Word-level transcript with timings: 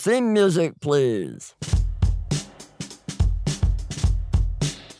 Theme 0.00 0.32
music, 0.32 0.80
please. 0.80 1.54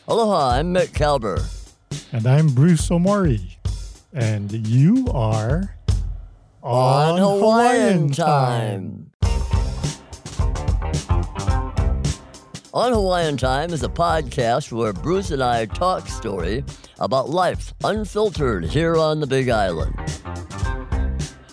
Aloha, 0.07 0.51
I'm 0.51 0.71
Mick 0.75 0.89
Kalber. 0.89 1.43
And 2.11 2.27
I'm 2.27 2.49
Bruce 2.49 2.87
Omori. 2.89 3.55
And 4.13 4.51
you 4.67 5.07
are 5.11 5.75
on, 6.61 7.17
Hawaiian, 7.17 8.11
time. 8.11 9.09
On 12.71 12.93
Hawaiian 12.93 13.37
Time 13.37 13.73
is 13.73 13.81
a 13.81 13.89
podcast 13.89 14.71
where 14.71 14.93
Bruce 14.93 15.31
and 15.31 15.41
I 15.41 15.65
talk 15.65 16.07
story 16.09 16.63
about 16.99 17.27
life 17.27 17.73
unfiltered 17.83 18.65
here 18.65 18.97
on 18.97 19.19
the 19.19 19.25
Big 19.25 19.49
Island. 19.49 20.20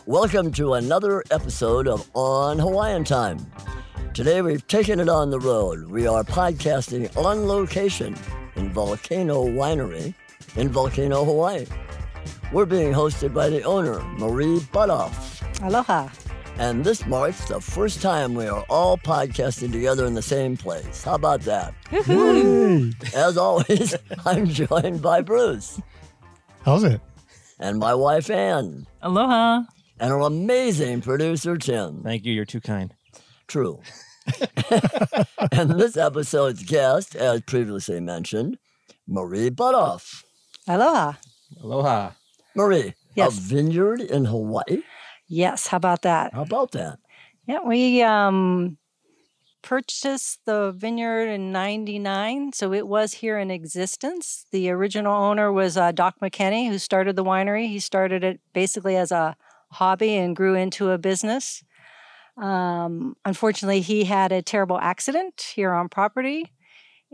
Welcome 0.09 0.52
to 0.52 0.72
another 0.72 1.22
episode 1.30 1.86
of 1.86 2.11
On 2.14 2.59
Hawaiian 2.59 3.04
Time. 3.04 3.46
Today 4.14 4.41
we've 4.41 4.66
taken 4.66 5.00
it 5.00 5.09
on 5.11 5.29
the 5.29 5.38
road. 5.38 5.91
We 5.91 6.06
are 6.06 6.24
podcasting 6.24 7.14
on 7.14 7.46
location 7.46 8.16
in 8.56 8.73
Volcano 8.73 9.45
Winery 9.45 10.14
in 10.56 10.70
Volcano, 10.70 11.27
Hawaii. 11.27 11.66
We're 12.55 12.64
being 12.64 12.91
hosted 12.91 13.34
by 13.34 13.50
the 13.50 13.62
owner, 13.64 14.02
Marie 14.16 14.60
Bothof. 14.73 15.42
Aloha. 15.62 16.09
And 16.56 16.84
this 16.84 17.05
marks 17.05 17.47
the 17.47 17.61
first 17.61 18.00
time 18.00 18.33
we 18.33 18.47
are 18.47 18.64
all 18.70 18.97
podcasting 18.97 19.72
together 19.72 20.06
in 20.06 20.14
the 20.14 20.22
same 20.22 20.56
place. 20.56 21.05
How 21.05 21.16
about 21.16 21.42
that? 21.42 21.75
As 23.14 23.36
always, 23.36 23.95
I'm 24.25 24.47
joined 24.47 25.02
by 25.02 25.20
Bruce. 25.20 25.83
How's 26.64 26.84
it? 26.84 27.02
And 27.59 27.78
my 27.78 27.92
wife, 27.92 28.30
Ann. 28.30 28.86
Aloha 29.02 29.64
and 30.01 30.12
our 30.12 30.20
amazing 30.20 31.01
producer, 31.01 31.57
Tim. 31.57 32.02
Thank 32.02 32.25
you. 32.25 32.33
You're 32.33 32.45
too 32.45 32.61
kind. 32.61 32.95
True. 33.47 33.80
and 35.52 35.70
this 35.80 35.97
episode's 35.97 36.62
guest, 36.62 37.16
as 37.16 37.41
previously 37.42 38.00
mentioned, 38.00 38.59
Marie 39.06 39.50
Bothof. 39.50 40.25
Aloha. 40.67 41.14
Aloha. 41.62 42.11
Marie, 42.55 42.95
yes. 43.14 43.39
a 43.39 43.41
vineyard 43.41 44.00
in 44.00 44.27
Hawaii? 44.27 44.83
Yes. 45.28 45.69
How 45.69 45.77
about 45.77 46.03
that? 46.03 46.34
How 46.34 46.42
about 46.42 46.72
that? 46.72 46.98
Yeah, 47.47 47.61
we 47.65 48.03
um, 48.03 48.77
purchased 49.62 50.41
the 50.44 50.72
vineyard 50.72 51.28
in 51.28 51.53
99, 51.53 52.53
so 52.53 52.72
it 52.72 52.87
was 52.87 53.15
here 53.15 53.39
in 53.39 53.50
existence. 53.50 54.47
The 54.50 54.70
original 54.70 55.15
owner 55.15 55.50
was 55.53 55.77
uh, 55.77 55.92
Doc 55.92 56.17
McKenney, 56.22 56.69
who 56.69 56.78
started 56.78 57.17
the 57.17 57.25
winery. 57.25 57.69
He 57.69 57.78
started 57.78 58.25
it 58.25 58.41
basically 58.53 58.97
as 58.97 59.11
a 59.11 59.37
hobby 59.70 60.14
and 60.14 60.36
grew 60.36 60.55
into 60.55 60.91
a 60.91 60.98
business. 60.98 61.62
Um, 62.36 63.16
unfortunately, 63.24 63.80
he 63.80 64.05
had 64.05 64.33
a 64.33 64.42
terrible 64.42 64.78
accident 64.78 65.52
here 65.55 65.72
on 65.72 65.88
property. 65.88 66.52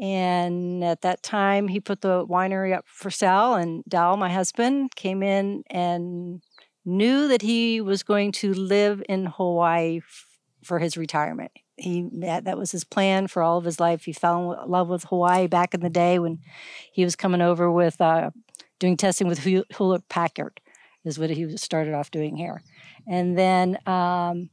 And 0.01 0.83
at 0.83 1.03
that 1.03 1.23
time, 1.23 1.69
he 1.69 1.81
put 1.81 2.01
the 2.01 2.27
winery 2.27 2.77
up 2.77 2.85
for 2.87 3.11
sale. 3.11 3.55
And 3.55 3.85
Del, 3.89 4.17
my 4.17 4.31
husband, 4.31 4.95
came 4.97 5.23
in 5.23 5.63
and 5.71 6.43
knew 6.85 7.29
that 7.29 7.43
he 7.43 7.81
was 7.81 8.03
going 8.03 8.33
to 8.33 8.53
live 8.53 9.03
in 9.09 9.27
Hawaii 9.27 9.99
f- 9.99 10.27
for 10.63 10.79
his 10.79 10.97
retirement. 10.97 11.53
He 11.77 12.09
that 12.21 12.57
was 12.57 12.71
his 12.71 12.85
plan 12.85 13.27
for 13.27 13.43
all 13.43 13.59
of 13.59 13.65
his 13.65 13.81
life. 13.81 14.05
He 14.05 14.13
fell 14.13 14.53
in 14.53 14.71
love 14.71 14.89
with 14.89 15.05
Hawaii 15.05 15.49
back 15.49 15.75
in 15.75 15.81
the 15.81 15.91
day 15.91 16.19
when 16.19 16.39
he 16.93 17.05
was 17.05 17.17
coming 17.17 17.41
over 17.41 17.71
with 17.71 18.01
uh, 18.01 18.31
doing 18.79 18.97
testing 18.97 19.27
with 19.27 19.41
Hewlett 19.41 20.09
Packard 20.09 20.61
is 21.05 21.19
what 21.19 21.31
he 21.31 21.57
started 21.57 21.95
off 21.95 22.11
doing 22.11 22.37
here. 22.37 22.63
And 23.07 23.37
then 23.37 23.79
um, 23.87 24.51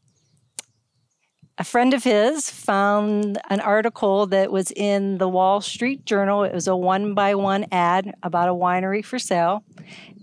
a 1.58 1.64
friend 1.64 1.94
of 1.94 2.04
his 2.04 2.50
found 2.50 3.40
an 3.50 3.60
article 3.60 4.26
that 4.28 4.52
was 4.52 4.72
in 4.72 5.20
the 5.20 5.30
Wall 5.30 5.62
Street 5.62 6.06
Journal. 6.06 6.44
It 6.44 6.54
was 6.54 6.68
a 6.68 6.76
one 6.76 7.14
by 7.14 7.36
one 7.36 7.68
ad 7.72 8.16
about 8.24 8.50
a 8.50 8.54
winery 8.54 9.06
for 9.06 9.20
sale. 9.20 9.64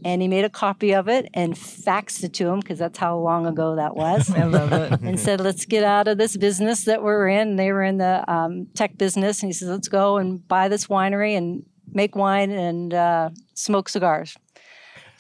And 0.04 0.20
he 0.20 0.28
made 0.28 0.44
a 0.44 0.50
copy 0.50 0.94
of 0.94 1.08
it 1.08 1.28
and 1.34 1.54
faxed 1.54 2.22
it 2.24 2.32
to 2.34 2.48
him 2.48 2.60
because 2.60 2.78
that's 2.78 2.98
how 2.98 3.18
long 3.18 3.46
ago 3.46 3.76
that 3.76 3.96
was. 3.96 4.30
I 4.34 4.44
love 4.44 4.72
it. 4.72 5.00
and 5.00 5.18
said, 5.18 5.40
let's 5.40 5.64
get 5.64 5.84
out 5.84 6.08
of 6.08 6.18
this 6.18 6.36
business 6.36 6.84
that 6.84 7.02
we're 7.02 7.28
in. 7.28 7.56
They 7.56 7.72
were 7.72 7.82
in 7.82 7.98
the 7.98 8.28
um, 8.28 8.66
tech 8.74 8.98
business. 8.98 9.42
And 9.42 9.48
he 9.48 9.52
says, 9.52 9.68
let's 9.68 9.88
go 9.88 10.16
and 10.16 10.46
buy 10.48 10.68
this 10.68 10.86
winery 10.88 11.36
and 11.36 11.64
make 11.92 12.16
wine 12.16 12.50
and 12.50 12.92
uh, 12.92 13.30
smoke 13.54 13.88
cigars. 13.88 14.36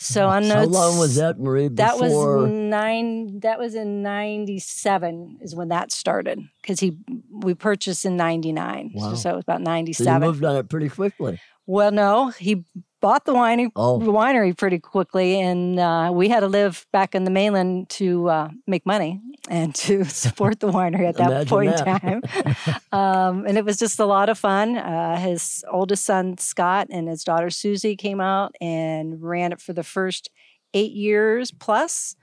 So 0.00 0.28
on 0.28 0.44
How 0.44 0.64
long 0.64 0.98
was 0.98 1.16
that, 1.16 1.40
Marie? 1.40 1.68
Before? 1.68 1.76
That 1.76 1.98
was 1.98 2.50
nine. 2.50 3.40
That 3.40 3.58
was 3.58 3.74
in 3.74 4.02
'97 4.02 5.38
is 5.42 5.56
when 5.56 5.68
that 5.68 5.90
started 5.90 6.40
because 6.62 6.78
he 6.78 6.96
we 7.30 7.54
purchased 7.54 8.04
in 8.04 8.16
'99. 8.16 8.92
Wow. 8.94 9.10
So, 9.10 9.16
so, 9.16 9.30
it 9.30 9.34
was 9.34 9.42
about 9.42 9.62
'97. 9.62 10.22
So 10.22 10.26
moved 10.26 10.44
on 10.44 10.56
it 10.56 10.68
pretty 10.68 10.88
quickly. 10.88 11.40
Well, 11.66 11.90
no, 11.90 12.28
he 12.28 12.64
bought 13.00 13.24
the 13.24 13.32
winery, 13.32 13.70
oh. 13.76 13.98
winery 14.00 14.56
pretty 14.56 14.78
quickly, 14.78 15.40
and 15.40 15.78
uh, 15.78 16.10
we 16.12 16.28
had 16.28 16.40
to 16.40 16.48
live 16.48 16.86
back 16.92 17.14
in 17.14 17.24
the 17.24 17.30
mainland 17.30 17.88
to 17.90 18.28
uh, 18.28 18.48
make 18.66 18.84
money 18.84 19.20
and 19.48 19.74
to 19.74 20.04
support 20.08 20.60
the 20.60 20.68
winery 20.68 21.08
at 21.08 21.16
that 21.16 21.46
point 21.46 21.76
that. 21.76 22.02
in 22.02 22.20
time. 22.20 22.76
um, 22.92 23.46
and 23.46 23.56
it 23.56 23.64
was 23.64 23.78
just 23.78 23.98
a 23.98 24.06
lot 24.06 24.28
of 24.28 24.38
fun. 24.38 24.76
Uh, 24.76 25.16
his 25.18 25.64
oldest 25.70 26.04
son 26.04 26.38
Scott 26.38 26.88
and 26.90 27.08
his 27.08 27.24
daughter 27.24 27.50
Susie 27.50 27.96
came 27.96 28.20
out 28.20 28.54
and 28.60 29.22
ran 29.22 29.52
it 29.52 29.60
for 29.60 29.72
the 29.72 29.84
first 29.84 30.30
eight 30.74 30.92
years 30.92 31.50
plus. 31.50 32.16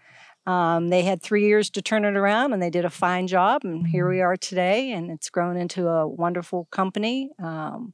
Um, 0.47 0.89
they 0.89 1.01
had 1.01 1.23
three 1.23 1.47
years 1.47 1.71
to 1.71 1.81
turn 1.81 2.05
it 2.05 2.15
around, 2.15 2.53
and 2.53 2.61
they 2.61 2.69
did 2.69 2.85
a 2.85 2.89
fine 2.91 3.25
job. 3.25 3.61
And 3.63 3.87
here 3.87 4.07
we 4.07 4.21
are 4.21 4.37
today, 4.37 4.91
and 4.91 5.09
it's 5.09 5.29
grown 5.29 5.57
into 5.57 5.87
a 5.87 6.07
wonderful 6.07 6.67
company. 6.71 7.31
Um, 7.41 7.93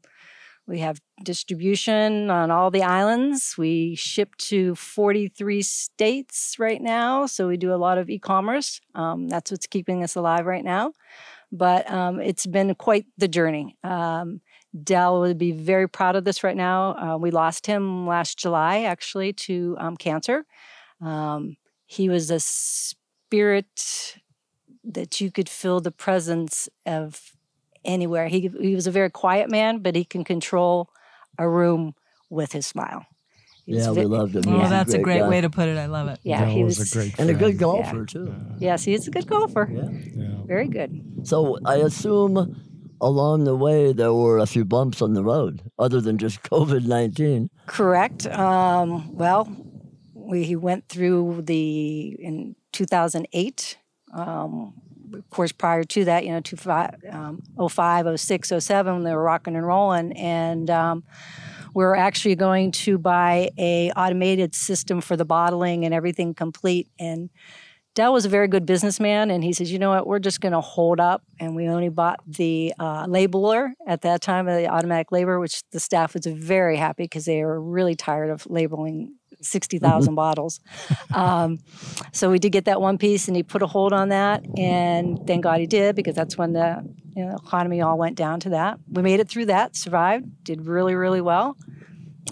we 0.67 0.79
have 0.79 1.01
distribution 1.23 2.29
on 2.29 2.51
all 2.51 2.72
the 2.72 2.83
islands. 2.83 3.55
We 3.57 3.95
ship 3.95 4.35
to 4.38 4.75
43 4.75 5.61
states 5.61 6.55
right 6.59 6.81
now. 6.81 7.25
So 7.25 7.47
we 7.47 7.57
do 7.57 7.73
a 7.73 7.75
lot 7.75 7.97
of 7.97 8.09
e 8.09 8.19
commerce. 8.19 8.79
Um, 8.95 9.27
that's 9.27 9.51
what's 9.51 9.67
keeping 9.67 10.03
us 10.03 10.16
alive 10.16 10.45
right 10.45 10.63
now. 10.63 10.94
But 11.51 11.91
um, 11.91 12.22
it's 12.22 12.45
been 12.45 12.73
quite 12.75 13.05
the 13.17 13.27
journey. 13.27 13.77
Um, 13.83 14.41
Del 14.83 15.19
would 15.19 15.38
be 15.38 15.51
very 15.51 15.89
proud 15.89 16.16
of 16.16 16.23
this 16.23 16.44
right 16.44 16.55
now. 16.55 16.95
Uh, 16.95 17.17
we 17.17 17.29
lost 17.31 17.66
him 17.66 18.07
last 18.07 18.39
July, 18.39 18.83
actually, 18.83 19.33
to 19.33 19.75
um, 19.79 19.97
cancer. 19.97 20.45
Um, 21.01 21.57
he 21.85 22.07
was 22.07 22.31
a 22.31 22.39
spirit 22.39 24.16
that 24.83 25.19
you 25.19 25.29
could 25.29 25.49
feel 25.49 25.81
the 25.81 25.91
presence 25.91 26.69
of 26.85 27.33
anywhere. 27.85 28.27
He 28.27 28.51
he 28.59 28.75
was 28.75 28.87
a 28.87 28.91
very 28.91 29.09
quiet 29.09 29.49
man, 29.49 29.79
but 29.79 29.95
he 29.95 30.03
can 30.03 30.23
control 30.23 30.89
a 31.37 31.47
room 31.47 31.95
with 32.29 32.51
his 32.51 32.65
smile. 32.65 33.05
yeah, 33.65 33.91
we 33.91 34.05
loved 34.05 34.35
him. 34.35 34.43
Oh, 34.47 34.67
that's 34.67 34.93
a 34.93 34.99
great, 34.99 35.17
a 35.17 35.19
great 35.19 35.29
way 35.29 35.41
to 35.41 35.49
put 35.49 35.67
it. 35.67 35.77
I 35.77 35.85
love 35.85 36.07
it. 36.07 36.19
Yeah, 36.23 36.45
he 36.45 36.63
was, 36.63 36.79
was, 36.79 36.91
a 36.91 36.95
great 36.95 37.19
and 37.19 37.29
a 37.29 37.33
good 37.33 37.57
golfer 37.57 37.99
yeah. 37.99 38.05
too. 38.05 38.35
Yes, 38.59 38.83
he's 38.83 39.07
a 39.07 39.11
good 39.11 39.27
golfer. 39.27 39.69
Yeah. 39.71 39.89
yeah, 40.15 40.35
very 40.45 40.67
good. 40.67 41.21
So 41.23 41.59
I 41.65 41.75
assume 41.75 42.55
along 43.01 43.43
the 43.43 43.55
way 43.55 43.93
there 43.93 44.13
were 44.13 44.37
a 44.37 44.45
few 44.45 44.63
bumps 44.63 45.01
on 45.01 45.13
the 45.13 45.23
road, 45.23 45.61
other 45.77 46.01
than 46.01 46.17
just 46.17 46.43
COVID 46.51 46.85
nineteen. 46.85 47.49
Correct. 47.65 48.27
Um, 48.27 49.15
well, 49.15 49.49
we 50.13 50.55
went 50.55 50.87
through 50.87 51.43
the 51.43 52.15
in 52.19 52.55
two 52.71 52.85
thousand 52.85 53.27
eight. 53.33 53.77
Um, 54.13 54.73
of 55.13 55.29
course, 55.29 55.51
prior 55.51 55.83
to 55.83 56.05
that, 56.05 56.25
you 56.25 56.31
know, 56.31 56.41
five, 56.55 56.95
um, 57.09 57.41
05, 57.69 58.19
06, 58.19 58.53
07, 58.59 59.03
they 59.03 59.13
were 59.13 59.23
rocking 59.23 59.55
and 59.55 59.66
rolling. 59.66 60.13
And 60.13 60.69
um, 60.69 61.03
we're 61.73 61.95
actually 61.95 62.35
going 62.35 62.72
to 62.72 62.97
buy 62.97 63.49
a 63.57 63.91
automated 63.91 64.55
system 64.55 65.01
for 65.01 65.16
the 65.16 65.25
bottling 65.25 65.85
and 65.85 65.94
everything 65.94 66.33
complete. 66.33 66.88
And 66.99 67.29
Del 67.94 68.13
was 68.13 68.23
a 68.23 68.29
very 68.29 68.47
good 68.47 68.66
businessman, 68.66 69.29
and 69.31 69.44
he 69.44 69.51
says, 69.51 69.69
"You 69.69 69.77
know 69.77 69.89
what? 69.89 70.07
We're 70.07 70.19
just 70.19 70.39
going 70.39 70.53
to 70.53 70.61
hold 70.61 71.01
up." 71.01 71.23
And 71.41 71.57
we 71.57 71.67
only 71.67 71.89
bought 71.89 72.22
the 72.25 72.73
uh, 72.79 73.05
labeler 73.05 73.72
at 73.85 74.02
that 74.03 74.22
time, 74.22 74.46
the 74.46 74.67
automatic 74.67 75.09
labeler, 75.09 75.41
which 75.41 75.61
the 75.72 75.79
staff 75.79 76.13
was 76.13 76.25
very 76.25 76.78
happy 76.78 77.03
because 77.03 77.25
they 77.25 77.43
were 77.43 77.59
really 77.59 77.96
tired 77.96 78.29
of 78.29 78.49
labeling 78.49 79.16
60,000 79.41 80.16
bottles. 80.16 80.59
Um, 81.14 81.59
so 82.11 82.29
we 82.29 82.40
did 82.40 82.52
get 82.52 82.66
that 82.66 82.82
one 82.82 82.97
piece, 82.97 83.28
and 83.28 83.35
he 83.35 83.43
put 83.43 83.61
a 83.61 83.67
hold 83.67 83.93
on 83.93 84.09
that. 84.09 84.46
And 84.58 85.26
thank 85.28 85.43
God 85.43 85.59
he 85.59 85.67
did, 85.67 85.96
because 85.96 86.16
that's 86.16 86.38
when 86.38 86.53
the 86.53 86.84
you 87.16 87.26
know, 87.26 87.35
economy 87.35 87.82
all 87.82 87.97
went 87.97 88.16
down 88.16 88.40
to 88.41 88.49
that. 88.49 88.79
We 88.90 89.02
made 89.02 89.20
it 89.20 89.28
through 89.28 89.47
that, 89.47 89.76
survived, 89.76 90.43
did 90.43 90.66
really, 90.66 90.96
really 90.96 91.22
well. 91.22 91.58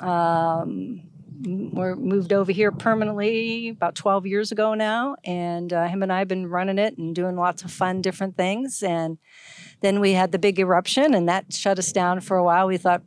Um, 0.02 1.02
we're 1.42 1.96
moved 1.96 2.34
over 2.34 2.52
here 2.52 2.72
permanently 2.72 3.70
about 3.70 3.96
12 3.96 4.26
years 4.26 4.52
ago 4.52 4.74
now, 4.74 5.16
and 5.24 5.72
uh, 5.72 5.88
him 5.88 6.04
and 6.04 6.12
I 6.12 6.20
have 6.20 6.28
been 6.28 6.48
running 6.48 6.78
it 6.78 6.98
and 6.98 7.16
doing 7.16 7.36
lots 7.36 7.64
of 7.64 7.72
fun, 7.72 8.02
different 8.02 8.36
things. 8.36 8.84
And 8.84 9.18
then 9.82 10.00
we 10.00 10.14
had 10.14 10.32
the 10.32 10.40
big 10.40 10.60
eruption, 10.60 11.14
and 11.14 11.28
that 11.30 11.54
shut 11.54 11.80
us 11.80 11.92
down 11.92 12.20
for 12.22 12.38
a 12.38 12.44
while. 12.44 12.68
We 12.68 12.78
thought, 12.78 13.02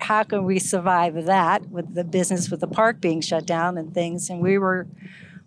how 0.00 0.22
can 0.24 0.44
we 0.44 0.58
survive 0.58 1.24
that 1.24 1.70
with 1.70 1.94
the 1.94 2.04
business 2.04 2.50
with 2.50 2.60
the 2.60 2.66
park 2.66 3.00
being 3.00 3.20
shut 3.20 3.46
down 3.46 3.78
and 3.78 3.94
things? 3.94 4.28
And 4.28 4.40
we 4.40 4.58
were 4.58 4.86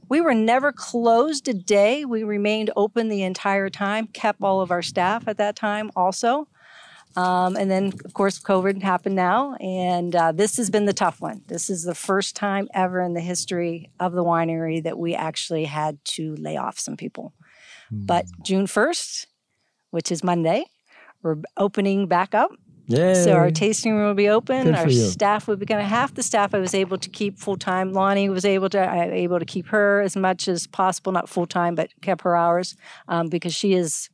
we 0.07 0.21
were 0.21 0.33
never 0.33 0.71
closed 0.71 1.47
a 1.47 1.53
day. 1.53 2.05
We 2.05 2.23
remained 2.23 2.71
open 2.75 3.09
the 3.09 3.23
entire 3.23 3.69
time, 3.69 4.07
kept 4.07 4.41
all 4.41 4.61
of 4.61 4.71
our 4.71 4.81
staff 4.81 5.27
at 5.27 5.37
that 5.37 5.55
time 5.55 5.91
also. 5.95 6.47
Um, 7.15 7.55
and 7.55 7.71
then, 7.71 7.93
of 8.03 8.13
course, 8.13 8.39
COVID 8.39 8.81
happened 8.83 9.15
now, 9.15 9.55
and 9.55 10.13
uh, 10.13 10.31
this 10.33 10.57
has 10.57 10.69
been 10.69 10.83
the 10.83 10.93
tough 10.93 11.21
one. 11.21 11.43
This 11.47 11.69
is 11.69 11.83
the 11.83 11.95
first 11.95 12.35
time 12.35 12.67
ever 12.73 13.01
in 13.01 13.13
the 13.13 13.21
history 13.21 13.89
of 14.01 14.11
the 14.11 14.23
winery 14.23 14.83
that 14.83 14.97
we 14.97 15.15
actually 15.15 15.63
had 15.63 16.03
to 16.05 16.35
lay 16.35 16.57
off 16.57 16.77
some 16.77 16.97
people. 16.97 17.33
Mm. 17.91 18.05
But 18.05 18.25
June 18.43 18.65
1st, 18.65 19.27
which 19.95 20.11
is 20.11 20.25
Monday, 20.25 20.65
we're 21.23 21.37
opening 21.55 22.05
back 22.05 22.35
up. 22.35 22.51
Yay. 22.87 23.13
So 23.15 23.31
our 23.31 23.49
tasting 23.49 23.95
room 23.95 24.07
will 24.07 24.13
be 24.13 24.27
open. 24.27 24.65
Good 24.65 24.75
our 24.75 24.89
staff 24.89 25.47
will 25.47 25.55
be 25.55 25.65
going 25.65 25.81
to 25.81 25.87
half 25.87 26.13
the 26.13 26.21
staff 26.21 26.53
I 26.53 26.59
was 26.59 26.73
able 26.73 26.97
to 26.97 27.09
keep 27.09 27.39
full 27.39 27.55
time. 27.55 27.93
Lonnie 27.93 28.27
was 28.27 28.43
able 28.43 28.67
to 28.69 28.79
I 28.79 29.05
able 29.05 29.39
to 29.39 29.45
keep 29.45 29.67
her 29.67 30.01
as 30.01 30.17
much 30.17 30.49
as 30.49 30.67
possible, 30.67 31.13
not 31.13 31.29
full 31.29 31.47
time, 31.47 31.75
but 31.75 31.89
kept 32.01 32.23
her 32.23 32.35
hours 32.35 32.75
um, 33.07 33.29
because 33.29 33.55
she 33.55 33.73
is 33.73 34.09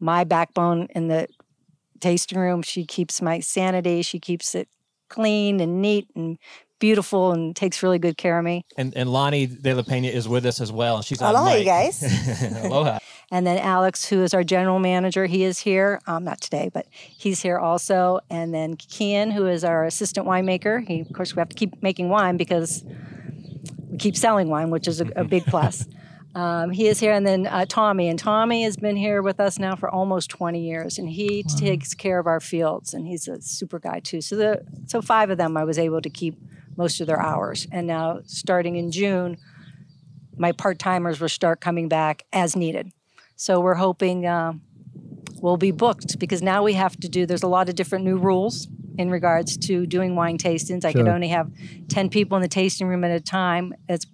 my 0.00 0.24
backbone 0.24 0.88
in 0.94 1.08
the 1.08 1.28
tasting 2.00 2.38
room. 2.38 2.62
She 2.62 2.86
keeps 2.86 3.20
my 3.20 3.40
sanity. 3.40 4.00
She 4.00 4.18
keeps 4.18 4.54
it 4.54 4.68
clean 5.10 5.60
and 5.60 5.82
neat 5.82 6.08
and 6.16 6.38
beautiful 6.78 7.32
and 7.32 7.54
takes 7.54 7.82
really 7.82 7.98
good 7.98 8.16
care 8.16 8.38
of 8.38 8.44
me. 8.44 8.64
And 8.76 8.96
and 8.96 9.10
Lonnie 9.10 9.46
De 9.46 9.74
La 9.74 9.82
Pena 9.82 10.08
is 10.08 10.28
with 10.28 10.46
us 10.46 10.60
as 10.60 10.72
well. 10.72 10.96
And 10.96 11.04
She's 11.04 11.20
on 11.22 11.34
Aloha, 11.34 11.54
you 11.54 11.64
guys. 11.64 12.02
Aloha. 12.64 12.98
And 13.30 13.46
then 13.46 13.58
Alex, 13.58 14.06
who 14.08 14.22
is 14.22 14.32
our 14.32 14.42
general 14.42 14.78
manager, 14.78 15.26
he 15.26 15.44
is 15.44 15.58
here. 15.58 16.00
Um, 16.06 16.24
not 16.24 16.40
today, 16.40 16.70
but 16.72 16.86
he's 16.90 17.42
here 17.42 17.58
also. 17.58 18.20
And 18.30 18.54
then 18.54 18.76
Kian, 18.76 19.32
who 19.32 19.46
is 19.46 19.64
our 19.64 19.84
assistant 19.84 20.26
winemaker. 20.26 20.86
He, 20.86 21.00
of 21.00 21.12
course, 21.12 21.36
we 21.36 21.40
have 21.40 21.50
to 21.50 21.56
keep 21.56 21.82
making 21.82 22.08
wine 22.08 22.38
because 22.38 22.84
we 23.90 23.98
keep 23.98 24.16
selling 24.16 24.48
wine, 24.48 24.70
which 24.70 24.88
is 24.88 25.00
a, 25.00 25.06
a 25.16 25.24
big 25.24 25.44
plus. 25.44 25.86
Um, 26.34 26.70
he 26.70 26.86
is 26.86 27.00
here, 27.00 27.12
and 27.12 27.26
then 27.26 27.48
uh, 27.48 27.64
Tommy, 27.68 28.08
and 28.08 28.16
Tommy 28.16 28.62
has 28.62 28.76
been 28.76 28.96
here 28.96 29.22
with 29.22 29.40
us 29.40 29.58
now 29.58 29.74
for 29.74 29.90
almost 29.90 30.30
20 30.30 30.60
years, 30.60 30.96
and 30.96 31.08
he 31.08 31.42
wow. 31.44 31.56
takes 31.56 31.94
care 31.94 32.20
of 32.20 32.28
our 32.28 32.38
fields, 32.38 32.94
and 32.94 33.08
he's 33.08 33.26
a 33.26 33.40
super 33.40 33.80
guy 33.80 33.98
too. 33.98 34.20
So 34.20 34.36
the 34.36 34.64
so 34.86 35.02
five 35.02 35.30
of 35.30 35.38
them, 35.38 35.56
I 35.56 35.64
was 35.64 35.78
able 35.78 36.00
to 36.00 36.10
keep 36.10 36.36
most 36.78 37.00
of 37.02 37.06
their 37.06 37.20
hours, 37.20 37.66
and 37.70 37.86
now 37.86 38.20
starting 38.24 38.76
in 38.76 38.90
June, 38.90 39.36
my 40.38 40.52
part 40.52 40.78
timers 40.78 41.20
will 41.20 41.28
start 41.28 41.60
coming 41.60 41.88
back 41.88 42.24
as 42.32 42.56
needed. 42.56 42.92
So 43.36 43.60
we're 43.60 43.74
hoping 43.74 44.24
uh, 44.24 44.52
we'll 45.42 45.56
be 45.56 45.72
booked 45.72 46.18
because 46.18 46.40
now 46.40 46.62
we 46.62 46.74
have 46.74 46.96
to 47.00 47.08
do. 47.08 47.26
There's 47.26 47.42
a 47.42 47.48
lot 47.48 47.68
of 47.68 47.74
different 47.74 48.04
new 48.04 48.16
rules 48.16 48.68
in 48.96 49.10
regards 49.10 49.56
to 49.56 49.86
doing 49.86 50.16
wine 50.16 50.38
tastings. 50.38 50.84
I 50.84 50.92
could 50.92 51.08
only 51.08 51.28
have 51.28 51.50
10 51.88 52.10
people 52.10 52.36
in 52.36 52.42
the 52.42 52.48
tasting 52.48 52.88
room 52.88 53.04
at 53.04 53.10
a 53.10 53.20
time. 53.20 53.74
As 53.88 54.06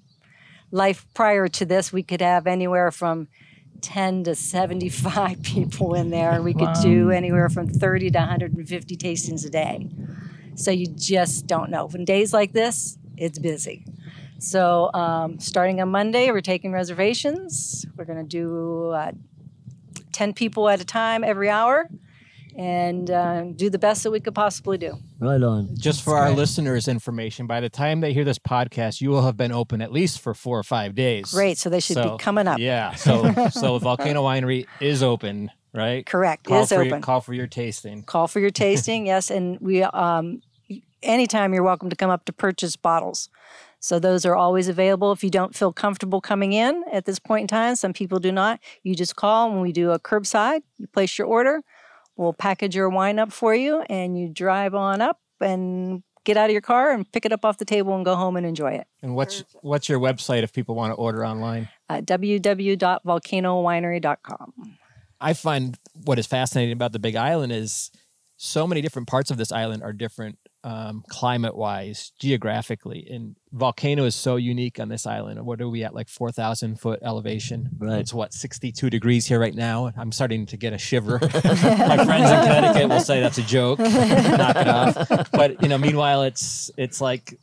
life 0.71 1.07
prior 1.15 1.49
to 1.49 1.65
this, 1.65 1.93
we 1.93 2.03
could 2.03 2.21
have 2.21 2.47
anywhere 2.47 2.91
from 2.91 3.29
10 3.81 4.25
to 4.25 4.35
75 4.35 5.43
people 5.43 5.95
in 5.95 6.11
there. 6.11 6.41
We 6.43 6.53
could 6.53 6.63
wow. 6.63 6.83
do 6.83 7.11
anywhere 7.11 7.49
from 7.49 7.69
30 7.69 8.11
to 8.11 8.19
150 8.19 8.97
tastings 8.97 9.47
a 9.47 9.51
day. 9.51 9.89
So 10.57 10.71
you 10.71 10.87
just 10.87 11.47
don't 11.47 11.71
know. 11.71 11.87
When 11.87 12.05
days 12.05 12.33
like 12.33 12.53
this, 12.53 12.99
it's 13.17 13.39
busy. 13.39 13.85
So 14.39 14.91
um, 14.93 15.39
starting 15.39 15.81
on 15.81 15.91
Monday, 15.91 16.31
we're 16.31 16.41
taking 16.41 16.73
reservations. 16.73 17.87
We're 17.97 18.05
going 18.05 18.19
to 18.19 18.29
do 18.29 18.91
uh, 18.91 19.13
10 20.13 20.35
people 20.35 20.69
at 20.69 20.81
a 20.81 20.85
time 20.85 21.25
every 21.25 21.51
hour 21.51 21.89
and 22.57 23.11
uh, 23.11 23.45
do 23.57 23.69
the 23.69 23.79
best 23.79 24.03
that 24.05 24.11
we 24.11 24.21
could 24.21 24.35
possibly 24.35 24.79
do. 24.79 24.97
Right 25.19 25.43
on. 25.43 25.75
Just 25.77 26.03
for 26.03 26.17
our 26.17 26.31
listeners' 26.31 26.89
information, 26.89 27.47
by 27.47 27.61
the 27.61 27.69
time 27.69 28.01
they 28.01 28.13
hear 28.13 28.25
this 28.25 28.39
podcast, 28.39 29.01
you 29.01 29.11
will 29.11 29.23
have 29.23 29.37
been 29.37 29.53
open 29.53 29.83
at 29.83 29.93
least 29.93 30.21
for 30.21 30.35
four 30.35 30.59
or 30.59 30.63
five 30.63 30.95
days. 30.95 31.33
Great. 31.33 31.59
So 31.59 31.69
they 31.69 31.81
should 31.81 31.95
so, 31.95 32.17
be 32.17 32.23
coming 32.23 32.47
up. 32.47 32.59
Yeah. 32.59 32.95
So 32.95 33.49
so 33.51 33.79
Volcano 33.79 34.23
Winery 34.23 34.67
is 34.81 35.03
open, 35.03 35.51
right? 35.75 36.07
Correct. 36.07 36.45
Call 36.45 36.63
is 36.63 36.69
for 36.69 36.77
open. 36.77 36.89
Your, 36.89 37.01
call 37.01 37.21
for 37.21 37.35
your 37.35 37.47
tasting. 37.47 38.03
Call 38.03 38.29
for 38.29 38.41
your 38.41 38.51
tasting. 38.65 39.07
yes, 39.07 39.31
and 39.31 39.59
we 39.61 39.83
um, 39.83 40.41
anytime 41.03 41.53
you're 41.53 41.63
welcome 41.63 41.91
to 41.91 41.97
come 41.97 42.11
up 42.11 42.25
to 42.27 42.33
purchase 42.33 42.77
bottles. 42.77 43.29
So 43.81 43.99
those 43.99 44.25
are 44.25 44.35
always 44.35 44.69
available. 44.69 45.13
If 45.13 45.23
you 45.23 45.29
don't 45.29 45.55
feel 45.55 45.71
comfortable 45.71 46.23
coming 46.23 46.55
in 46.55 46.85
at 46.91 47.05
this 47.05 47.19
point 47.19 47.43
in 47.43 47.49
time, 47.49 47.77
some 47.77 47.93
people 47.93 48.19
do 48.19 48.33
not. 48.33 48.59
You 48.83 48.95
just 48.95 49.15
call 49.15 49.51
and 49.51 49.61
we 49.61 49.73
do 49.73 49.91
a 49.91 49.99
curbside. 49.99 50.63
You 50.79 50.87
place 50.87 51.19
your 51.19 51.27
order 51.27 51.61
We'll 52.17 52.33
package 52.33 52.77
your 52.77 52.89
wine 52.89 53.19
up 53.19 53.33
for 53.33 53.53
you 53.55 53.81
and 53.89 54.17
you 54.19 54.29
drive 54.29 54.75
on 54.75 55.01
up 55.01 55.19
and 55.41 56.03
get 56.25 56.37
out 56.37 56.45
of 56.47 56.53
your 56.53 56.61
car 56.61 56.93
and 56.93 57.11
pick 57.11 57.27
it 57.27 57.33
up 57.33 57.45
off 57.45 57.59
the 57.59 57.65
table 57.65 57.97
and 57.97 58.05
go 58.05 58.15
home 58.15 58.37
and 58.37 58.47
enjoy 58.47 58.71
it. 58.73 58.87
And 59.03 59.17
what's 59.17 59.43
what's 59.63 59.89
your 59.89 59.99
website 59.99 60.45
if 60.45 60.53
people 60.53 60.77
want 60.77 60.93
to 60.93 60.95
order 60.95 61.27
online? 61.27 61.69
Uh, 61.89 62.03
www.volcanowinery.com. 62.03 64.79
I 65.21 65.33
find 65.33 65.79
what 66.05 66.19
is 66.19 66.27
fascinating 66.27 66.73
about 66.73 66.93
the 66.93 66.99
Big 66.99 67.17
Island 67.17 67.53
is 67.53 67.91
so 68.37 68.67
many 68.67 68.81
different 68.81 69.09
parts 69.09 69.31
of 69.31 69.37
this 69.37 69.53
island 69.53 69.83
are 69.83 69.93
different 69.93 70.39
um, 70.65 71.05
climate 71.09 71.55
wise, 71.55 72.13
geographically. 72.19 73.07
And 73.11 73.37
volcano 73.53 74.05
is 74.05 74.15
so 74.15 74.37
unique 74.37 74.81
on 74.81 74.89
this 74.89 75.07
island. 75.07 75.45
What 75.45 75.61
are 75.61 75.69
we 75.69 75.85
at? 75.85 75.95
Like 75.95 76.09
4,000 76.09 76.81
foot 76.81 77.01
elevation. 77.03 77.69
Right. 77.79 78.01
It's 78.01 78.15
what, 78.15 78.33
62 78.33 78.91
degrees 78.91 79.27
here 79.27 79.39
right 79.39 79.55
now. 79.55 79.93
I'm 79.97 80.11
starting 80.11 80.47
to 80.47 80.57
get 80.57 80.73
a 80.73 80.79
shiver. 80.79 81.19
My 81.23 82.05
friends 82.05 82.31
in 82.31 82.41
Connecticut 82.41 82.89
will 82.89 83.01
say 83.01 83.21
that's 83.21 83.39
a 83.39 83.43
joke. 83.43 83.79
Knock 83.79 84.57
it 84.57 84.69
off. 84.69 85.31
But, 85.33 85.63
you 85.63 85.69
know, 85.69 85.79
meanwhile, 85.79 86.23
it's, 86.23 86.71
it's 86.77 87.01
like 87.01 87.39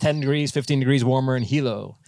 10 0.00 0.20
degrees, 0.20 0.50
15 0.50 0.80
degrees 0.80 1.04
warmer 1.04 1.36
in 1.36 1.42
Hilo 1.42 1.98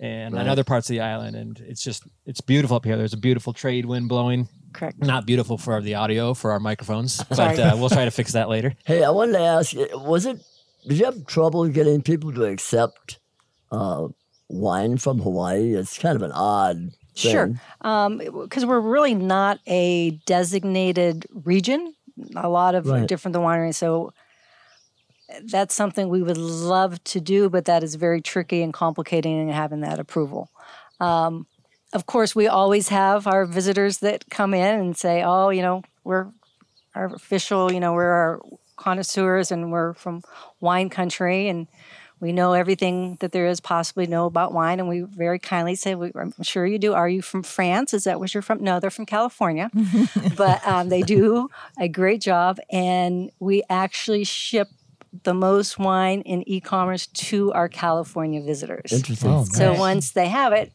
and 0.00 0.34
right. 0.34 0.40
on 0.40 0.48
other 0.48 0.64
parts 0.64 0.88
of 0.88 0.94
the 0.94 1.00
island. 1.00 1.36
And 1.36 1.60
it's 1.60 1.84
just, 1.84 2.04
it's 2.26 2.40
beautiful 2.40 2.76
up 2.76 2.84
here. 2.84 2.96
There's 2.96 3.12
a 3.12 3.18
beautiful 3.18 3.52
trade 3.52 3.84
wind 3.84 4.08
blowing. 4.08 4.48
Correct. 4.72 4.98
Not 4.98 5.26
beautiful 5.26 5.58
for 5.58 5.80
the 5.80 5.94
audio 5.94 6.32
for 6.34 6.52
our 6.52 6.60
microphones, 6.60 7.22
but 7.28 7.58
uh, 7.58 7.76
we'll 7.76 7.90
try 7.90 8.04
to 8.04 8.10
fix 8.10 8.32
that 8.32 8.48
later. 8.48 8.74
Hey, 8.84 9.04
I 9.04 9.10
wanted 9.10 9.32
to 9.32 9.40
ask: 9.40 9.74
Was 9.94 10.26
it? 10.26 10.42
Did 10.86 10.98
you 10.98 11.04
have 11.04 11.26
trouble 11.26 11.68
getting 11.68 12.02
people 12.02 12.32
to 12.32 12.44
accept 12.44 13.18
uh, 13.70 14.08
wine 14.48 14.96
from 14.96 15.18
Hawaii? 15.20 15.74
It's 15.74 15.98
kind 15.98 16.16
of 16.16 16.22
an 16.22 16.32
odd. 16.32 16.90
Thing. 17.16 17.32
Sure, 17.32 17.46
because 17.78 18.62
um, 18.62 18.68
we're 18.68 18.80
really 18.80 19.14
not 19.14 19.58
a 19.66 20.12
designated 20.26 21.26
region. 21.44 21.92
A 22.36 22.48
lot 22.48 22.74
of 22.74 22.86
right. 22.86 23.06
different 23.06 23.32
the 23.32 23.40
wineries, 23.40 23.74
so 23.74 24.12
that's 25.44 25.74
something 25.74 26.08
we 26.08 26.22
would 26.22 26.38
love 26.38 27.02
to 27.04 27.20
do, 27.20 27.48
but 27.48 27.64
that 27.66 27.82
is 27.82 27.94
very 27.94 28.20
tricky 28.20 28.62
and 28.62 28.72
complicating 28.72 29.40
in 29.40 29.48
having 29.48 29.80
that 29.80 29.98
approval. 29.98 30.50
Um, 31.00 31.46
of 31.92 32.06
course, 32.06 32.36
we 32.36 32.46
always 32.46 32.88
have 32.88 33.26
our 33.26 33.44
visitors 33.44 33.98
that 33.98 34.28
come 34.30 34.54
in 34.54 34.80
and 34.80 34.96
say, 34.96 35.22
"Oh, 35.24 35.50
you 35.50 35.62
know, 35.62 35.82
we're 36.04 36.28
our 36.94 37.06
official, 37.06 37.72
you 37.72 37.80
know, 37.80 37.92
we're 37.92 38.10
our 38.10 38.40
connoisseurs 38.76 39.50
and 39.50 39.70
we're 39.72 39.94
from 39.94 40.22
wine 40.60 40.88
country 40.88 41.48
and 41.48 41.66
we 42.20 42.32
know 42.32 42.52
everything 42.52 43.16
that 43.20 43.32
there 43.32 43.46
is 43.46 43.60
possibly 43.60 44.06
know 44.06 44.26
about 44.26 44.52
wine." 44.52 44.78
And 44.78 44.88
we 44.88 45.00
very 45.00 45.38
kindly 45.38 45.74
say, 45.74 45.92
"I'm 45.92 46.32
sure 46.42 46.64
you 46.66 46.78
do. 46.78 46.94
Are 46.94 47.08
you 47.08 47.22
from 47.22 47.42
France? 47.42 47.92
Is 47.92 48.04
that 48.04 48.20
what 48.20 48.34
you're 48.34 48.42
from?" 48.42 48.62
No, 48.62 48.78
they're 48.78 48.90
from 48.90 49.06
California, 49.06 49.70
but 50.36 50.64
um, 50.66 50.90
they 50.90 51.02
do 51.02 51.48
a 51.78 51.88
great 51.88 52.20
job, 52.20 52.58
and 52.70 53.30
we 53.40 53.64
actually 53.68 54.24
ship 54.24 54.68
the 55.24 55.34
most 55.34 55.78
wine 55.78 56.22
in 56.22 56.48
e-commerce 56.48 57.06
to 57.06 57.52
our 57.52 57.68
California 57.68 58.40
visitors. 58.42 58.92
Interesting. 58.92 59.30
Oh, 59.30 59.44
so 59.44 59.74
once 59.74 60.12
they 60.12 60.28
have 60.28 60.52
it, 60.52 60.72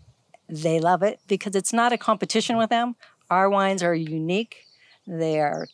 they 0.49 0.79
love 0.79 1.03
it 1.03 1.19
because 1.27 1.55
it's 1.55 1.73
not 1.73 1.93
a 1.93 1.97
competition 1.97 2.57
with 2.57 2.69
them. 2.69 2.95
Our 3.29 3.49
wines 3.49 3.81
are 3.81 3.95
unique. 3.95 4.65
They 5.07 5.39
are 5.39 5.67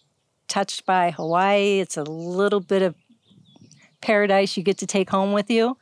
touched 0.48 0.86
by 0.86 1.12
Hawaii. 1.12 1.80
It's 1.80 1.98
a 1.98 2.04
little 2.04 2.60
bit 2.60 2.82
of 2.82 2.96
paradise 4.02 4.58
you 4.58 4.64
get 4.64 4.78
to 4.80 4.88
take 4.88 5.10
home 5.10 5.32
with 5.32 5.50
you, 5.50 5.78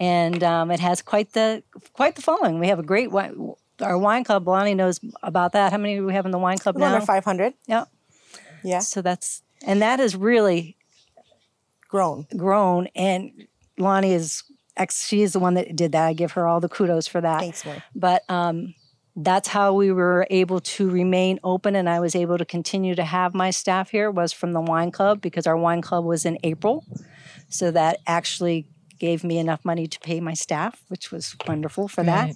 and 0.00 0.42
um, 0.42 0.70
it 0.70 0.80
has 0.80 1.02
quite 1.02 1.32
the 1.32 1.62
quite 1.92 2.16
the 2.16 2.22
following. 2.22 2.58
We 2.58 2.68
have 2.68 2.78
a 2.78 2.82
great 2.82 3.10
wine. 3.10 3.54
Our 3.80 3.98
wine 3.98 4.24
club, 4.24 4.46
Lonnie 4.46 4.74
knows 4.74 5.00
about 5.22 5.52
that. 5.52 5.72
How 5.72 5.78
many 5.78 5.96
do 5.96 6.06
we 6.06 6.12
have 6.12 6.24
in 6.24 6.30
the 6.30 6.38
wine 6.38 6.58
club 6.58 6.76
now? 6.76 6.94
Under 6.94 7.04
five 7.04 7.24
hundred. 7.24 7.54
Yeah. 7.66 7.84
Yeah. 8.62 8.80
So 8.80 9.02
that's 9.02 9.42
and 9.64 9.82
that 9.82 9.98
has 9.98 10.14
really 10.14 10.76
grown, 11.92 12.26
grown, 12.34 12.88
and 12.96 13.46
Lonnie 13.78 14.14
is 14.14 14.42
ex, 14.78 15.06
she 15.06 15.20
is 15.20 15.34
the 15.34 15.38
one 15.38 15.54
that 15.54 15.76
did 15.76 15.92
that. 15.92 16.06
I 16.06 16.14
give 16.14 16.32
her 16.32 16.48
all 16.48 16.58
the 16.58 16.68
kudos 16.68 17.06
for 17.06 17.20
that. 17.20 17.40
Thanks. 17.40 17.66
But 17.94 18.22
um, 18.30 18.74
that's 19.14 19.46
how 19.46 19.74
we 19.74 19.92
were 19.92 20.26
able 20.30 20.60
to 20.60 20.88
remain 20.88 21.38
open 21.44 21.76
and 21.76 21.90
I 21.90 22.00
was 22.00 22.14
able 22.14 22.38
to 22.38 22.46
continue 22.46 22.94
to 22.94 23.04
have 23.04 23.34
my 23.34 23.50
staff 23.50 23.90
here 23.90 24.10
was 24.10 24.32
from 24.32 24.52
the 24.52 24.60
wine 24.62 24.90
club 24.90 25.20
because 25.20 25.46
our 25.46 25.56
wine 25.56 25.82
club 25.82 26.06
was 26.06 26.24
in 26.24 26.38
April. 26.42 26.82
So 27.50 27.70
that 27.72 27.98
actually 28.06 28.66
gave 29.02 29.22
me 29.24 29.36
enough 29.38 29.64
money 29.64 29.86
to 29.86 29.98
pay 30.00 30.20
my 30.20 30.34
staff, 30.34 30.82
which 30.88 31.12
was 31.12 31.36
wonderful 31.46 31.88
for 31.88 32.02
that. 32.04 32.34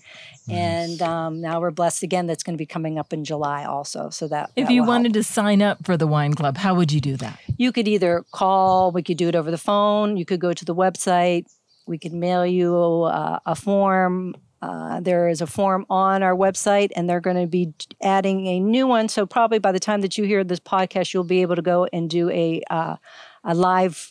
And 0.49 1.00
um, 1.00 1.40
now 1.40 1.61
we're 1.61 1.70
blessed 1.70 2.02
again. 2.02 2.26
That's 2.26 2.42
going 2.42 2.56
to 2.56 2.62
be 2.66 2.66
coming 2.66 2.99
up 2.99 3.12
in 3.12 3.25
July 3.25 3.64
also. 3.64 4.11
So 4.11 4.28
that 4.28 4.50
if 4.54 4.66
that 4.66 4.75
you 4.75 4.85
wanted 4.85 5.14
help. 5.14 5.26
to 5.26 5.32
sign 5.32 5.62
up 5.62 5.85
for 5.87 5.96
the 5.96 6.06
wine 6.06 6.35
club, 6.35 6.56
how 6.58 6.75
would 6.75 6.92
you 6.92 7.00
do 7.00 7.16
that? 7.16 7.40
You 7.56 7.73
could 7.73 7.88
either 7.88 8.25
call. 8.32 8.92
We 8.92 9.02
could 9.02 9.16
do 9.16 9.28
it 9.28 9.35
over 9.35 9.50
the 9.50 9.58
phone. 9.58 10.16
You 10.16 10.25
could 10.25 10.40
go 10.40 10.52
to 10.52 10.64
the 10.64 10.75
website 10.75 11.46
we 11.87 11.99
could 11.99 12.12
mail 12.12 12.44
you 12.44 12.75
a, 13.04 13.40
a 13.46 13.54
form. 13.54 14.35
uh, 14.62 15.00
there 15.00 15.28
is 15.28 15.40
a 15.40 15.46
form 15.46 15.87
on 15.88 16.23
our 16.23 16.35
website, 16.35 16.90
and 16.96 17.08
they're 17.08 17.20
going 17.20 17.40
to 17.40 17.46
be 17.46 17.73
adding 18.02 18.46
a 18.46 18.58
new 18.58 18.87
one. 18.87 19.08
So 19.08 19.26
probably 19.26 19.58
by 19.58 19.73
the 19.73 19.80
time 19.80 20.00
that 20.00 20.18
you 20.18 20.25
hear 20.25 20.42
this 20.42 20.61
podcast, 20.61 21.14
you'll 21.14 21.25
be 21.25 21.42
able 21.42 21.56
to 21.56 21.62
go 21.62 21.87
and 21.92 22.11
do 22.11 22.30
a 22.30 22.62
uh, 22.70 22.96
a 23.44 23.54
live 23.54 24.11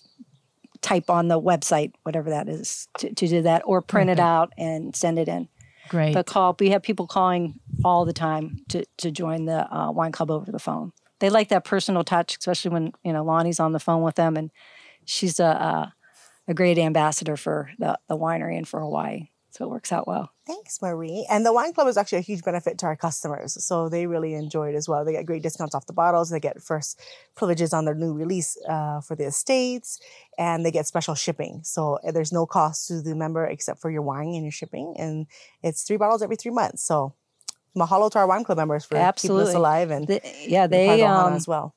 type 0.86 1.10
on 1.10 1.28
the 1.28 1.42
website, 1.42 1.94
whatever 2.04 2.30
that 2.30 2.48
is, 2.48 2.88
to, 3.00 3.12
to 3.12 3.28
do 3.28 3.42
that, 3.42 3.64
or 3.66 3.82
print 3.82 4.12
it 4.12 4.20
out 4.20 4.54
and 4.56 4.96
send 4.96 5.18
it 5.18 5.28
in. 5.28 5.50
Great. 5.90 6.14
But 6.14 6.28
call. 6.28 6.56
We 6.60 6.70
have 6.70 6.84
people 6.84 7.08
calling 7.08 7.60
all 7.84 8.06
the 8.06 8.14
time 8.14 8.60
to 8.70 8.86
to 8.98 9.12
join 9.12 9.46
the 9.46 9.72
uh, 9.76 9.92
wine 9.92 10.12
club 10.12 10.32
over 10.32 10.52
the 10.52 10.60
phone. 10.60 10.94
They 11.20 11.30
like 11.30 11.50
that 11.50 11.64
personal 11.64 12.04
touch, 12.04 12.38
especially 12.38 12.72
when 12.72 12.92
you 13.04 13.14
know 13.14 13.24
Lonnie's 13.24 13.60
on 13.60 13.72
the 13.72 13.80
phone 13.80 14.04
with 14.04 14.16
them, 14.16 14.38
and 14.38 14.52
she's 15.06 15.40
a 15.40 15.46
a, 15.46 15.94
a 16.48 16.54
great 16.54 16.78
ambassador 16.78 17.36
for 17.36 17.72
the 17.80 17.98
the 18.08 18.18
winery 18.18 18.58
and 18.58 18.68
for 18.68 18.80
Hawaii. 18.80 19.30
So 19.52 19.66
it 19.66 19.70
works 19.70 19.92
out 19.92 20.08
well. 20.08 20.32
Thanks, 20.46 20.80
Marie. 20.80 21.26
And 21.28 21.44
the 21.44 21.52
wine 21.52 21.74
club 21.74 21.88
is 21.88 21.98
actually 21.98 22.20
a 22.20 22.22
huge 22.22 22.44
benefit 22.44 22.78
to 22.80 22.86
our 22.86 22.96
customers. 22.96 23.64
So 23.64 23.90
they 23.90 24.06
really 24.06 24.36
enjoy 24.36 24.70
it 24.70 24.76
as 24.76 24.88
well. 24.88 25.04
They 25.04 25.14
get 25.14 25.26
great 25.26 25.42
discounts 25.42 25.74
off 25.74 25.88
the 25.88 25.94
bottles. 25.94 26.30
They 26.30 26.40
get 26.40 26.62
first 26.62 27.02
privileges 27.36 27.74
on 27.74 27.86
their 27.86 27.96
new 27.96 28.14
release 28.14 28.56
uh, 28.70 29.02
for 29.02 29.16
the 29.16 29.26
estates, 29.26 30.00
and 30.38 30.64
they 30.64 30.70
get 30.70 30.86
special 30.86 31.16
shipping. 31.16 31.62
So 31.64 31.98
uh, 32.08 32.12
there's 32.12 32.32
no 32.32 32.46
cost 32.46 32.88
to 32.90 33.02
the 33.02 33.16
member 33.16 33.44
except 33.46 33.82
for 33.82 33.90
your 33.90 34.04
wine 34.04 34.36
and 34.36 34.44
your 34.44 34.52
shipping. 34.52 34.94
And 35.00 35.26
it's 35.64 35.82
three 35.82 35.98
bottles 35.98 36.22
every 36.22 36.36
three 36.36 36.52
months. 36.52 36.84
So 36.84 37.16
mahalo 37.76 38.12
to 38.12 38.20
our 38.20 38.28
wine 38.28 38.44
club 38.44 38.60
members 38.60 38.86
for 38.86 38.98
Absolutely. 38.98 39.46
keeping 39.46 39.50
us 39.50 39.56
alive 39.56 39.92
and 39.92 40.08
the, 40.08 40.22
yeah, 40.46 40.68
they 40.68 41.02
um, 41.02 41.34
as 41.34 41.48
well. 41.48 41.74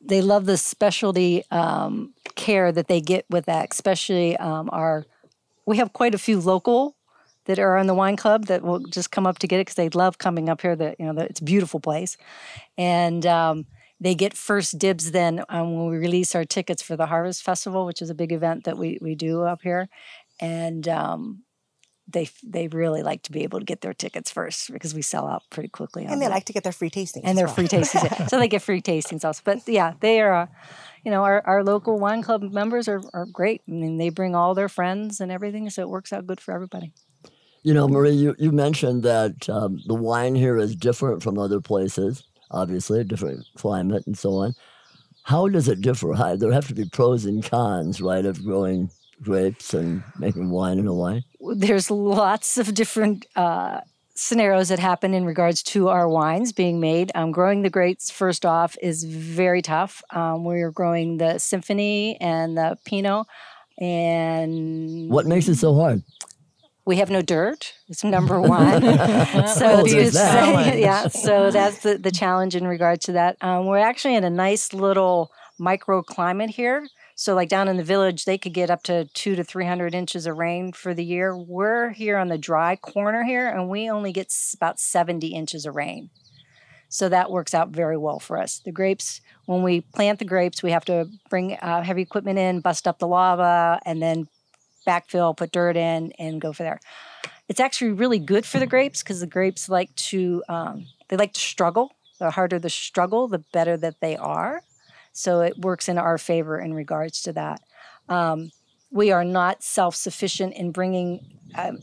They 0.00 0.20
love 0.20 0.46
the 0.46 0.56
specialty 0.56 1.44
um, 1.50 2.12
care 2.34 2.72
that 2.72 2.88
they 2.88 3.00
get 3.00 3.24
with 3.30 3.46
that, 3.46 3.68
especially 3.72 4.36
um, 4.36 4.68
our 4.72 5.06
we 5.64 5.76
have 5.76 5.92
quite 5.92 6.14
a 6.14 6.18
few 6.18 6.40
local 6.40 6.96
that 7.48 7.58
are 7.58 7.78
in 7.78 7.86
the 7.86 7.94
wine 7.94 8.16
club 8.16 8.44
that 8.46 8.62
will 8.62 8.78
just 8.78 9.10
come 9.10 9.26
up 9.26 9.38
to 9.38 9.48
get 9.48 9.56
it 9.56 9.62
because 9.62 9.74
they 9.74 9.88
love 9.88 10.18
coming 10.18 10.48
up 10.48 10.60
here. 10.60 10.76
That 10.76 11.00
you 11.00 11.06
know, 11.06 11.14
the, 11.14 11.24
it's 11.24 11.40
a 11.40 11.44
beautiful 11.44 11.80
place, 11.80 12.16
and 12.76 13.26
um, 13.26 13.66
they 14.00 14.14
get 14.14 14.36
first 14.36 14.78
dibs 14.78 15.10
then 15.10 15.42
um, 15.48 15.74
when 15.74 15.88
we 15.88 15.96
release 15.96 16.34
our 16.34 16.44
tickets 16.44 16.82
for 16.82 16.94
the 16.94 17.06
Harvest 17.06 17.42
Festival, 17.42 17.86
which 17.86 18.02
is 18.02 18.10
a 18.10 18.14
big 18.14 18.32
event 18.32 18.64
that 18.64 18.76
we 18.76 18.98
we 19.00 19.14
do 19.14 19.42
up 19.42 19.62
here, 19.62 19.88
and 20.38 20.86
um, 20.88 21.42
they 22.06 22.28
they 22.44 22.68
really 22.68 23.02
like 23.02 23.22
to 23.22 23.32
be 23.32 23.44
able 23.44 23.60
to 23.60 23.64
get 23.64 23.80
their 23.80 23.94
tickets 23.94 24.30
first 24.30 24.70
because 24.70 24.94
we 24.94 25.00
sell 25.00 25.26
out 25.26 25.42
pretty 25.48 25.70
quickly. 25.70 26.04
And 26.04 26.20
they 26.20 26.26
that. 26.26 26.32
like 26.32 26.44
to 26.44 26.52
get 26.52 26.64
their 26.64 26.72
free 26.72 26.90
tastings. 26.90 27.22
And 27.24 27.36
their 27.36 27.46
well. 27.46 27.54
free 27.54 27.68
tastings, 27.68 28.28
so 28.28 28.38
they 28.38 28.48
get 28.48 28.60
free 28.60 28.82
tastings 28.82 29.24
also. 29.24 29.40
But 29.42 29.66
yeah, 29.66 29.94
they 30.00 30.20
are. 30.20 30.34
Uh, 30.34 30.46
you 31.04 31.12
know, 31.12 31.22
our, 31.24 31.42
our 31.46 31.64
local 31.64 31.98
wine 31.98 32.22
club 32.22 32.42
members 32.42 32.88
are, 32.88 33.00
are 33.14 33.24
great. 33.24 33.62
I 33.68 33.70
mean, 33.70 33.96
they 33.96 34.10
bring 34.10 34.34
all 34.34 34.52
their 34.54 34.68
friends 34.68 35.20
and 35.20 35.30
everything, 35.30 35.70
so 35.70 35.80
it 35.80 35.88
works 35.88 36.12
out 36.12 36.26
good 36.26 36.40
for 36.40 36.52
everybody. 36.52 36.92
You 37.68 37.74
know, 37.74 37.86
Marie, 37.86 38.12
you, 38.12 38.34
you 38.38 38.50
mentioned 38.50 39.02
that 39.02 39.46
um, 39.50 39.82
the 39.84 39.92
wine 39.92 40.34
here 40.34 40.56
is 40.56 40.74
different 40.74 41.22
from 41.22 41.38
other 41.38 41.60
places, 41.60 42.24
obviously, 42.50 42.98
a 42.98 43.04
different 43.04 43.44
climate 43.58 44.06
and 44.06 44.16
so 44.16 44.36
on. 44.36 44.54
How 45.24 45.48
does 45.48 45.68
it 45.68 45.82
differ? 45.82 46.14
How, 46.14 46.34
there 46.34 46.50
have 46.50 46.66
to 46.68 46.74
be 46.74 46.88
pros 46.88 47.26
and 47.26 47.44
cons, 47.44 48.00
right, 48.00 48.24
of 48.24 48.42
growing 48.42 48.90
grapes 49.20 49.74
and 49.74 50.02
making 50.18 50.48
wine 50.48 50.78
in 50.78 50.86
Hawaii? 50.86 51.20
There's 51.56 51.90
lots 51.90 52.56
of 52.56 52.72
different 52.72 53.26
uh, 53.36 53.82
scenarios 54.14 54.70
that 54.70 54.78
happen 54.78 55.12
in 55.12 55.26
regards 55.26 55.62
to 55.64 55.88
our 55.88 56.08
wines 56.08 56.54
being 56.54 56.80
made. 56.80 57.12
Um, 57.14 57.32
growing 57.32 57.60
the 57.60 57.68
grapes, 57.68 58.10
first 58.10 58.46
off, 58.46 58.78
is 58.80 59.04
very 59.04 59.60
tough. 59.60 60.02
Um, 60.08 60.42
we're 60.42 60.70
growing 60.70 61.18
the 61.18 61.36
Symphony 61.36 62.18
and 62.18 62.56
the 62.56 62.78
Pinot. 62.86 63.26
And 63.78 65.10
what 65.10 65.26
makes 65.26 65.48
it 65.48 65.56
so 65.56 65.74
hard? 65.74 66.02
We 66.88 66.96
have 66.96 67.10
no 67.10 67.20
dirt. 67.20 67.74
It's 67.90 68.02
number 68.02 68.40
one. 68.62 68.80
so 68.80 69.84
yeah, 69.86 71.08
so 71.08 71.50
that's 71.50 71.80
the, 71.80 71.98
the 71.98 72.10
challenge 72.10 72.56
in 72.56 72.66
regard 72.66 73.02
to 73.02 73.12
that. 73.12 73.36
Um, 73.42 73.66
we're 73.66 73.76
actually 73.76 74.14
in 74.14 74.24
a 74.24 74.30
nice 74.30 74.72
little 74.72 75.30
microclimate 75.60 76.48
here. 76.48 76.88
So, 77.14 77.34
like 77.34 77.50
down 77.50 77.68
in 77.68 77.76
the 77.76 77.84
village, 77.84 78.24
they 78.24 78.38
could 78.38 78.54
get 78.54 78.70
up 78.70 78.84
to 78.84 79.04
two 79.12 79.36
to 79.36 79.44
300 79.44 79.94
inches 79.94 80.26
of 80.26 80.38
rain 80.38 80.72
for 80.72 80.94
the 80.94 81.04
year. 81.04 81.36
We're 81.36 81.90
here 81.90 82.16
on 82.16 82.28
the 82.28 82.38
dry 82.38 82.74
corner 82.74 83.22
here, 83.22 83.46
and 83.46 83.68
we 83.68 83.90
only 83.90 84.10
get 84.10 84.32
about 84.54 84.80
70 84.80 85.26
inches 85.26 85.66
of 85.66 85.76
rain. 85.76 86.08
So, 86.88 87.10
that 87.10 87.30
works 87.30 87.52
out 87.52 87.68
very 87.68 87.98
well 87.98 88.18
for 88.18 88.38
us. 88.38 88.62
The 88.64 88.72
grapes, 88.72 89.20
when 89.44 89.62
we 89.62 89.82
plant 89.82 90.20
the 90.20 90.24
grapes, 90.24 90.62
we 90.62 90.70
have 90.70 90.86
to 90.86 91.10
bring 91.28 91.52
uh, 91.52 91.82
heavy 91.82 92.00
equipment 92.00 92.38
in, 92.38 92.60
bust 92.60 92.88
up 92.88 92.98
the 92.98 93.08
lava, 93.08 93.78
and 93.84 94.00
then 94.00 94.28
backfill, 94.88 95.36
put 95.36 95.52
dirt 95.52 95.76
in, 95.76 96.12
and 96.18 96.40
go 96.40 96.52
for 96.52 96.62
there. 96.62 96.80
It's 97.48 97.60
actually 97.60 97.92
really 97.92 98.18
good 98.18 98.44
for 98.44 98.58
the 98.58 98.66
grapes 98.66 99.02
because 99.02 99.20
the 99.20 99.26
grapes 99.26 99.68
like 99.68 99.94
to 99.96 100.42
um, 100.48 100.86
they 101.08 101.16
like 101.16 101.32
to 101.34 101.40
struggle. 101.40 101.92
The 102.18 102.30
harder 102.30 102.58
the 102.58 102.70
struggle, 102.70 103.28
the 103.28 103.44
better 103.52 103.76
that 103.76 104.00
they 104.00 104.16
are. 104.16 104.62
So 105.12 105.40
it 105.40 105.58
works 105.58 105.88
in 105.88 105.98
our 105.98 106.18
favor 106.18 106.58
in 106.58 106.74
regards 106.74 107.22
to 107.22 107.32
that. 107.32 107.60
Um, 108.08 108.50
we 108.90 109.10
are 109.10 109.24
not 109.24 109.62
self 109.62 109.94
sufficient 109.96 110.54
in 110.54 110.72
bringing, 110.72 111.38
um, 111.54 111.78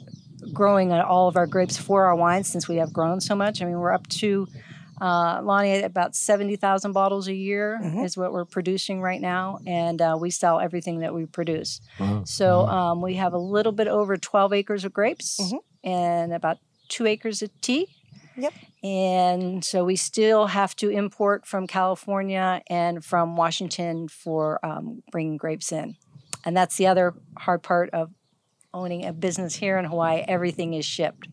growing 0.54 0.92
all 0.92 1.28
of 1.28 1.36
our 1.38 1.48
grapes 1.48 1.78
for 1.78 2.06
our 2.06 2.16
wines 2.16 2.48
since 2.48 2.68
we 2.68 2.78
have 2.78 2.94
grown 2.94 3.20
so 3.22 3.36
much. 3.36 3.62
I 3.62 3.66
mean, 3.66 3.78
we're 3.80 3.94
up 3.94 4.08
to, 4.08 4.48
uh, 5.02 5.42
Lonnie, 5.44 5.82
about 5.82 6.16
70,000 6.16 6.94
bottles 6.94 7.28
a 7.28 7.34
year 7.34 7.80
mm-hmm. 7.82 8.00
is 8.00 8.16
what 8.16 8.32
we're 8.32 8.46
producing 8.46 9.02
right 9.02 9.20
now. 9.20 9.60
And 9.66 10.02
uh, 10.02 10.18
we 10.20 10.30
sell 10.30 10.60
everything 10.60 11.00
that 11.00 11.14
we 11.14 11.26
produce. 11.26 11.82
Uh-huh. 12.00 12.24
So 12.26 12.62
uh-huh. 12.62 12.92
um, 12.92 13.02
we 13.02 13.16
have 13.16 13.34
a 13.34 13.38
little 13.38 13.72
bit 13.72 13.88
over 13.88 14.18
12 14.18 14.54
acres 14.54 14.86
of 14.86 14.94
grapes 14.94 15.40
mm-hmm. 15.42 15.88
and 15.88 16.34
about 16.34 16.60
two 16.88 17.06
acres 17.06 17.42
of 17.42 17.50
tea. 17.62 17.88
Yep. 18.38 18.54
And 18.84 19.66
so 19.66 19.84
we 19.84 19.96
still 19.96 20.48
have 20.48 20.76
to 20.78 20.90
import 20.90 21.46
from 21.48 21.68
California 21.68 22.62
and 22.68 23.04
from 23.04 23.36
Washington 23.36 24.08
for 24.08 24.64
um, 24.64 25.04
bringing 25.12 25.38
grapes 25.38 25.72
in. 25.72 25.96
And 26.44 26.56
that's 26.56 26.78
the 26.78 26.88
other 26.88 27.16
hard 27.38 27.64
part 27.64 27.90
of 27.92 28.12
owning 28.74 29.06
a 29.06 29.14
business 29.14 29.56
here 29.56 29.78
in 29.78 29.86
Hawaii. 29.86 30.24
Everything 30.28 30.74
is 30.74 30.86
shipped. 30.86 31.28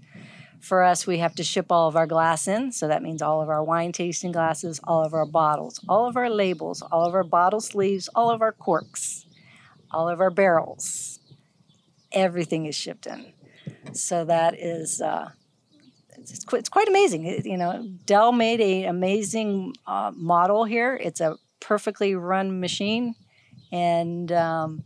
For 0.62 0.84
us, 0.84 1.08
we 1.08 1.18
have 1.18 1.34
to 1.34 1.42
ship 1.42 1.66
all 1.70 1.88
of 1.88 1.96
our 1.96 2.06
glass 2.06 2.46
in. 2.46 2.70
So 2.70 2.86
that 2.86 3.02
means 3.02 3.20
all 3.20 3.42
of 3.42 3.48
our 3.48 3.64
wine 3.64 3.90
tasting 3.90 4.30
glasses, 4.30 4.80
all 4.84 5.04
of 5.04 5.12
our 5.12 5.26
bottles, 5.26 5.80
all 5.88 6.06
of 6.06 6.16
our 6.16 6.30
labels, 6.30 6.82
all 6.82 7.04
of 7.04 7.14
our 7.14 7.24
bottle 7.24 7.60
sleeves, 7.60 8.08
all 8.14 8.30
of 8.30 8.40
our 8.40 8.52
corks, 8.52 9.26
all 9.90 10.08
of 10.08 10.20
our 10.20 10.30
barrels. 10.30 11.18
Everything 12.12 12.66
is 12.66 12.76
shipped 12.76 13.08
in. 13.08 13.32
So 13.92 14.24
that 14.24 14.54
is. 14.58 15.00
Uh, 15.00 15.30
it's, 16.16 16.44
quite 16.68 16.88
amazing. 16.88 17.24
You 17.44 17.56
know, 17.56 17.84
Del 18.04 18.30
made 18.30 18.60
an 18.60 18.88
amazing 18.88 19.74
uh, 19.86 20.12
model 20.14 20.64
here. 20.64 20.94
It's 21.02 21.20
a 21.20 21.36
perfectly 21.58 22.14
run 22.14 22.60
machine, 22.60 23.16
and 23.72 24.30
um, 24.30 24.84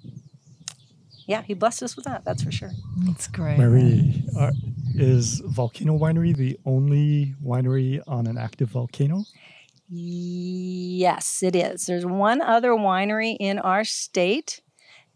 yeah, 1.26 1.42
he 1.42 1.54
blessed 1.54 1.82
us 1.82 1.96
with 1.96 2.04
that. 2.04 2.24
That's 2.24 2.42
for 2.42 2.52
sure. 2.52 2.70
That's 3.04 3.26
great. 3.26 3.58
Marie, 3.58 4.24
uh, 4.38 4.52
is 4.94 5.40
Volcano 5.44 5.98
Winery 5.98 6.34
the 6.34 6.58
only 6.64 7.34
winery 7.44 8.00
on 8.06 8.26
an 8.26 8.38
active 8.38 8.68
volcano? 8.70 9.24
Yes, 9.88 11.42
it 11.42 11.54
is. 11.54 11.86
There's 11.86 12.06
one 12.06 12.40
other 12.40 12.70
winery 12.70 13.36
in 13.38 13.58
our 13.58 13.84
state, 13.84 14.60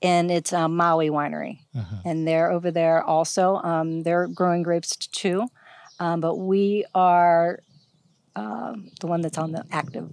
and 0.02 0.30
it's 0.30 0.52
a 0.52 0.68
Maui 0.68 1.10
Winery, 1.10 1.60
uh-huh. 1.76 2.02
and 2.04 2.26
they're 2.26 2.50
over 2.50 2.70
there 2.70 3.02
also. 3.02 3.56
Um, 3.56 4.02
they're 4.02 4.28
growing 4.28 4.62
grapes 4.62 4.96
too. 4.96 5.48
Um, 5.98 6.20
but 6.20 6.36
we 6.36 6.84
are 6.94 7.60
um, 8.36 8.90
the 9.00 9.06
one 9.06 9.20
that's 9.20 9.38
on 9.38 9.52
the 9.52 9.64
active. 9.70 10.08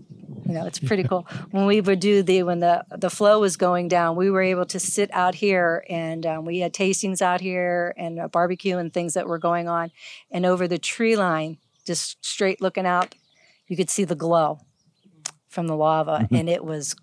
You 0.45 0.53
know, 0.53 0.65
it's 0.65 0.79
pretty 0.79 1.03
cool. 1.03 1.27
When 1.51 1.65
we 1.65 1.81
would 1.81 1.99
do 1.99 2.23
the 2.23 2.43
when 2.43 2.59
the 2.59 2.85
the 2.95 3.09
flow 3.09 3.39
was 3.39 3.57
going 3.57 3.87
down, 3.87 4.15
we 4.15 4.29
were 4.29 4.41
able 4.41 4.65
to 4.65 4.79
sit 4.79 5.09
out 5.13 5.35
here 5.35 5.83
and 5.89 6.25
um, 6.25 6.45
we 6.45 6.59
had 6.59 6.73
tastings 6.73 7.21
out 7.21 7.41
here 7.41 7.93
and 7.97 8.19
a 8.19 8.29
barbecue 8.29 8.77
and 8.77 8.93
things 8.93 9.13
that 9.13 9.27
were 9.27 9.39
going 9.39 9.67
on, 9.67 9.91
and 10.31 10.45
over 10.45 10.67
the 10.67 10.77
tree 10.77 11.15
line, 11.15 11.57
just 11.85 12.23
straight 12.25 12.61
looking 12.61 12.85
out, 12.85 13.15
you 13.67 13.75
could 13.75 13.89
see 13.89 14.03
the 14.03 14.15
glow 14.15 14.59
from 15.47 15.67
the 15.67 15.75
lava, 15.75 16.19
mm-hmm. 16.23 16.35
and 16.35 16.49
it 16.49 16.63
was 16.63 16.95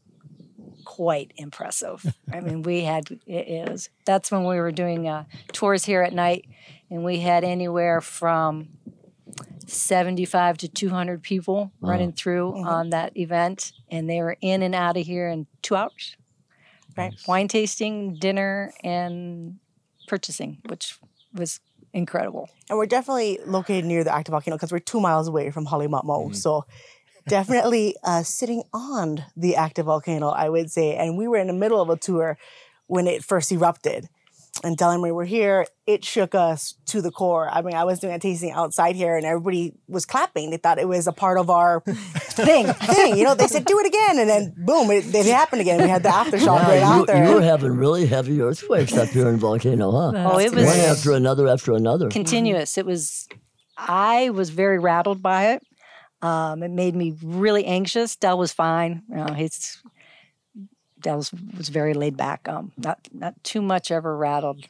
quite 0.85 1.33
impressive. 1.37 2.15
I 2.33 2.41
mean, 2.41 2.63
we 2.63 2.83
had 2.83 3.19
it, 3.27 3.69
was 3.69 3.89
that's 4.05 4.31
when 4.31 4.45
we 4.45 4.57
were 4.57 4.73
doing 4.73 5.09
uh, 5.09 5.25
tours 5.53 5.85
here 5.85 6.03
at 6.03 6.13
night 6.13 6.47
and 6.91 7.05
we 7.05 7.19
had 7.19 7.45
anywhere 7.45 8.01
from 8.01 8.69
75 9.67 10.59
to 10.59 10.69
200 10.69 11.23
people 11.23 11.73
wow. 11.81 11.91
running 11.91 12.13
through 12.13 12.53
mm-hmm. 12.53 12.69
on 12.69 12.91
that 12.91 13.17
event 13.17 13.73
and 13.91 14.09
they 14.09 14.21
were 14.21 14.37
in 14.41 14.63
and 14.63 14.75
out 14.75 14.97
of 14.97 15.07
here 15.07 15.29
in 15.29 15.47
two 15.63 15.75
hours 15.75 16.17
right 16.97 17.13
nice. 17.13 17.27
wine 17.27 17.49
tasting 17.49 18.17
dinner 18.17 18.73
and 18.83 19.59
purchasing 20.07 20.59
which 20.69 20.99
was 21.33 21.61
incredible 21.93 22.49
and 22.69 22.79
we're 22.79 22.87
definitely 22.87 23.39
located 23.47 23.85
near 23.85 24.05
the 24.05 24.15
active 24.15 24.33
volcano 24.33 24.57
because 24.57 24.73
we're 24.73 24.79
two 24.79 25.01
miles 25.01 25.29
away 25.29 25.51
from 25.51 25.67
Halemaumau 25.67 26.05
mm-hmm. 26.05 26.33
so 26.33 26.65
definitely 27.27 27.97
uh, 28.05 28.23
sitting 28.23 28.63
on 28.73 29.25
the 29.37 29.57
active 29.57 29.87
volcano 29.87 30.29
i 30.29 30.49
would 30.49 30.71
say 30.71 30.95
and 30.95 31.17
we 31.17 31.27
were 31.27 31.39
in 31.39 31.47
the 31.47 31.55
middle 31.55 31.81
of 31.81 31.89
a 31.89 31.97
tour 31.97 32.37
when 32.87 33.07
it 33.07 33.25
first 33.25 33.51
erupted 33.51 34.09
and 34.63 34.77
Del 34.77 34.91
and 34.91 35.03
Marie 35.03 35.11
were 35.11 35.25
here, 35.25 35.67
it 35.87 36.05
shook 36.05 36.35
us 36.35 36.75
to 36.87 37.03
the 37.03 37.11
core. 37.11 37.49
I 37.51 37.63
mean, 37.63 37.75
I 37.75 37.85
was 37.85 37.99
doing 37.99 38.15
a 38.15 38.19
tasting 38.19 38.53
outside 38.53 38.95
here 38.95 39.17
and 39.17 39.27
everybody 39.27 39.73
was 39.89 40.07
clapping. 40.07 40.51
They 40.51 40.57
thought 40.57 40.79
it 40.79 40.89
was 40.89 41.07
a 41.07 41.13
part 41.13 41.39
of 41.39 41.51
our 41.51 41.81
thing. 41.87 42.67
thing. 42.67 43.17
You 43.17 43.25
know, 43.25 43.35
they 43.35 43.49
said, 43.49 43.65
do 43.65 43.79
it 43.81 43.87
again. 43.87 44.19
And 44.19 44.29
then 44.29 44.55
boom, 44.57 44.91
it, 44.91 45.13
it 45.15 45.27
happened 45.27 45.61
again. 45.61 45.83
We 45.83 45.89
had 45.89 46.03
the 46.03 46.11
aftershock 46.11 46.61
yeah, 46.61 46.69
right 46.69 46.97
you, 46.97 47.03
after. 47.03 47.25
You 47.25 47.35
were 47.35 47.43
having 47.43 47.73
really 47.73 48.07
heavy 48.07 48.41
earthquakes 48.41 48.97
up 48.97 49.09
here 49.09 49.29
in 49.29 49.39
Volcano, 49.39 49.91
huh? 49.91 50.13
Oh, 50.15 50.39
it 50.39 50.55
was 50.55 50.67
one 50.67 50.79
after 50.79 51.13
another 51.13 51.49
after 51.49 51.73
another. 51.73 52.09
Continuous. 52.09 52.79
It 52.79 52.87
was, 52.87 53.27
I 53.77 54.31
was 54.31 54.51
very 54.51 54.79
rattled 54.79 55.23
by 55.23 55.53
it. 55.53 55.63
Um, 56.23 56.63
it 56.63 56.71
made 56.71 56.95
me 56.95 57.15
really 57.23 57.67
anxious. 57.67 58.17
Del 58.17 58.39
was 58.39 58.53
fine. 58.53 59.03
You 59.11 59.17
know, 59.17 59.35
he's 59.35 59.83
Del 61.05 61.19
was, 61.19 61.31
very 61.69 61.95
laid 61.95 62.17
back. 62.17 62.49
Um, 62.49 62.73
not 62.77 62.99
not 63.13 63.45
too 63.45 63.63
much 63.63 63.91
ever 63.91 64.17
rattled. 64.17 64.67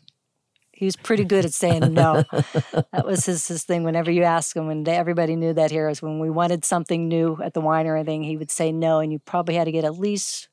He 0.72 0.84
was 0.84 0.96
pretty 0.96 1.24
good 1.24 1.44
at 1.44 1.52
saying 1.52 1.94
no. 1.94 2.24
that 2.32 3.06
was 3.06 3.24
his, 3.24 3.46
his 3.46 3.62
thing. 3.62 3.84
Whenever 3.84 4.10
you 4.10 4.24
ask 4.24 4.56
him, 4.56 4.68
and 4.68 4.86
everybody 4.88 5.36
knew 5.36 5.52
that 5.52 5.70
here 5.70 5.88
is 5.88 6.02
when 6.02 6.18
we 6.18 6.28
wanted 6.28 6.64
something 6.64 7.06
new 7.06 7.38
at 7.40 7.54
the 7.54 7.60
wine 7.60 7.86
or 7.86 7.96
anything, 7.96 8.24
he 8.24 8.36
would 8.36 8.50
say 8.50 8.72
no, 8.72 8.98
and 8.98 9.12
you 9.12 9.20
probably 9.20 9.54
had 9.54 9.64
to 9.64 9.72
get 9.72 9.84
at 9.84 9.96
least 9.96 10.48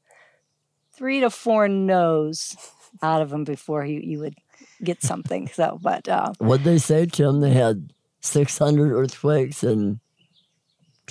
three 0.93 1.19
to 1.19 1.31
four 1.31 1.67
no's 1.67 2.55
out 3.01 3.23
of 3.23 3.33
him 3.33 3.43
before 3.43 3.83
you 3.83 3.99
you 3.99 4.19
would 4.19 4.35
get 4.83 5.01
something. 5.01 5.47
So, 5.47 5.79
but 5.81 6.07
uh, 6.07 6.33
what 6.37 6.63
they 6.63 6.77
say, 6.77 7.07
Tim? 7.07 7.41
They 7.41 7.53
had 7.53 7.91
six 8.21 8.59
hundred 8.59 8.93
earthquakes 8.93 9.63
and 9.63 9.99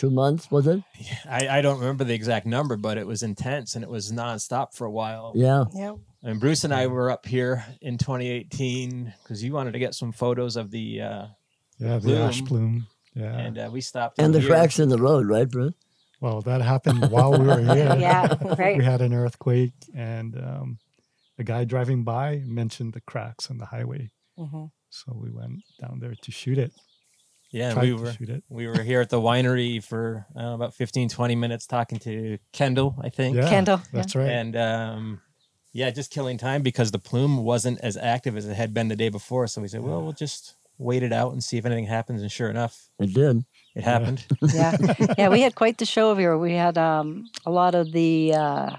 two 0.00 0.10
months, 0.10 0.50
was 0.50 0.66
it? 0.66 0.82
I, 1.28 1.58
I 1.58 1.60
don't 1.60 1.78
remember 1.78 2.04
the 2.04 2.14
exact 2.14 2.46
number, 2.46 2.76
but 2.76 2.96
it 2.96 3.06
was 3.06 3.22
intense 3.22 3.74
and 3.74 3.84
it 3.84 3.90
was 3.90 4.10
nonstop 4.10 4.74
for 4.74 4.86
a 4.86 4.90
while. 4.90 5.32
Yeah. 5.34 5.64
Yeah. 5.74 5.96
And 6.22 6.40
Bruce 6.40 6.64
and 6.64 6.72
I 6.72 6.86
were 6.86 7.10
up 7.10 7.26
here 7.26 7.64
in 7.82 7.98
2018 7.98 9.12
because 9.22 9.44
you 9.44 9.52
wanted 9.52 9.72
to 9.72 9.78
get 9.78 9.94
some 9.94 10.12
photos 10.12 10.56
of 10.56 10.70
the 10.70 11.02
uh, 11.02 11.26
yeah 11.78 11.98
the 11.98 12.00
plume. 12.00 12.22
ash 12.22 12.44
plume. 12.44 12.86
Yeah. 13.14 13.36
And 13.36 13.58
uh, 13.58 13.68
we 13.70 13.82
stopped. 13.82 14.18
And 14.18 14.34
the 14.34 14.40
here. 14.40 14.48
cracks 14.48 14.78
in 14.78 14.88
the 14.88 14.98
road, 14.98 15.28
right, 15.28 15.48
Bruce? 15.48 15.74
Well, 16.20 16.40
that 16.42 16.62
happened 16.62 17.10
while 17.10 17.32
we 17.32 17.46
were 17.46 17.60
here. 17.60 17.96
yeah, 17.98 18.34
right. 18.58 18.78
We 18.78 18.84
had 18.84 19.00
an 19.00 19.14
earthquake, 19.14 19.72
and 19.94 20.36
um, 20.36 20.78
a 21.38 21.44
guy 21.44 21.64
driving 21.64 22.04
by 22.04 22.42
mentioned 22.44 22.92
the 22.92 23.00
cracks 23.00 23.48
in 23.48 23.58
the 23.58 23.66
highway. 23.66 24.10
Mm-hmm. 24.38 24.66
So 24.90 25.12
we 25.14 25.30
went 25.30 25.62
down 25.80 25.98
there 26.00 26.14
to 26.14 26.30
shoot 26.30 26.58
it. 26.58 26.72
Yeah, 27.52 27.80
we 27.80 27.92
were 27.92 28.14
we 28.48 28.68
were 28.68 28.82
here 28.82 29.00
at 29.00 29.10
the 29.10 29.20
winery 29.20 29.82
for 29.82 30.26
know, 30.36 30.54
about 30.54 30.74
15, 30.74 31.08
20 31.08 31.34
minutes 31.34 31.66
talking 31.66 31.98
to 32.00 32.38
Kendall, 32.52 32.94
I 33.02 33.08
think. 33.08 33.36
Yeah, 33.36 33.48
Kendall, 33.48 33.80
that's 33.92 34.14
yeah. 34.14 34.20
right. 34.20 34.30
And 34.30 34.56
um, 34.56 35.20
yeah, 35.72 35.90
just 35.90 36.12
killing 36.12 36.38
time 36.38 36.62
because 36.62 36.92
the 36.92 36.98
plume 36.98 37.38
wasn't 37.38 37.80
as 37.80 37.96
active 37.96 38.36
as 38.36 38.46
it 38.46 38.54
had 38.54 38.72
been 38.72 38.88
the 38.88 38.96
day 38.96 39.08
before. 39.08 39.48
So 39.48 39.60
we 39.60 39.68
said, 39.68 39.82
well, 39.82 40.00
we'll 40.02 40.12
just 40.12 40.54
wait 40.78 41.02
it 41.02 41.12
out 41.12 41.32
and 41.32 41.42
see 41.42 41.58
if 41.58 41.66
anything 41.66 41.86
happens. 41.86 42.22
And 42.22 42.30
sure 42.30 42.50
enough, 42.50 42.88
it 42.98 43.12
did. 43.12 43.44
It 43.74 43.84
happened. 43.84 44.24
Yeah, 44.42 44.76
yeah. 45.18 45.28
We 45.30 45.40
had 45.40 45.54
quite 45.54 45.78
the 45.78 45.86
show 45.86 46.10
over 46.10 46.20
here. 46.20 46.38
We 46.38 46.54
had 46.54 46.78
um, 46.78 47.26
a 47.46 47.50
lot 47.50 47.74
of 47.74 47.92
the 47.92 48.34
uh, 48.34 48.76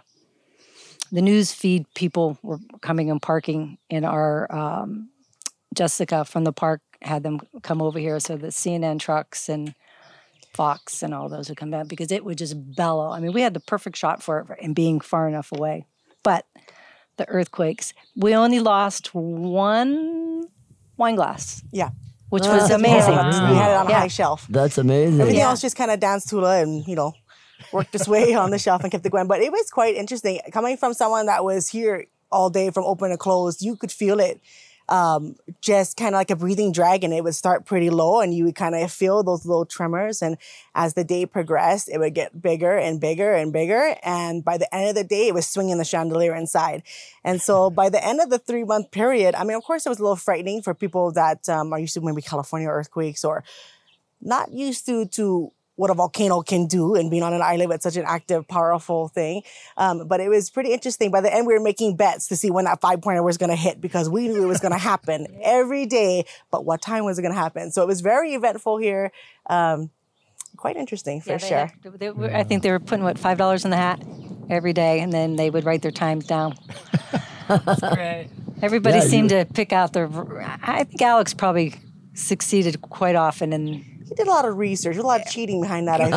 the 1.11 1.21
news 1.21 1.51
feed 1.51 1.85
people 1.93 2.37
were 2.41 2.59
coming 2.81 3.11
and 3.11 3.21
parking 3.21 3.77
in 3.89 4.05
our 4.05 4.53
um, 4.53 5.09
Jessica 5.75 6.25
from 6.25 6.43
the 6.43 6.53
park 6.53 6.81
had 7.01 7.24
them 7.24 7.39
come 7.62 7.81
over 7.81 8.00
here 8.00 8.20
so 8.20 8.38
the 8.38 8.48
CNN 8.48 9.00
trucks 9.00 9.50
and 9.50 9.74
Fox 10.53 11.01
and 11.01 11.13
all 11.13 11.29
those 11.29 11.50
would 11.50 11.58
come 11.58 11.72
down 11.72 11.88
because 11.88 12.12
it 12.12 12.25
would 12.25 12.38
just 12.38 12.55
bellow. 12.75 13.10
I 13.10 13.20
mean, 13.20 13.31
we 13.31 13.41
had 13.41 13.53
the 13.53 13.60
perfect 13.60 13.96
shot 13.96 14.22
for 14.22 14.39
it 14.39 14.48
and 14.62 14.75
being 14.75 15.00
far 15.00 15.27
enough 15.27 15.51
away. 15.51 15.86
But 16.24 16.46
the 17.17 17.27
earthquakes, 17.29 17.93
we 18.15 18.36
only 18.36 18.60
lost 18.60 19.13
one 19.15 20.43
wine 20.98 21.15
glass. 21.15 21.63
Yeah. 21.72 21.89
Which 22.29 22.43
ah, 22.46 22.53
was 22.53 22.70
amazing. 22.70 23.12
We 23.13 23.55
had 23.55 23.72
it 23.72 23.77
on 23.77 23.88
a 23.88 23.89
yeah. 23.89 24.00
high 24.00 24.08
shelf. 24.08 24.46
That's 24.50 24.77
amazing. 24.77 25.20
Everything 25.20 25.39
yeah. 25.39 25.50
else 25.50 25.62
just 25.62 25.75
kind 25.75 25.91
of 25.91 26.00
danced 26.00 26.29
Tula 26.29 26.62
and, 26.62 26.86
you 26.88 26.96
know, 26.96 27.13
worked 27.72 27.93
its 27.96 28.08
way 28.08 28.34
on 28.34 28.51
the 28.51 28.60
shelf 28.60 28.84
and 28.84 28.91
kept 28.91 29.05
it 29.05 29.12
going. 29.12 29.27
But 29.27 29.41
it 29.41 29.51
was 29.51 29.70
quite 29.70 29.96
interesting. 29.96 30.39
Coming 30.51 30.77
from 30.77 30.93
someone 30.93 31.25
that 31.25 31.43
was 31.43 31.70
here 31.70 32.05
all 32.31 32.50
day 32.50 32.70
from 32.72 32.85
open 32.85 33.11
to 33.11 33.18
close, 33.18 33.61
you 33.61 33.75
could 33.75 33.92
feel 33.92 34.20
it 34.20 34.42
um, 34.89 35.35
just 35.61 35.96
kind 35.98 36.15
of 36.15 36.20
like 36.20 36.31
a 36.31 36.35
breathing 36.35 36.72
dragon. 36.72 37.13
It 37.13 37.24
would 37.24 37.35
start 37.35 37.65
pretty 37.65 37.89
low 37.89 38.20
and 38.20 38.33
you 38.33 38.46
would 38.46 38.55
kind 38.55 38.75
of 38.75 38.91
feel 38.91 39.24
those 39.24 39.46
little 39.46 39.65
tremors. 39.65 40.22
And 40.22 40.37
as 40.75 40.94
the 40.94 41.03
day 41.03 41.25
progressed, 41.25 41.89
it 41.89 41.98
would 42.00 42.13
get 42.13 42.41
bigger 42.41 42.77
and 42.77 43.00
bigger 43.00 43.33
and 43.33 43.53
bigger. 43.53 43.96
And 44.03 44.44
by 44.44 44.57
the 44.57 44.74
end 44.74 44.89
of 44.89 44.96
the 44.96 45.03
day, 45.03 45.27
it 45.27 45.33
was 45.33 45.48
swinging 45.48 45.77
the 45.77 45.85
chandelier 45.85 46.35
inside. 46.35 46.83
And 47.24 47.41
so 47.41 47.70
by 47.81 47.89
the 47.89 48.05
end 48.05 48.20
of 48.20 48.29
the 48.29 48.39
three 48.39 48.63
month 48.63 48.91
period, 48.91 49.35
I 49.35 49.44
mean, 49.44 49.57
of 49.57 49.63
course, 49.63 49.85
it 49.85 49.89
was 49.89 50.00
a 50.00 50.03
little 50.03 50.15
frightening 50.15 50.61
for 50.61 50.74
people 50.74 51.11
that 51.13 51.48
um, 51.48 51.72
are 51.74 51.79
used 51.79 51.94
to 51.94 52.01
maybe 52.01 52.22
California 52.22 52.67
earthquakes 52.67 53.24
or 53.24 53.44
not 54.22 54.51
used 54.51 54.85
to, 54.85 55.05
to 55.07 55.51
what 55.81 55.89
a 55.89 55.96
volcano 55.96 56.44
can 56.44 56.67
do 56.67 56.94
and 56.94 57.09
being 57.09 57.24
on 57.24 57.33
an 57.33 57.41
island 57.41 57.67
with 57.67 57.81
such 57.81 57.96
an 57.96 58.03
active, 58.05 58.48
powerful 58.48 59.07
thing. 59.07 59.41
Um, 59.77 60.07
but 60.07 60.20
it 60.20 60.29
was 60.29 60.51
pretty 60.51 60.74
interesting. 60.74 61.09
By 61.09 61.22
the 61.22 61.33
end, 61.33 61.48
we 61.48 61.53
were 61.55 61.59
making 61.59 61.96
bets 61.96 62.27
to 62.27 62.35
see 62.35 62.51
when 62.51 62.65
that 62.65 62.79
five 62.79 63.01
pointer 63.01 63.24
was 63.24 63.39
going 63.39 63.50
to 63.50 63.55
hit 63.55 63.81
because 63.81 64.07
we 64.07 64.27
knew 64.27 64.44
it 64.44 64.48
was 64.48 64.59
going 64.59 64.74
to 64.74 64.77
happen 64.77 65.25
every 65.41 65.87
day. 65.87 66.25
But 66.51 66.65
what 66.65 66.83
time 66.83 67.03
was 67.03 67.17
it 67.17 67.24
going 67.24 67.33
to 67.33 67.39
happen? 67.39 67.72
So 67.72 67.81
it 67.81 67.87
was 67.87 68.01
very 68.01 68.35
eventful 68.35 68.77
here. 68.77 69.11
Um, 69.50 69.89
quite 70.55 70.75
interesting 70.75 71.20
for 71.20 71.31
yeah, 71.31 71.37
sure. 71.37 71.57
Had, 71.57 72.00
they 72.00 72.11
were, 72.11 72.31
I 72.31 72.44
think 72.44 72.61
they 72.61 72.70
were 72.70 72.79
putting 72.79 73.03
what 73.03 73.17
five 73.17 73.39
dollars 73.39 73.65
in 73.65 73.72
the 73.72 73.77
hat 73.77 74.03
every 74.51 74.74
day, 74.74 75.00
and 75.00 75.11
then 75.11 75.35
they 75.35 75.50
would 75.50 75.65
write 75.65 75.81
their 75.81 75.89
times 75.89 76.27
down. 76.27 76.53
That's 77.48 77.81
great. 77.81 78.29
Everybody 78.61 79.00
yeah, 79.00 79.03
seemed 79.03 79.31
you... 79.31 79.44
to 79.44 79.51
pick 79.51 79.74
out 79.74 79.94
their. 79.94 80.07
I 80.61 80.83
think 80.83 81.01
Alex 81.01 81.33
probably 81.33 81.74
succeeded 82.13 82.81
quite 82.81 83.15
often 83.15 83.51
in 83.51 83.90
he 84.11 84.15
did 84.15 84.27
a 84.27 84.29
lot 84.29 84.43
of 84.43 84.57
research, 84.57 84.97
a 84.97 85.01
lot 85.01 85.21
of 85.21 85.27
cheating 85.27 85.61
behind 85.61 85.87
that. 85.87 86.01
I 86.01 86.11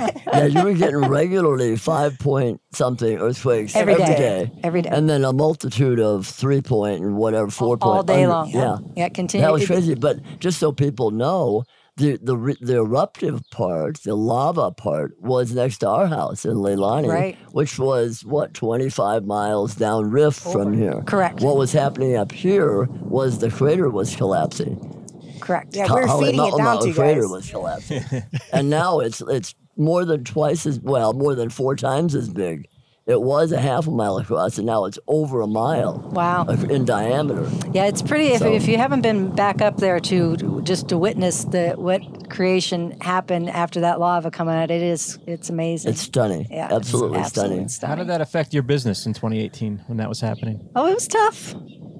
think. 0.00 0.26
yeah, 0.26 0.46
you 0.46 0.64
were 0.64 0.72
getting 0.72 0.96
regularly 0.96 1.76
five 1.76 2.18
point 2.18 2.62
something 2.72 3.18
earthquakes 3.18 3.76
every, 3.76 3.92
every 3.92 4.06
day. 4.06 4.16
day. 4.16 4.50
every 4.62 4.80
day, 4.80 4.88
and 4.90 5.06
then 5.06 5.22
a 5.22 5.34
multitude 5.34 6.00
of 6.00 6.26
three 6.26 6.62
point 6.62 7.02
and 7.02 7.18
whatever 7.18 7.50
four 7.50 7.72
all, 7.72 7.76
point 7.76 7.96
all 7.96 8.02
day 8.02 8.24
under, 8.24 8.28
long. 8.28 8.50
Yeah, 8.50 8.78
yeah, 8.96 9.08
continue. 9.10 9.44
That 9.46 9.52
was 9.52 9.66
crazy. 9.66 9.94
But 9.94 10.20
just 10.38 10.58
so 10.58 10.72
people 10.72 11.10
know, 11.10 11.64
the 11.98 12.16
the 12.22 12.56
the 12.58 12.76
eruptive 12.78 13.42
part, 13.50 14.02
the 14.04 14.14
lava 14.14 14.70
part, 14.70 15.20
was 15.20 15.52
next 15.54 15.78
to 15.78 15.90
our 15.90 16.06
house 16.06 16.46
in 16.46 16.54
Leilani, 16.54 17.08
right. 17.08 17.36
which 17.52 17.78
was 17.78 18.24
what 18.24 18.54
twenty 18.54 18.88
five 18.88 19.26
miles 19.26 19.74
down 19.74 20.10
rift 20.10 20.46
Over. 20.46 20.58
from 20.58 20.72
here. 20.72 21.02
Correct. 21.02 21.42
What 21.42 21.58
was 21.58 21.72
happening 21.72 22.16
up 22.16 22.32
here 22.32 22.84
was 22.84 23.40
the 23.40 23.50
crater 23.50 23.90
was 23.90 24.16
collapsing. 24.16 25.02
Correct. 25.44 25.76
Yeah, 25.76 25.92
we're 25.92 26.08
feeding 26.08 26.42
it 26.42 26.56
down 26.56 26.80
to 26.80 26.88
you 26.88 26.94
guys. 26.94 27.26
was 27.26 27.50
collapsing, 27.50 28.02
and 28.52 28.70
now 28.70 29.00
it's 29.00 29.20
it's 29.28 29.54
more 29.76 30.06
than 30.06 30.24
twice 30.24 30.64
as 30.64 30.80
well, 30.80 31.12
more 31.12 31.34
than 31.34 31.50
four 31.50 31.76
times 31.76 32.14
as 32.14 32.30
big. 32.30 32.66
It 33.06 33.20
was 33.20 33.52
a 33.52 33.60
half 33.60 33.86
a 33.86 33.90
mile 33.90 34.16
across, 34.16 34.56
and 34.56 34.66
now 34.66 34.86
it's 34.86 34.98
over 35.06 35.42
a 35.42 35.46
mile. 35.46 35.98
Wow! 36.12 36.46
In 36.46 36.86
diameter. 36.86 37.46
Yeah, 37.72 37.84
it's 37.84 38.00
pretty. 38.00 38.34
So, 38.38 38.46
if, 38.46 38.62
if 38.62 38.68
you 38.68 38.78
haven't 38.78 39.02
been 39.02 39.34
back 39.34 39.60
up 39.60 39.76
there 39.76 40.00
to 40.00 40.62
just 40.62 40.88
to 40.88 40.96
witness 40.96 41.44
the 41.44 41.74
what 41.76 42.30
creation 42.30 42.98
happened 43.02 43.50
after 43.50 43.80
that 43.80 44.00
lava 44.00 44.30
coming 44.30 44.54
out, 44.54 44.70
it 44.70 44.82
is 44.82 45.18
it's 45.26 45.50
amazing. 45.50 45.92
It's 45.92 46.00
stunning. 46.00 46.46
Yeah, 46.50 46.68
absolutely, 46.70 47.18
it's 47.18 47.28
stunning. 47.28 47.68
stunning. 47.68 47.90
How 47.90 48.02
did 48.02 48.08
that 48.08 48.22
affect 48.22 48.54
your 48.54 48.62
business 48.62 49.04
in 49.04 49.12
2018 49.12 49.84
when 49.86 49.98
that 49.98 50.08
was 50.08 50.20
happening? 50.20 50.66
Oh, 50.74 50.86
it 50.86 50.94
was 50.94 51.06
tough 51.06 51.54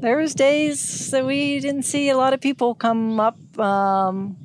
there 0.05 0.19
was 0.19 0.35
days 0.35 1.11
that 1.11 1.25
we 1.25 1.59
didn't 1.61 1.85
see 1.85 2.11
a 2.11 2.17
lot 2.17 2.35
of 2.35 2.41
people 2.41 2.75
come 2.75 3.19
up. 3.19 3.39
Um, 3.59 4.37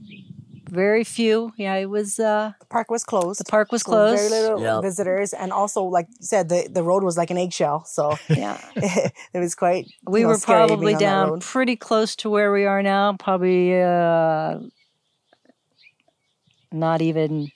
very 0.70 1.04
few. 1.04 1.52
Yeah, 1.58 1.76
it 1.76 1.90
was. 1.90 2.20
Uh, 2.20 2.54
the 2.60 2.66
park 2.66 2.90
was 2.90 3.04
closed. 3.04 3.40
The 3.40 3.50
park 3.50 3.72
was 3.72 3.84
closed. 3.84 4.30
very 4.30 4.42
little 4.42 4.62
yep. 4.62 4.82
visitors, 4.82 5.34
and 5.34 5.52
also, 5.52 5.84
like 5.84 6.08
you 6.10 6.26
said, 6.26 6.50
the, 6.50 6.68
the 6.72 6.84
road 6.84 7.04
was 7.04 7.18
like 7.18 7.30
an 7.32 7.38
eggshell. 7.38 7.86
So 7.86 8.18
yeah, 8.30 8.60
it, 8.76 9.40
was 9.40 9.56
quite. 9.56 9.88
We 10.08 10.22
know, 10.22 10.30
were 10.30 10.38
probably 10.38 10.96
down 10.96 11.40
pretty 11.40 11.76
close 11.76 12.16
to 12.18 12.30
where 12.30 12.52
we 12.52 12.66
are 12.66 12.84
now. 12.84 13.14
Probably 13.14 13.82
uh, 13.82 14.60
not 16.72 17.02
even 17.02 17.52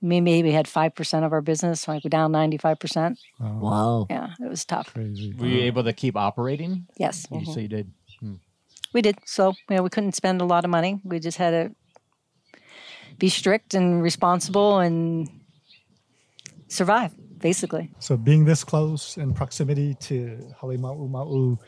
me 0.00 0.20
maybe 0.20 0.48
we 0.48 0.54
had 0.54 0.66
5% 0.66 1.24
of 1.24 1.32
our 1.32 1.40
business, 1.40 1.88
like 1.88 2.04
we're 2.04 2.08
down 2.08 2.32
95%. 2.32 3.16
Wow. 3.40 4.06
Yeah, 4.08 4.34
it 4.40 4.48
was 4.48 4.64
tough. 4.64 4.92
Crazy. 4.92 5.34
Were 5.36 5.46
you 5.46 5.62
able 5.62 5.84
to 5.84 5.92
keep 5.92 6.16
operating? 6.16 6.86
Yes. 6.96 7.26
Mm-hmm. 7.26 7.52
So 7.52 7.60
you 7.60 7.68
did? 7.68 7.90
Hmm. 8.20 8.34
We 8.92 9.02
did. 9.02 9.18
So, 9.24 9.54
yeah, 9.68 9.80
we 9.80 9.90
couldn't 9.90 10.14
spend 10.14 10.40
a 10.40 10.44
lot 10.44 10.64
of 10.64 10.70
money. 10.70 11.00
We 11.04 11.18
just 11.18 11.38
had 11.38 11.50
to 11.50 11.74
be 13.18 13.28
strict 13.28 13.74
and 13.74 14.02
responsible 14.02 14.78
and 14.78 15.28
survive, 16.68 17.12
basically. 17.38 17.90
So, 17.98 18.16
being 18.16 18.44
this 18.44 18.64
close 18.64 19.16
in 19.16 19.34
proximity 19.34 19.94
to 19.94 20.38
Halemaumau, 20.60 21.58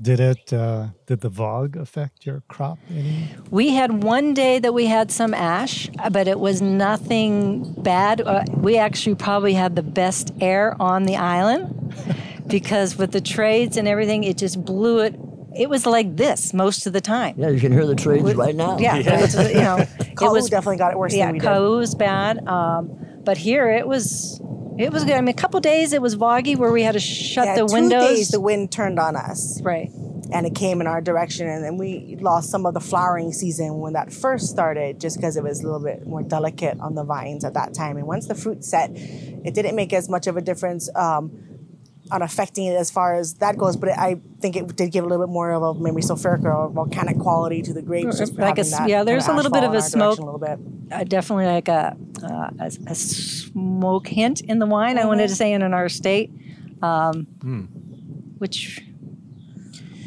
did 0.00 0.20
it? 0.20 0.52
Uh, 0.52 0.88
did 1.06 1.20
the 1.20 1.30
VOG 1.30 1.76
affect 1.76 2.24
your 2.24 2.42
crop 2.48 2.78
any? 2.90 3.28
We 3.50 3.70
had 3.70 4.04
one 4.04 4.32
day 4.32 4.60
that 4.60 4.72
we 4.72 4.86
had 4.86 5.10
some 5.10 5.34
ash, 5.34 5.88
but 6.12 6.28
it 6.28 6.38
was 6.38 6.62
nothing 6.62 7.72
bad. 7.82 8.20
Uh, 8.20 8.44
we 8.54 8.76
actually 8.76 9.16
probably 9.16 9.54
had 9.54 9.74
the 9.74 9.82
best 9.82 10.32
air 10.40 10.76
on 10.80 11.04
the 11.04 11.16
island. 11.16 11.74
because 12.48 12.96
with 12.96 13.12
the 13.12 13.20
trades 13.20 13.76
and 13.76 13.86
everything, 13.86 14.24
it 14.24 14.36
just 14.36 14.64
blew 14.64 15.00
it. 15.00 15.14
It 15.58 15.68
was 15.68 15.86
like 15.86 16.16
this 16.16 16.54
most 16.54 16.86
of 16.86 16.92
the 16.92 17.00
time. 17.00 17.34
Yeah, 17.36 17.48
you 17.48 17.60
can 17.60 17.72
hear 17.72 17.86
the 17.86 17.94
trades 17.94 18.22
with, 18.22 18.36
right 18.36 18.54
now. 18.54 18.78
Yeah, 18.78 18.96
yeah. 18.96 19.20
Was, 19.20 19.34
you 19.34 19.54
know, 19.54 19.78
it 20.00 20.20
was 20.20 20.48
definitely 20.48 20.76
got 20.76 20.92
it 20.92 20.98
worse. 20.98 21.14
Yeah, 21.14 21.32
than 21.32 21.40
Kau 21.40 21.76
was 21.76 21.94
bad, 21.94 22.46
um, 22.46 22.96
but 23.24 23.36
here 23.36 23.70
it 23.70 23.86
was. 23.86 24.40
It 24.78 24.92
was 24.92 25.02
good. 25.04 25.14
I 25.14 25.20
mean, 25.20 25.30
a 25.30 25.34
couple 25.34 25.58
days 25.58 25.92
it 25.92 26.00
was 26.00 26.14
foggy 26.14 26.54
where 26.54 26.70
we 26.70 26.84
had 26.84 26.92
to 26.92 27.00
shut 27.00 27.46
yeah, 27.46 27.54
the 27.56 27.66
two 27.66 27.72
windows. 27.72 28.08
Days 28.08 28.28
the 28.28 28.40
wind 28.40 28.70
turned 28.70 29.00
on 29.00 29.16
us. 29.16 29.60
Right 29.60 29.90
and 30.30 30.46
it 30.46 30.54
came 30.54 30.80
in 30.80 30.86
our 30.86 31.00
direction 31.00 31.48
and 31.48 31.64
then 31.64 31.76
we 31.78 32.16
lost 32.20 32.50
some 32.50 32.66
of 32.66 32.74
the 32.74 32.80
flowering 32.80 33.32
season 33.32 33.78
when 33.78 33.94
that 33.94 34.12
first 34.12 34.48
started 34.48 35.00
just 35.00 35.16
because 35.16 35.36
it 35.36 35.42
was 35.42 35.60
a 35.60 35.62
little 35.64 35.82
bit 35.82 36.06
more 36.06 36.22
delicate 36.22 36.78
on 36.80 36.94
the 36.94 37.04
vines 37.04 37.44
at 37.44 37.54
that 37.54 37.74
time 37.74 37.96
and 37.96 38.06
once 38.06 38.26
the 38.26 38.34
fruit 38.34 38.64
set 38.64 38.90
it 38.94 39.54
didn't 39.54 39.74
make 39.74 39.92
as 39.92 40.08
much 40.08 40.26
of 40.26 40.36
a 40.36 40.40
difference 40.40 40.90
um, 40.94 41.47
on 42.10 42.22
affecting 42.22 42.66
it 42.66 42.74
as 42.74 42.90
far 42.90 43.14
as 43.14 43.34
that 43.34 43.56
goes 43.56 43.76
but 43.76 43.90
I 43.90 44.20
think 44.40 44.56
it 44.56 44.76
did 44.76 44.92
give 44.92 45.04
a 45.04 45.06
little 45.06 45.26
bit 45.26 45.32
more 45.32 45.52
of 45.52 45.62
a 45.62 45.74
maybe 45.74 46.02
sulfuric 46.02 46.44
or 46.44 46.68
volcanic 46.68 47.18
quality 47.18 47.62
to 47.62 47.72
the 47.72 47.82
grapes 47.82 48.18
just 48.18 48.34
like 48.34 48.58
a, 48.58 48.64
yeah 48.86 49.04
there's 49.04 49.28
a 49.28 49.34
little 49.34 49.50
bit 49.50 49.64
of 49.64 49.74
a 49.74 49.82
smoke 49.82 50.18
a 50.18 50.22
little 50.22 50.40
bit 50.40 50.58
uh, 50.90 51.04
definitely 51.04 51.46
like 51.46 51.68
a, 51.68 51.96
uh, 52.22 52.50
a, 52.60 52.72
a, 52.86 52.94
smoke 52.94 54.08
hint 54.08 54.40
in 54.40 54.58
the 54.58 54.66
wine 54.66 54.96
mm-hmm. 54.96 55.04
I 55.04 55.06
wanted 55.06 55.28
to 55.28 55.34
say 55.34 55.52
in 55.52 55.62
our 55.62 55.88
state 55.88 56.30
um, 56.82 57.26
mm. 57.40 57.68
which 58.38 58.80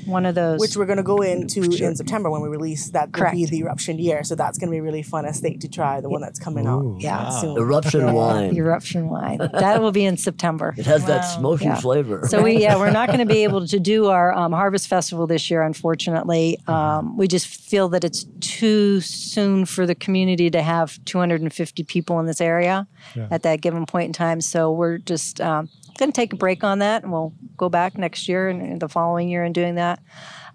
one 0.06 0.26
of 0.26 0.36
those. 0.36 0.60
Which 0.60 0.76
we're 0.76 0.86
going 0.86 0.98
to 0.98 1.04
go 1.04 1.22
into 1.22 1.72
sure. 1.72 1.88
in 1.88 1.96
September 1.96 2.30
when 2.30 2.42
we 2.42 2.50
release 2.50 2.90
that 2.92 3.12
Correct. 3.12 3.36
will 3.36 3.42
be 3.42 3.46
the 3.46 3.60
eruption 3.60 4.00
year. 4.00 4.24
So 4.24 4.36
that's 4.36 4.58
going 4.58 4.70
to 4.70 4.72
be 4.72 4.82
really 4.82 5.04
fun 5.04 5.26
estate 5.26 5.62
to 5.62 5.70
try 5.70 6.02
the 6.02 6.10
one 6.10 6.22
that's 6.22 6.40
coming 6.40 6.68
Ooh, 6.68 6.96
out. 6.96 7.02
Yeah, 7.02 7.24
wow. 7.24 7.42
soon. 7.42 7.58
eruption 7.58 8.14
wine. 8.14 8.56
Eruption 8.56 9.10
wine. 9.10 9.40
That 9.62 9.82
will 9.82 9.92
be 9.92 10.06
in 10.06 10.18
September. 10.18 10.74
It 10.76 10.86
has 10.88 11.02
wow. 11.02 11.08
that 11.08 11.22
smoky 11.22 11.66
yeah. 11.66 11.76
flavor. 11.76 12.28
So 12.28 12.42
we 12.42 12.58
yeah 12.58 12.78
we're 12.78 12.92
not 12.92 13.08
going 13.08 13.20
to 13.20 13.26
be 13.26 13.44
able 13.44 13.68
to 13.68 13.80
do 13.80 14.08
our 14.08 14.34
um, 14.34 14.54
harvest 14.54 14.88
festival 14.88 15.28
this 15.28 15.52
year. 15.52 15.62
Unfortunately, 15.62 16.58
um, 16.68 17.16
we 17.16 17.28
just 17.28 17.48
feel 17.48 17.90
that 17.90 18.04
it's 18.04 18.26
too 18.40 19.02
soon 19.02 19.66
for 19.66 19.86
the 19.86 19.94
community 19.94 20.50
to 20.50 20.62
have 20.62 21.04
250 21.06 21.84
people 21.84 22.20
in 22.20 22.26
this 22.26 22.42
area 22.42 22.88
yeah. 23.16 23.28
at 23.30 23.44
that 23.44 23.62
given 23.62 23.86
point 23.86 24.08
in 24.08 24.14
time. 24.14 24.42
So 24.42 24.72
we're 24.72 24.98
just 24.98 25.40
um, 25.42 25.70
going 25.98 26.12
to 26.12 26.16
take 26.16 26.34
a 26.34 26.38
break 26.38 26.64
on 26.64 26.80
that, 26.80 27.04
and 27.04 27.12
we'll 27.12 27.34
go 27.58 27.70
back 27.70 27.98
next 27.98 28.28
year 28.28 28.50
and 28.50 28.80
the 28.80 28.90
following 28.90 29.30
year 29.30 29.44
and 29.44 29.54
doing 29.54 29.76
that. 29.76 30.00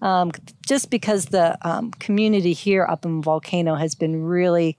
Um, 0.02 0.30
just 0.66 0.90
because 0.90 1.26
the 1.26 1.56
um, 1.66 1.90
community 1.92 2.52
here 2.52 2.84
up 2.88 3.04
in 3.04 3.22
Volcano 3.22 3.74
has 3.74 3.94
been 3.94 4.22
really 4.22 4.78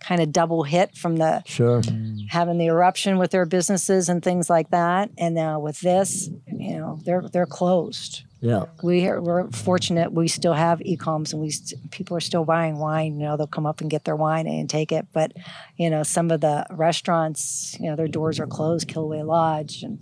kind 0.00 0.20
of 0.20 0.32
double 0.32 0.62
hit 0.62 0.96
from 0.96 1.16
the 1.16 1.42
sure. 1.44 1.82
having 2.28 2.58
the 2.58 2.66
eruption 2.66 3.18
with 3.18 3.30
their 3.30 3.46
businesses 3.46 4.08
and 4.08 4.22
things 4.22 4.48
like 4.48 4.70
that, 4.70 5.10
and 5.18 5.34
now 5.34 5.58
with 5.58 5.80
this, 5.80 6.28
you 6.46 6.78
know, 6.78 6.98
they're 7.04 7.22
they're 7.32 7.46
closed. 7.46 8.24
Yeah, 8.40 8.66
we 8.84 9.04
are, 9.08 9.20
we're 9.20 9.50
fortunate. 9.50 10.12
We 10.12 10.28
still 10.28 10.52
have 10.52 10.80
e-coms, 10.82 11.32
and 11.32 11.42
we 11.42 11.50
st- 11.50 11.90
people 11.90 12.16
are 12.16 12.20
still 12.20 12.44
buying 12.44 12.78
wine. 12.78 13.18
You 13.18 13.26
know, 13.26 13.36
they'll 13.36 13.48
come 13.48 13.66
up 13.66 13.80
and 13.80 13.90
get 13.90 14.04
their 14.04 14.14
wine 14.14 14.46
and 14.46 14.70
take 14.70 14.92
it. 14.92 15.08
But 15.12 15.32
you 15.76 15.90
know, 15.90 16.04
some 16.04 16.30
of 16.30 16.40
the 16.40 16.64
restaurants, 16.70 17.76
you 17.80 17.90
know, 17.90 17.96
their 17.96 18.06
doors 18.06 18.38
are 18.38 18.46
closed. 18.46 18.86
Kilauea 18.88 19.26
Lodge 19.26 19.82
and 19.82 19.98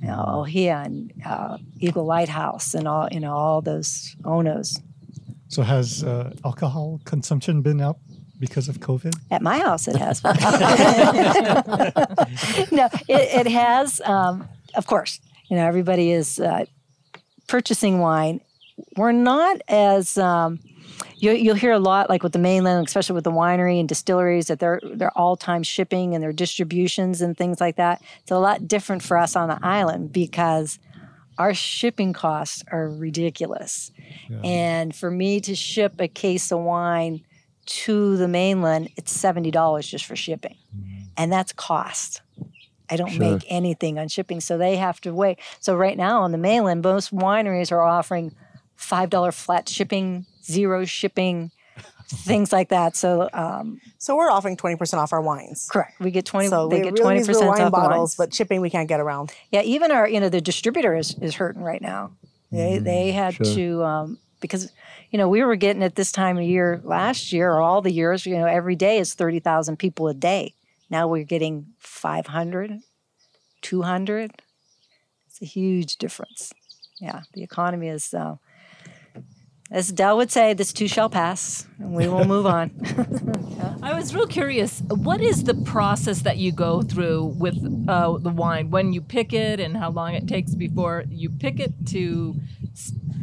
you 0.00 0.06
know, 0.06 0.24
Ohia 0.28 0.82
and 0.84 1.12
uh, 1.26 1.58
Eagle 1.80 2.04
Lighthouse 2.04 2.74
and 2.74 2.86
all 2.86 3.08
you 3.10 3.18
know 3.18 3.32
all 3.32 3.60
those 3.60 4.14
Onos. 4.22 4.80
So 5.48 5.62
has 5.62 6.04
uh, 6.04 6.32
alcohol 6.44 7.00
consumption 7.04 7.62
been 7.62 7.80
up 7.80 7.98
because 8.38 8.68
of 8.68 8.78
COVID? 8.78 9.14
At 9.30 9.42
my 9.42 9.58
house, 9.58 9.88
it 9.88 9.96
has. 9.96 10.22
no, 12.72 12.88
it, 13.08 13.46
it 13.46 13.50
has. 13.50 14.00
Um, 14.04 14.48
of 14.76 14.86
course, 14.86 15.18
you 15.50 15.56
know 15.56 15.66
everybody 15.66 16.12
is. 16.12 16.38
Uh, 16.38 16.66
purchasing 17.52 17.98
wine, 17.98 18.40
we're 18.96 19.12
not 19.12 19.60
as 19.68 20.16
um, 20.16 20.58
you, 21.16 21.32
you'll 21.32 21.54
hear 21.54 21.72
a 21.72 21.78
lot 21.78 22.08
like 22.08 22.22
with 22.22 22.32
the 22.32 22.38
mainland, 22.38 22.86
especially 22.86 23.12
with 23.12 23.24
the 23.24 23.30
winery 23.30 23.78
and 23.78 23.86
distilleries, 23.86 24.46
that 24.46 24.58
they're 24.58 24.80
they're 24.94 25.16
all 25.18 25.36
time 25.36 25.62
shipping 25.62 26.14
and 26.14 26.24
their 26.24 26.32
distributions 26.32 27.20
and 27.20 27.36
things 27.36 27.60
like 27.60 27.76
that. 27.76 28.00
It's 28.22 28.30
a 28.30 28.38
lot 28.38 28.66
different 28.66 29.02
for 29.02 29.18
us 29.18 29.36
on 29.36 29.50
the 29.50 29.58
island 29.62 30.14
because 30.14 30.78
our 31.36 31.52
shipping 31.52 32.14
costs 32.14 32.64
are 32.72 32.88
ridiculous. 32.88 33.92
Yeah. 34.30 34.40
And 34.42 34.96
for 34.96 35.10
me 35.10 35.38
to 35.42 35.54
ship 35.54 35.96
a 35.98 36.08
case 36.08 36.50
of 36.52 36.60
wine 36.60 37.22
to 37.66 38.16
the 38.16 38.28
mainland, 38.28 38.88
it's 38.96 39.12
seventy 39.12 39.50
dollars 39.50 39.86
just 39.86 40.06
for 40.06 40.16
shipping, 40.16 40.56
mm-hmm. 40.74 41.02
and 41.18 41.30
that's 41.30 41.52
cost. 41.52 42.21
I 42.92 42.96
don't 42.96 43.10
sure. 43.10 43.32
make 43.32 43.44
anything 43.48 43.98
on 43.98 44.08
shipping, 44.08 44.40
so 44.40 44.58
they 44.58 44.76
have 44.76 45.00
to 45.00 45.14
wait. 45.14 45.38
So 45.60 45.74
right 45.74 45.96
now 45.96 46.20
on 46.22 46.32
the 46.32 46.38
mainland, 46.38 46.82
most 46.82 47.14
wineries 47.14 47.72
are 47.72 47.80
offering 47.80 48.34
five 48.76 49.08
dollar 49.08 49.32
flat 49.32 49.66
shipping, 49.68 50.26
zero 50.44 50.84
shipping, 50.84 51.50
things 52.06 52.52
like 52.52 52.68
that. 52.68 52.94
So 52.94 53.30
um, 53.32 53.80
so 53.96 54.14
we're 54.14 54.30
offering 54.30 54.56
twenty 54.56 54.76
percent 54.76 55.00
off 55.00 55.12
our 55.12 55.22
wines. 55.22 55.68
Correct. 55.72 55.98
We 56.00 56.10
get 56.10 56.26
twenty. 56.26 56.48
So 56.48 56.68
they 56.68 56.82
get 56.82 56.96
twenty 56.96 57.24
percent 57.24 57.48
off 57.48 57.72
bottles, 57.72 58.14
but 58.14 58.34
shipping 58.34 58.60
we 58.60 58.68
can't 58.68 58.88
get 58.88 59.00
around. 59.00 59.32
Yeah, 59.50 59.62
even 59.62 59.90
our 59.90 60.06
you 60.06 60.20
know 60.20 60.28
the 60.28 60.40
distributor 60.40 60.94
is 60.94 61.16
is 61.20 61.34
hurting 61.34 61.62
right 61.62 61.80
now. 61.80 62.12
They 62.50 62.78
mm, 62.78 62.84
they 62.84 63.12
had 63.12 63.34
sure. 63.34 63.46
to 63.46 63.84
um, 63.84 64.18
because 64.40 64.70
you 65.10 65.16
know 65.18 65.28
we 65.28 65.42
were 65.42 65.56
getting 65.56 65.82
at 65.82 65.94
this 65.94 66.12
time 66.12 66.36
of 66.36 66.44
year 66.44 66.80
last 66.84 67.32
year 67.32 67.50
or 67.50 67.62
all 67.62 67.80
the 67.80 67.92
years 67.92 68.26
you 68.26 68.36
know 68.36 68.46
every 68.46 68.76
day 68.76 68.98
is 68.98 69.14
thirty 69.14 69.40
thousand 69.40 69.78
people 69.78 70.08
a 70.08 70.14
day. 70.14 70.54
Now 70.92 71.08
we're 71.08 71.24
getting 71.24 71.68
500, 71.78 72.80
200. 73.62 74.30
It's 75.26 75.40
a 75.40 75.46
huge 75.46 75.96
difference. 75.96 76.52
Yeah, 77.00 77.22
the 77.32 77.42
economy 77.42 77.88
is, 77.88 78.12
uh, 78.12 78.36
as 79.70 79.90
Del 79.90 80.18
would 80.18 80.30
say, 80.30 80.52
this 80.52 80.70
too 80.70 80.88
shall 80.88 81.08
pass, 81.08 81.66
and 81.78 81.94
we 81.94 82.08
will 82.08 82.26
move 82.26 82.44
on. 82.44 82.72
yeah. 83.82 83.90
I 83.90 83.94
was 83.94 84.14
real 84.14 84.26
curious. 84.26 84.80
What 84.88 85.20
is 85.20 85.44
the 85.44 85.54
process 85.54 86.22
that 86.22 86.38
you 86.38 86.52
go 86.52 86.82
through 86.82 87.34
with 87.38 87.56
uh, 87.88 88.18
the 88.18 88.30
wine 88.30 88.70
when 88.70 88.92
you 88.92 89.00
pick 89.00 89.32
it, 89.32 89.60
and 89.60 89.76
how 89.76 89.90
long 89.90 90.14
it 90.14 90.26
takes 90.28 90.54
before 90.54 91.04
you 91.08 91.28
pick 91.30 91.60
it 91.60 91.72
to 91.88 92.36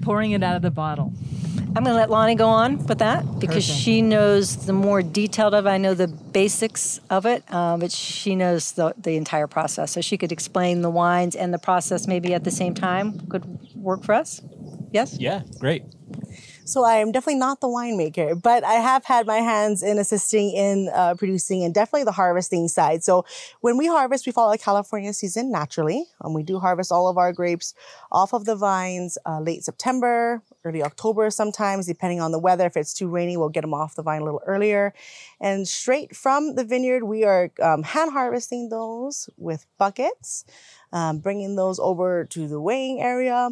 pouring 0.02 0.32
it 0.32 0.44
out 0.44 0.56
of 0.56 0.62
the 0.62 0.72
bottle? 0.72 1.14
I'm 1.76 1.84
going 1.84 1.94
to 1.94 1.94
let 1.94 2.10
Lonnie 2.10 2.34
go 2.34 2.48
on 2.48 2.84
with 2.88 2.98
that 2.98 3.24
because 3.40 3.68
Perfect. 3.68 3.84
she 3.84 4.02
knows 4.02 4.66
the 4.66 4.74
more 4.74 5.04
detailed 5.04 5.54
of 5.54 5.68
it. 5.68 5.70
I 5.70 5.78
know 5.78 5.94
the 5.94 6.08
basics 6.08 7.00
of 7.12 7.28
it, 7.28 7.44
um, 7.54 7.80
but 7.80 7.92
she 7.92 8.36
knows 8.36 8.72
the, 8.72 8.94
the 8.98 9.16
entire 9.16 9.46
process. 9.46 9.92
So 9.92 10.02
she 10.02 10.18
could 10.18 10.32
explain 10.32 10.82
the 10.82 10.90
wines 10.90 11.36
and 11.36 11.54
the 11.54 11.60
process 11.60 12.08
maybe 12.08 12.34
at 12.34 12.44
the 12.44 12.50
same 12.50 12.74
time. 12.74 13.20
Could 13.28 13.46
work 13.76 14.04
for 14.04 14.16
us? 14.16 14.42
Yes? 14.92 15.18
Yeah, 15.20 15.44
great. 15.60 15.84
So 16.70 16.84
I 16.84 16.98
am 16.98 17.12
definitely 17.12 17.40
not 17.40 17.62
the 17.62 17.68
winemaker, 17.68 18.40
but 18.40 18.64
I 18.64 18.74
have 18.74 19.04
had 19.04 19.26
my 19.26 19.38
hands 19.38 19.82
in 19.82 19.98
assisting 19.98 20.52
in 20.52 20.92
uh, 20.94 21.16
producing 21.16 21.64
and 21.64 21.74
definitely 21.74 22.04
the 22.04 22.12
harvesting 22.12 22.68
side. 22.68 23.04
So 23.04 23.26
when 23.62 23.76
we 23.76 23.88
harvest, 23.88 24.28
we 24.28 24.32
follow 24.32 24.52
the 24.52 24.60
California 24.60 25.12
season 25.14 25.52
naturally. 25.52 26.06
and 26.22 26.36
we 26.36 26.44
do 26.44 26.60
harvest 26.60 26.92
all 26.92 27.08
of 27.08 27.18
our 27.18 27.34
grapes 27.34 27.74
off 28.12 28.34
of 28.34 28.46
the 28.46 28.56
vines 28.56 29.18
uh, 29.26 29.40
late 29.40 29.64
September, 29.64 30.44
early 30.64 30.84
October 30.84 31.32
sometimes, 31.32 31.88
depending 31.88 32.22
on 32.22 32.32
the 32.32 32.38
weather. 32.38 32.68
If 32.68 32.78
it's 32.78 32.94
too 32.94 33.08
rainy, 33.08 33.36
we'll 33.36 33.50
get 33.50 33.62
them 33.62 33.74
off 33.74 33.96
the 33.96 34.04
vine 34.04 34.22
a 34.22 34.26
little 34.26 34.44
earlier. 34.46 34.94
And 35.42 35.68
straight 35.68 36.16
from 36.16 36.54
the 36.54 36.64
vineyard, 36.64 37.04
we 37.04 37.24
are 37.24 37.50
um, 37.64 37.82
hand 37.82 38.12
harvesting 38.12 38.70
those 38.70 39.28
with 39.38 39.66
buckets 39.80 40.46
um, 40.92 41.20
bringing 41.20 41.56
those 41.56 41.80
over 41.80 42.26
to 42.26 42.48
the 42.48 42.62
weighing 42.62 43.02
area. 43.02 43.50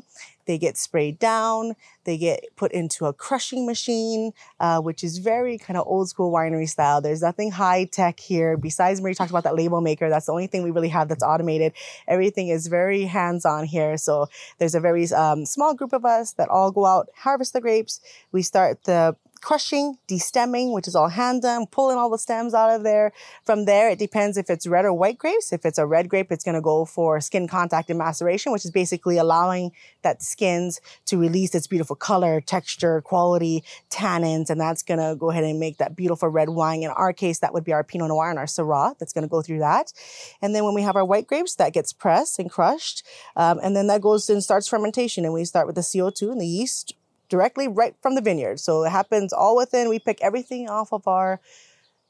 They 0.47 0.57
get 0.57 0.77
sprayed 0.77 1.19
down. 1.19 1.75
They 2.05 2.17
get 2.17 2.45
put 2.55 2.71
into 2.71 3.05
a 3.05 3.13
crushing 3.13 3.65
machine, 3.65 4.31
uh, 4.59 4.79
which 4.81 5.03
is 5.03 5.19
very 5.19 5.57
kind 5.57 5.77
of 5.77 5.85
old 5.85 6.09
school 6.09 6.31
winery 6.31 6.67
style. 6.67 7.01
There's 7.01 7.21
nothing 7.21 7.51
high 7.51 7.85
tech 7.85 8.19
here. 8.19 8.57
Besides, 8.57 9.01
Marie 9.01 9.13
talked 9.13 9.29
about 9.29 9.43
that 9.43 9.55
label 9.55 9.81
maker. 9.81 10.09
That's 10.09 10.25
the 10.25 10.31
only 10.31 10.47
thing 10.47 10.63
we 10.63 10.71
really 10.71 10.89
have 10.89 11.09
that's 11.09 11.23
automated. 11.23 11.73
Everything 12.07 12.47
is 12.47 12.67
very 12.67 13.03
hands 13.03 13.45
on 13.45 13.65
here. 13.65 13.97
So 13.97 14.27
there's 14.57 14.73
a 14.75 14.79
very 14.79 15.05
um, 15.11 15.45
small 15.45 15.73
group 15.75 15.93
of 15.93 16.05
us 16.05 16.33
that 16.33 16.49
all 16.49 16.71
go 16.71 16.85
out, 16.85 17.09
harvest 17.15 17.53
the 17.53 17.61
grapes. 17.61 17.99
We 18.31 18.41
start 18.41 18.85
the 18.85 19.15
crushing, 19.37 19.97
destemming, 20.07 20.73
which 20.73 20.87
is 20.87 20.95
all 20.95 21.09
hand 21.09 21.43
done, 21.43 21.67
pulling 21.67 21.97
all 21.97 22.09
the 22.09 22.17
stems 22.17 22.53
out 22.53 22.69
of 22.69 22.83
there. 22.83 23.11
From 23.43 23.65
there, 23.65 23.89
it 23.89 23.99
depends 23.99 24.37
if 24.37 24.49
it's 24.49 24.67
red 24.67 24.85
or 24.85 24.93
white 24.93 25.17
grapes. 25.17 25.53
If 25.53 25.65
it's 25.65 25.77
a 25.77 25.85
red 25.85 26.09
grape, 26.09 26.31
it's 26.31 26.43
going 26.43 26.55
to 26.55 26.61
go 26.61 26.85
for 26.85 27.21
skin 27.21 27.47
contact 27.47 27.89
and 27.89 27.97
maceration, 27.97 28.51
which 28.51 28.65
is 28.65 28.71
basically 28.71 29.17
allowing 29.17 29.71
that 30.01 30.21
skins 30.21 30.81
to 31.05 31.17
release 31.17 31.55
its 31.55 31.67
beautiful 31.67 31.95
color, 31.95 32.41
texture, 32.41 33.01
quality, 33.01 33.63
tannins, 33.89 34.49
and 34.49 34.59
that's 34.59 34.83
going 34.83 34.99
to 34.99 35.15
go 35.15 35.29
ahead 35.29 35.43
and 35.43 35.59
make 35.59 35.77
that 35.77 35.95
beautiful 35.95 36.29
red 36.29 36.49
wine. 36.49 36.83
In 36.83 36.89
our 36.89 37.13
case, 37.13 37.39
that 37.39 37.53
would 37.53 37.63
be 37.63 37.73
our 37.73 37.83
Pinot 37.83 38.09
Noir 38.09 38.29
and 38.29 38.39
our 38.39 38.45
Syrah 38.45 38.97
that's 38.97 39.13
going 39.13 39.23
to 39.23 39.29
go 39.29 39.41
through 39.41 39.59
that. 39.59 39.93
And 40.41 40.53
then 40.55 40.63
when 40.63 40.73
we 40.73 40.81
have 40.81 40.95
our 40.95 41.05
white 41.05 41.27
grapes, 41.27 41.55
that 41.55 41.73
gets 41.73 41.93
pressed 41.93 42.39
and 42.39 42.49
crushed. 42.49 43.05
Um, 43.35 43.59
and 43.63 43.75
then 43.75 43.87
that 43.87 44.01
goes 44.01 44.29
and 44.29 44.43
starts 44.43 44.67
fermentation. 44.67 45.25
And 45.25 45.33
we 45.33 45.45
start 45.45 45.67
with 45.67 45.75
the 45.75 45.81
CO2 45.81 46.31
and 46.31 46.41
the 46.41 46.47
yeast 46.47 46.93
directly 47.29 47.67
right 47.67 47.95
from 48.01 48.15
the 48.15 48.21
vineyard. 48.21 48.59
So 48.59 48.83
it 48.83 48.89
happens 48.89 49.33
all 49.33 49.55
within. 49.55 49.89
We 49.89 49.99
pick 49.99 50.19
everything 50.21 50.69
off 50.69 50.93
of 50.93 51.07
our 51.07 51.39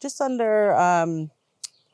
just 0.02 0.22
under 0.22 0.76
um, 0.76 1.32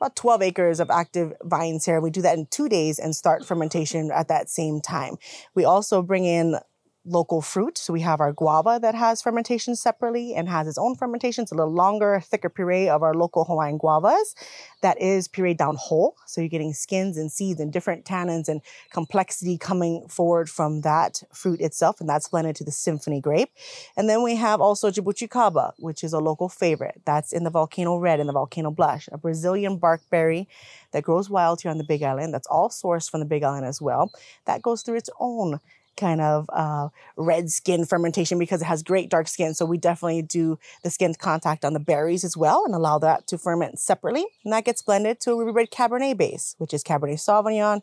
about 0.00 0.16
12 0.16 0.42
acres 0.42 0.80
of 0.80 0.90
active 0.90 1.32
vines 1.42 1.84
here. 1.84 2.00
We 2.00 2.10
do 2.10 2.22
that 2.22 2.36
in 2.36 2.46
two 2.46 2.68
days 2.68 2.98
and 2.98 3.16
start 3.16 3.44
fermentation 3.44 4.10
at 4.10 4.28
that 4.28 4.50
same 4.50 4.80
time. 4.80 5.16
We 5.54 5.64
also 5.64 6.02
bring 6.02 6.24
in 6.24 6.56
local 7.04 7.42
fruit. 7.42 7.76
So 7.76 7.92
we 7.92 8.00
have 8.00 8.20
our 8.20 8.32
guava 8.32 8.78
that 8.80 8.94
has 8.94 9.20
fermentation 9.20 9.76
separately 9.76 10.34
and 10.34 10.48
has 10.48 10.66
its 10.66 10.78
own 10.78 10.94
fermentation. 10.96 11.42
It's 11.42 11.52
a 11.52 11.54
little 11.54 11.72
longer, 11.72 12.20
thicker 12.24 12.48
puree 12.48 12.88
of 12.88 13.02
our 13.02 13.14
local 13.14 13.44
Hawaiian 13.44 13.78
guavas 13.78 14.34
that 14.80 15.00
is 15.00 15.28
pureed 15.28 15.56
down 15.56 15.76
whole. 15.76 16.16
So 16.26 16.40
you're 16.40 16.48
getting 16.48 16.72
skins 16.72 17.16
and 17.18 17.30
seeds 17.30 17.60
and 17.60 17.72
different 17.72 18.04
tannins 18.04 18.48
and 18.48 18.62
complexity 18.90 19.58
coming 19.58 20.06
forward 20.08 20.48
from 20.48 20.80
that 20.80 21.22
fruit 21.32 21.60
itself. 21.60 22.00
And 22.00 22.08
that's 22.08 22.28
blended 22.28 22.56
to 22.56 22.64
the 22.64 22.72
symphony 22.72 23.20
grape. 23.20 23.50
And 23.96 24.08
then 24.08 24.22
we 24.22 24.36
have 24.36 24.60
also 24.60 24.90
jabuticaba, 24.90 25.72
which 25.78 26.02
is 26.02 26.12
a 26.12 26.18
local 26.18 26.48
favorite. 26.48 27.02
That's 27.04 27.32
in 27.32 27.44
the 27.44 27.50
volcano 27.50 27.96
red 27.96 28.20
and 28.20 28.28
the 28.28 28.32
volcano 28.32 28.70
blush, 28.70 29.08
a 29.12 29.18
Brazilian 29.18 29.76
bark 29.76 30.00
berry 30.10 30.48
that 30.92 31.02
grows 31.02 31.28
wild 31.28 31.60
here 31.60 31.70
on 31.70 31.78
the 31.78 31.84
Big 31.84 32.02
Island. 32.02 32.32
That's 32.32 32.46
all 32.46 32.70
sourced 32.70 33.10
from 33.10 33.20
the 33.20 33.26
Big 33.26 33.42
Island 33.42 33.66
as 33.66 33.82
well. 33.82 34.10
That 34.46 34.62
goes 34.62 34.82
through 34.82 34.96
its 34.96 35.10
own 35.18 35.60
kind 35.96 36.20
of 36.20 36.48
uh, 36.52 36.88
red 37.16 37.50
skin 37.50 37.84
fermentation 37.84 38.38
because 38.38 38.62
it 38.62 38.66
has 38.66 38.82
great 38.82 39.10
dark 39.10 39.28
skin. 39.28 39.54
So 39.54 39.64
we 39.64 39.78
definitely 39.78 40.22
do 40.22 40.58
the 40.82 40.90
skin 40.90 41.14
contact 41.14 41.64
on 41.64 41.72
the 41.72 41.80
berries 41.80 42.24
as 42.24 42.36
well 42.36 42.64
and 42.64 42.74
allow 42.74 42.98
that 42.98 43.26
to 43.28 43.38
ferment 43.38 43.78
separately. 43.78 44.24
And 44.44 44.52
that 44.52 44.64
gets 44.64 44.82
blended 44.82 45.20
to 45.20 45.32
a 45.32 45.36
ruby 45.36 45.52
red 45.52 45.70
Cabernet 45.70 46.16
base, 46.16 46.54
which 46.58 46.74
is 46.74 46.82
Cabernet 46.82 47.18
Sauvignon, 47.18 47.82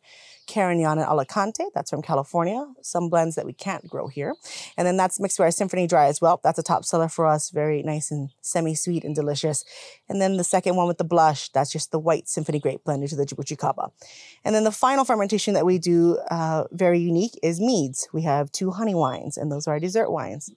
Carignan, 0.51 0.99
and 0.99 1.07
Alicante. 1.07 1.63
That's 1.73 1.89
from 1.89 2.01
California. 2.01 2.65
Some 2.81 3.07
blends 3.07 3.35
that 3.35 3.45
we 3.45 3.53
can't 3.53 3.87
grow 3.87 4.07
here. 4.07 4.35
And 4.75 4.85
then 4.85 4.97
that's 4.97 5.19
mixed 5.19 5.39
with 5.39 5.45
our 5.45 5.51
Symphony 5.51 5.87
Dry 5.87 6.07
as 6.07 6.19
well. 6.19 6.41
That's 6.43 6.59
a 6.59 6.63
top 6.63 6.83
seller 6.83 7.07
for 7.07 7.25
us. 7.25 7.49
Very 7.51 7.81
nice 7.83 8.11
and 8.11 8.29
semi-sweet 8.41 9.05
and 9.05 9.15
delicious. 9.15 9.63
And 10.09 10.21
then 10.21 10.35
the 10.35 10.43
second 10.43 10.75
one 10.75 10.87
with 10.87 10.97
the 10.97 11.05
blush, 11.05 11.49
that's 11.49 11.71
just 11.71 11.91
the 11.91 11.99
white 11.99 12.27
Symphony 12.27 12.59
Grape 12.59 12.83
blended 12.83 13.09
to 13.11 13.15
the 13.15 13.25
Jabuticaba. 13.25 13.91
And 14.43 14.53
then 14.53 14.65
the 14.65 14.71
final 14.71 15.05
fermentation 15.05 15.53
that 15.53 15.65
we 15.65 15.77
do, 15.79 16.17
uh, 16.29 16.65
very 16.71 16.99
unique, 16.99 17.39
is 17.41 17.61
meads. 17.61 18.09
We 18.11 18.23
have 18.23 18.51
two 18.51 18.71
honey 18.71 18.95
wines, 18.95 19.37
and 19.37 19.49
those 19.49 19.67
are 19.67 19.71
our 19.71 19.79
dessert 19.79 20.11
wines. 20.11 20.51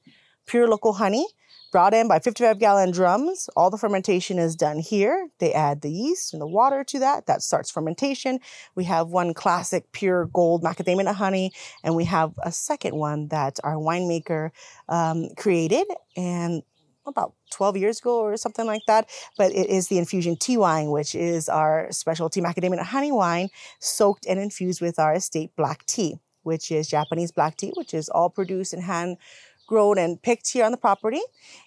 Pure 0.46 0.68
local 0.68 0.94
honey, 0.94 1.26
brought 1.74 1.92
in 1.92 2.06
by 2.06 2.20
55 2.20 2.60
gallon 2.60 2.92
drums. 2.92 3.50
All 3.56 3.68
the 3.68 3.76
fermentation 3.76 4.38
is 4.38 4.54
done 4.54 4.78
here. 4.78 5.26
They 5.40 5.52
add 5.52 5.80
the 5.80 5.90
yeast 5.90 6.32
and 6.32 6.40
the 6.40 6.46
water 6.46 6.84
to 6.84 7.00
that. 7.00 7.26
That 7.26 7.42
starts 7.42 7.68
fermentation. 7.68 8.38
We 8.76 8.84
have 8.84 9.08
one 9.08 9.34
classic 9.34 9.90
pure 9.90 10.26
gold 10.26 10.62
macadamia 10.62 11.12
honey, 11.12 11.50
and 11.82 11.96
we 11.96 12.04
have 12.04 12.32
a 12.44 12.52
second 12.52 12.94
one 12.94 13.26
that 13.28 13.58
our 13.64 13.74
winemaker 13.74 14.50
um, 14.88 15.30
created 15.36 15.88
and 16.16 16.62
about 17.06 17.34
12 17.50 17.76
years 17.78 17.98
ago 17.98 18.20
or 18.20 18.36
something 18.36 18.66
like 18.66 18.82
that. 18.86 19.10
But 19.36 19.50
it 19.50 19.68
is 19.68 19.88
the 19.88 19.98
infusion 19.98 20.36
tea 20.36 20.56
wine, 20.56 20.92
which 20.92 21.16
is 21.16 21.48
our 21.48 21.88
specialty 21.90 22.40
macadamia 22.40 22.84
honey 22.84 23.10
wine 23.10 23.48
soaked 23.80 24.26
and 24.26 24.38
infused 24.38 24.80
with 24.80 25.00
our 25.00 25.14
estate 25.14 25.50
black 25.56 25.84
tea, 25.86 26.20
which 26.44 26.70
is 26.70 26.86
Japanese 26.86 27.32
black 27.32 27.56
tea, 27.56 27.72
which 27.74 27.94
is 27.94 28.08
all 28.08 28.30
produced 28.30 28.72
and 28.72 28.84
hand 28.84 29.16
grown 29.66 29.98
and 29.98 30.20
picked 30.22 30.50
here 30.50 30.64
on 30.64 30.70
the 30.70 30.78
property 30.78 31.20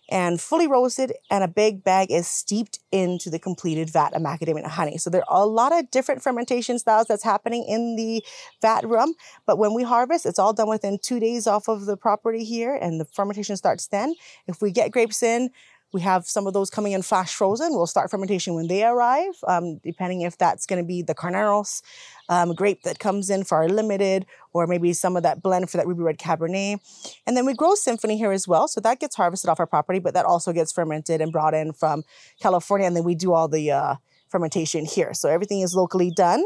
and 0.09 0.39
fully 0.39 0.67
roasted 0.67 1.13
and 1.29 1.43
a 1.43 1.47
big 1.47 1.83
bag 1.83 2.11
is 2.11 2.27
steeped 2.27 2.79
into 2.91 3.29
the 3.29 3.39
completed 3.39 3.89
vat 3.89 4.13
of 4.13 4.21
macadamia 4.21 4.65
honey. 4.65 4.97
So 4.97 5.09
there 5.09 5.29
are 5.29 5.43
a 5.43 5.45
lot 5.45 5.77
of 5.77 5.91
different 5.91 6.21
fermentation 6.21 6.79
styles 6.79 7.07
that's 7.07 7.23
happening 7.23 7.65
in 7.67 7.95
the 7.95 8.23
vat 8.61 8.87
room, 8.87 9.13
but 9.45 9.57
when 9.57 9.73
we 9.73 9.83
harvest, 9.83 10.25
it's 10.25 10.39
all 10.39 10.53
done 10.53 10.69
within 10.69 10.97
two 11.01 11.19
days 11.19 11.47
off 11.47 11.67
of 11.67 11.85
the 11.85 11.97
property 11.97 12.43
here 12.43 12.75
and 12.75 12.99
the 12.99 13.05
fermentation 13.05 13.57
starts 13.57 13.87
then. 13.87 14.15
If 14.47 14.61
we 14.61 14.71
get 14.71 14.91
grapes 14.91 15.21
in, 15.21 15.49
we 15.93 16.01
have 16.01 16.25
some 16.25 16.47
of 16.47 16.53
those 16.53 16.69
coming 16.69 16.91
in 16.91 17.01
flash 17.01 17.33
frozen. 17.33 17.71
We'll 17.71 17.87
start 17.87 18.11
fermentation 18.11 18.53
when 18.53 18.67
they 18.67 18.83
arrive, 18.83 19.33
um, 19.47 19.77
depending 19.77 20.21
if 20.21 20.37
that's 20.37 20.65
going 20.65 20.81
to 20.81 20.87
be 20.87 21.01
the 21.01 21.15
Carneros 21.15 21.81
um, 22.29 22.53
grape 22.53 22.83
that 22.83 22.99
comes 22.99 23.29
in 23.29 23.43
for 23.43 23.55
our 23.55 23.69
limited, 23.69 24.25
or 24.53 24.67
maybe 24.67 24.91
some 24.93 25.15
of 25.15 25.23
that 25.23 25.41
blend 25.41 25.69
for 25.69 25.77
that 25.77 25.87
ruby 25.87 26.03
red 26.03 26.17
Cabernet. 26.17 26.79
And 27.25 27.37
then 27.37 27.45
we 27.45 27.53
grow 27.53 27.75
Symphony 27.75 28.17
here 28.17 28.31
as 28.31 28.47
well. 28.47 28.67
So 28.67 28.81
that 28.81 28.99
gets 28.99 29.15
harvested 29.15 29.49
off 29.49 29.59
our 29.59 29.67
property, 29.67 29.99
but 29.99 30.13
that 30.13 30.25
also 30.25 30.51
gets 30.51 30.73
fermented 30.73 31.21
and 31.21 31.31
brought 31.31 31.53
in 31.53 31.73
from 31.73 32.03
California. 32.41 32.87
And 32.87 32.95
then 32.95 33.03
we 33.03 33.15
do 33.15 33.33
all 33.33 33.47
the 33.47 33.71
uh, 33.71 33.95
fermentation 34.29 34.85
here. 34.85 35.13
So 35.13 35.29
everything 35.29 35.61
is 35.61 35.73
locally 35.73 36.11
done 36.11 36.43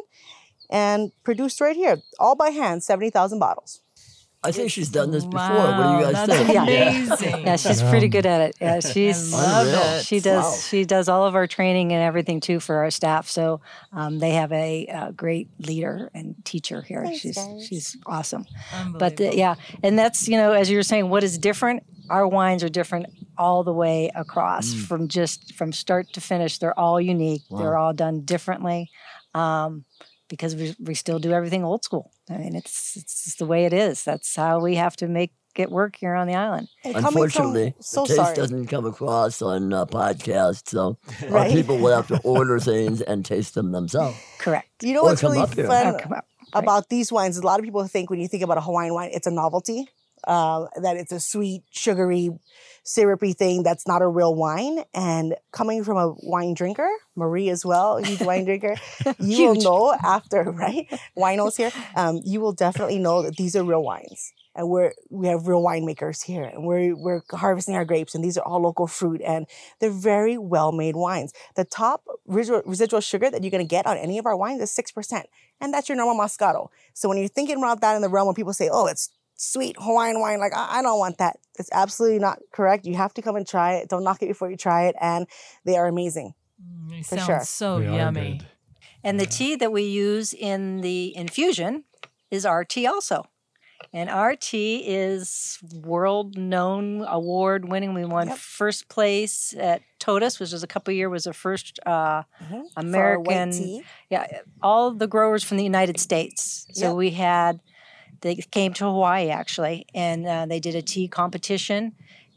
and 0.70 1.12
produced 1.24 1.60
right 1.60 1.76
here, 1.76 1.98
all 2.20 2.36
by 2.36 2.50
hand, 2.50 2.84
70,000 2.84 3.40
bottles. 3.40 3.82
I 4.44 4.52
think 4.52 4.72
she's 4.72 4.90
done 4.90 5.12
this 5.12 5.24
before. 5.24 5.40
Wow, 5.40 5.78
what 5.78 6.02
do 6.02 6.08
you 6.08 6.14
guys 6.14 6.46
think? 6.46 6.58
Amazing. 6.58 7.46
Yeah, 7.46 7.56
she's 7.58 7.84
pretty 7.84 8.08
good 8.08 8.26
at 8.26 8.42
it. 8.42 8.56
Yeah, 8.60 8.80
she's 8.80 9.30
she 10.04 10.20
does 10.20 10.44
wow. 10.44 10.58
she 10.68 10.84
does 10.84 11.08
all 11.10 11.28
of 11.28 11.36
our 11.36 11.46
training 11.46 11.92
and 11.94 12.02
everything 12.02 12.40
too 12.40 12.60
for 12.60 12.78
our 12.78 12.90
staff. 12.90 13.28
So 13.28 13.62
um, 13.94 14.18
they 14.18 14.32
have 14.32 14.52
a, 14.52 14.88
a, 14.88 15.12
great 15.12 15.50
leader 15.60 16.10
and 16.16 16.36
teacher 16.44 16.82
here. 16.82 17.04
Thanks, 17.04 17.20
she's 17.20 17.36
guys. 17.36 17.68
she's 17.68 17.98
awesome. 18.08 18.46
But 18.94 19.22
uh, 19.22 19.32
yeah, 19.32 19.56
and 19.84 19.98
that's 19.98 20.28
you 20.28 20.38
know 20.38 20.54
as 20.54 20.72
you 20.72 20.78
were 20.78 20.84
saying, 20.84 21.08
what 21.10 21.24
is 21.24 21.38
different? 21.38 21.84
Our 22.10 22.28
wines 22.28 22.64
are 22.64 22.70
different 22.70 23.08
all 23.38 23.64
the 23.64 23.74
way 23.74 24.10
across 24.16 24.74
mm. 24.74 24.86
from 24.88 25.08
just 25.08 25.54
from 25.54 25.72
start 25.72 26.14
to 26.14 26.22
finish. 26.22 26.58
They're 26.58 26.78
all 26.78 27.00
unique. 27.00 27.44
Wow. 27.50 27.60
They're 27.60 27.78
all 27.78 27.94
done 27.94 28.22
differently. 28.22 28.90
Um, 29.36 29.86
because 30.32 30.56
we, 30.56 30.74
we 30.80 30.96
still 30.96 31.20
do 31.20 31.34
everything 31.34 31.64
old 31.64 31.84
school. 31.84 32.10
I 32.32 32.38
mean, 32.38 32.56
it's 32.56 32.96
it's 32.96 33.36
the 33.36 33.46
way 33.46 33.66
it 33.66 33.74
is. 33.74 34.04
That's 34.04 34.36
how 34.36 34.60
we 34.60 34.76
have 34.76 34.96
to 34.98 35.08
make 35.08 35.34
it 35.58 35.72
work 35.72 35.98
here 35.98 36.16
on 36.16 36.28
the 36.28 36.36
island. 36.36 36.70
Unfortunately, 36.84 37.72
from, 37.72 37.82
so 37.82 38.02
the 38.02 38.08
taste 38.08 38.18
sorry. 38.18 38.36
doesn't 38.36 38.68
come 38.68 38.86
across 38.86 39.42
on 39.42 39.74
uh, 39.74 39.86
podcasts, 39.86 40.70
so 40.70 40.98
right? 41.30 41.52
people 41.52 41.78
will 41.78 41.96
have 41.96 42.08
to 42.08 42.20
order 42.24 42.60
things 42.60 43.02
and 43.02 43.26
taste 43.26 43.56
them 43.56 43.72
themselves. 43.72 44.18
Correct. 44.38 44.70
You 44.82 44.94
know 44.94 45.04
what's 45.04 45.24
really 45.24 45.46
fun 45.46 45.98
about 46.54 46.90
these 46.90 47.12
wines? 47.12 47.38
A 47.38 47.46
lot 47.46 47.60
of 47.60 47.66
people 47.66 47.86
think 47.88 48.10
when 48.10 48.20
you 48.20 48.28
think 48.28 48.44
about 48.44 48.58
a 48.58 48.62
Hawaiian 48.62 48.94
wine, 48.94 49.12
it's 49.14 49.28
a 49.28 49.32
novelty. 49.32 49.88
Uh, 50.24 50.68
that 50.80 50.98
it's 50.98 51.12
a 51.12 51.20
sweet, 51.20 51.64
sugary, 51.72 52.30
syrupy 52.84 53.34
thing 53.34 53.64
that's 53.64 53.88
not 53.88 54.02
a 54.02 54.08
real 54.08 54.36
wine. 54.36 54.84
And 54.94 55.36
coming 55.52 55.84
from 55.84 55.98
a 55.98 56.14
wine 56.24 56.54
drinker, 56.54 56.90
Marie 57.16 57.50
as 57.50 57.66
well, 57.66 57.98
huge 57.98 58.22
wine 58.22 58.46
drinker, 58.46 58.76
you 59.20 59.48
will 59.48 59.56
know 59.56 59.94
after, 60.04 60.44
right? 60.52 60.88
Winos 61.18 61.58
here, 61.58 61.72
um, 61.96 62.22
you 62.24 62.42
will 62.42 62.54
definitely 62.54 63.00
know 63.00 63.22
that 63.24 63.36
these 63.38 63.56
are 63.56 63.64
real 63.64 63.84
wines. 63.84 64.34
And 64.54 64.68
we're 64.68 64.92
we 65.10 65.28
have 65.28 65.48
real 65.48 65.64
winemakers 65.64 66.24
here, 66.24 66.44
and 66.44 66.66
we're 66.66 66.94
we're 66.94 67.22
harvesting 67.32 67.76
our 67.76 67.86
grapes, 67.86 68.14
and 68.14 68.22
these 68.22 68.38
are 68.38 68.44
all 68.46 68.62
local 68.62 68.86
fruit, 68.86 69.22
and 69.26 69.48
they're 69.80 69.90
very 69.90 70.38
well 70.38 70.74
made 70.74 70.98
wines. 70.98 71.32
The 71.56 71.64
top 71.64 72.04
residual, 72.28 72.62
residual 72.66 73.00
sugar 73.00 73.30
that 73.30 73.44
you're 73.44 73.52
going 73.52 73.64
to 73.64 73.76
get 73.76 73.86
on 73.86 73.96
any 73.96 74.18
of 74.18 74.26
our 74.26 74.36
wines 74.36 74.62
is 74.62 74.70
six 74.70 74.92
percent, 74.92 75.28
and 75.62 75.74
that's 75.74 75.88
your 75.88 75.96
normal 75.96 76.22
Moscato. 76.22 76.68
So 76.94 77.08
when 77.08 77.18
you're 77.18 77.30
thinking 77.30 77.60
about 77.60 77.80
that 77.80 77.96
in 77.96 78.02
the 78.02 78.10
realm, 78.10 78.28
when 78.28 78.36
people 78.36 78.52
say, 78.52 78.68
"Oh, 78.70 78.88
it's 78.88 79.10
sweet 79.42 79.76
Hawaiian 79.80 80.20
wine. 80.20 80.40
Like, 80.40 80.54
I, 80.56 80.80
I, 80.80 80.82
don't 80.82 81.00
want 81.00 81.18
that. 81.18 81.38
It's 81.58 81.70
absolutely 81.74 82.20
not 82.20 82.40
correct. 82.52 82.86
You 82.86 82.96
have 82.96 83.14
to 83.16 83.22
come 83.22 83.36
and 83.36 83.48
try 83.48 83.76
it. 83.76 83.90
Don't 83.90 84.04
knock 84.04 84.22
it 84.22 84.28
before 84.28 84.50
you 84.50 84.58
try 84.58 84.86
it. 84.86 84.96
And 85.02 85.28
they 85.66 85.76
are 85.78 85.88
amazing. 85.88 86.34
Mm, 86.64 87.06
for 87.06 87.18
sure. 87.18 87.40
so 87.44 87.80
they 87.80 87.96
yummy. 87.98 88.42
And 89.04 89.20
the 89.20 89.26
tea 89.26 89.56
that 89.56 89.72
we 89.72 89.84
use 89.84 90.32
in 90.32 90.82
the 90.82 91.16
infusion 91.18 91.86
is 92.30 92.46
our 92.46 92.64
tea 92.64 92.86
also. 92.86 93.26
And 93.94 94.12
our 94.12 94.36
tea 94.36 94.84
is 94.88 95.58
world 95.84 96.38
known, 96.38 97.04
award 97.08 97.68
winning. 97.68 97.96
We 97.96 98.06
won 98.06 98.28
yep. 98.28 98.38
first 98.38 98.90
place 98.90 99.56
at 99.58 99.82
TOTUS, 100.00 100.40
which 100.40 100.52
was 100.52 100.62
a 100.62 100.68
couple 100.68 100.94
year 100.94 101.10
was 101.10 101.24
the 101.24 101.34
first 101.34 101.80
uh, 101.86 102.22
mm-hmm. 102.44 102.62
American. 102.78 103.82
Yeah, 104.12 104.28
all 104.62 104.92
the 104.92 105.08
growers 105.08 105.44
from 105.44 105.58
the 105.58 105.64
United 105.64 106.00
States. 106.00 106.68
So 106.74 106.90
yep. 106.90 106.96
we 106.96 107.10
had 107.10 107.60
they 108.22 108.36
came 108.36 108.74
to 108.74 108.86
Hawaii 108.86 109.30
actually, 109.30 109.86
and 109.94 110.26
uh, 110.26 110.46
they 110.46 110.60
did 110.60 110.76
a 110.76 110.82
tea 110.82 111.08
competition. 111.08 111.94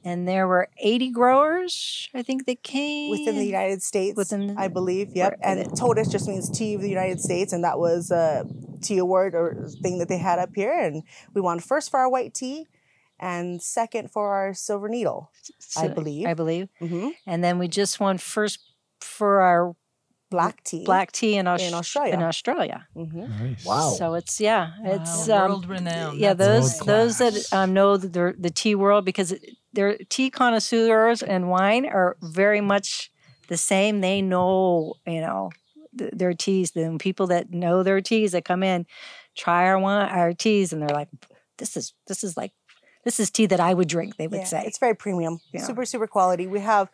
And 0.06 0.28
there 0.28 0.46
were 0.46 0.68
80 0.76 1.10
growers, 1.12 2.10
I 2.12 2.22
think, 2.22 2.44
that 2.44 2.62
came 2.62 3.10
within 3.10 3.36
the 3.36 3.46
United 3.46 3.82
States. 3.82 4.14
Within, 4.18 4.48
the, 4.48 4.54
I 4.58 4.68
believe, 4.68 5.16
yep. 5.16 5.38
And 5.42 5.66
TOTUS 5.70 6.10
just 6.10 6.28
means 6.28 6.50
Tea 6.50 6.74
of 6.74 6.82
the 6.82 6.90
United 6.90 7.22
States, 7.22 7.54
and 7.54 7.64
that 7.64 7.78
was 7.78 8.10
a 8.10 8.44
tea 8.82 8.98
award 8.98 9.34
or 9.34 9.66
thing 9.82 9.96
that 10.00 10.08
they 10.08 10.18
had 10.18 10.38
up 10.38 10.50
here. 10.54 10.78
And 10.78 11.04
we 11.32 11.40
won 11.40 11.58
first 11.58 11.90
for 11.90 12.00
our 12.00 12.08
white 12.10 12.34
tea, 12.34 12.66
and 13.18 13.62
second 13.62 14.10
for 14.10 14.34
our 14.34 14.52
silver 14.52 14.90
needle, 14.90 15.30
so, 15.58 15.80
I 15.80 15.88
believe. 15.88 16.26
I 16.26 16.34
believe. 16.34 16.68
Mm-hmm. 16.82 17.08
And 17.26 17.42
then 17.42 17.58
we 17.58 17.66
just 17.66 17.98
won 17.98 18.18
first 18.18 18.58
for 19.00 19.40
our 19.40 19.74
black 20.30 20.62
tea. 20.64 20.84
Black 20.84 21.12
tea 21.12 21.36
in, 21.36 21.46
Aus- 21.46 21.62
in 21.62 21.74
Australia. 21.74 22.14
In 22.14 22.22
Australia. 22.22 22.88
Mm-hmm. 22.96 23.44
Nice. 23.44 23.64
Wow. 23.64 23.90
So 23.90 24.14
it's 24.14 24.40
yeah, 24.40 24.72
it's 24.82 25.28
wow. 25.28 25.44
um, 25.44 25.50
world 25.50 25.68
renowned. 25.68 26.18
Yeah, 26.18 26.34
those 26.34 26.78
those 26.80 27.18
that 27.18 27.34
um, 27.52 27.72
know 27.72 27.96
the 27.96 28.34
the 28.38 28.50
tea 28.50 28.74
world 28.74 29.04
because 29.04 29.34
their 29.72 29.96
tea 30.08 30.30
connoisseurs 30.30 31.22
and 31.22 31.48
wine 31.48 31.86
are 31.86 32.16
very 32.22 32.60
much 32.60 33.10
the 33.48 33.56
same. 33.56 34.00
They 34.00 34.22
know 34.22 34.94
you 35.06 35.20
know 35.20 35.50
th- 35.98 36.12
their 36.12 36.34
teas. 36.34 36.72
The 36.72 36.96
people 36.98 37.26
that 37.28 37.50
know 37.50 37.82
their 37.82 38.00
teas 38.00 38.32
that 38.32 38.44
come 38.44 38.62
in 38.62 38.86
try 39.34 39.66
our 39.66 39.78
wine, 39.78 40.08
our 40.08 40.32
teas, 40.32 40.72
and 40.72 40.80
they're 40.80 40.88
like, 40.88 41.08
this 41.58 41.76
is 41.76 41.92
this 42.06 42.24
is 42.24 42.36
like 42.36 42.52
this 43.04 43.20
is 43.20 43.30
tea 43.30 43.46
that 43.46 43.60
I 43.60 43.74
would 43.74 43.88
drink. 43.88 44.16
They 44.16 44.26
would 44.26 44.40
yeah, 44.40 44.44
say 44.46 44.64
it's 44.66 44.78
very 44.78 44.94
premium, 44.94 45.40
yeah. 45.52 45.62
super 45.62 45.84
super 45.84 46.06
quality. 46.06 46.46
We 46.46 46.60
have 46.60 46.90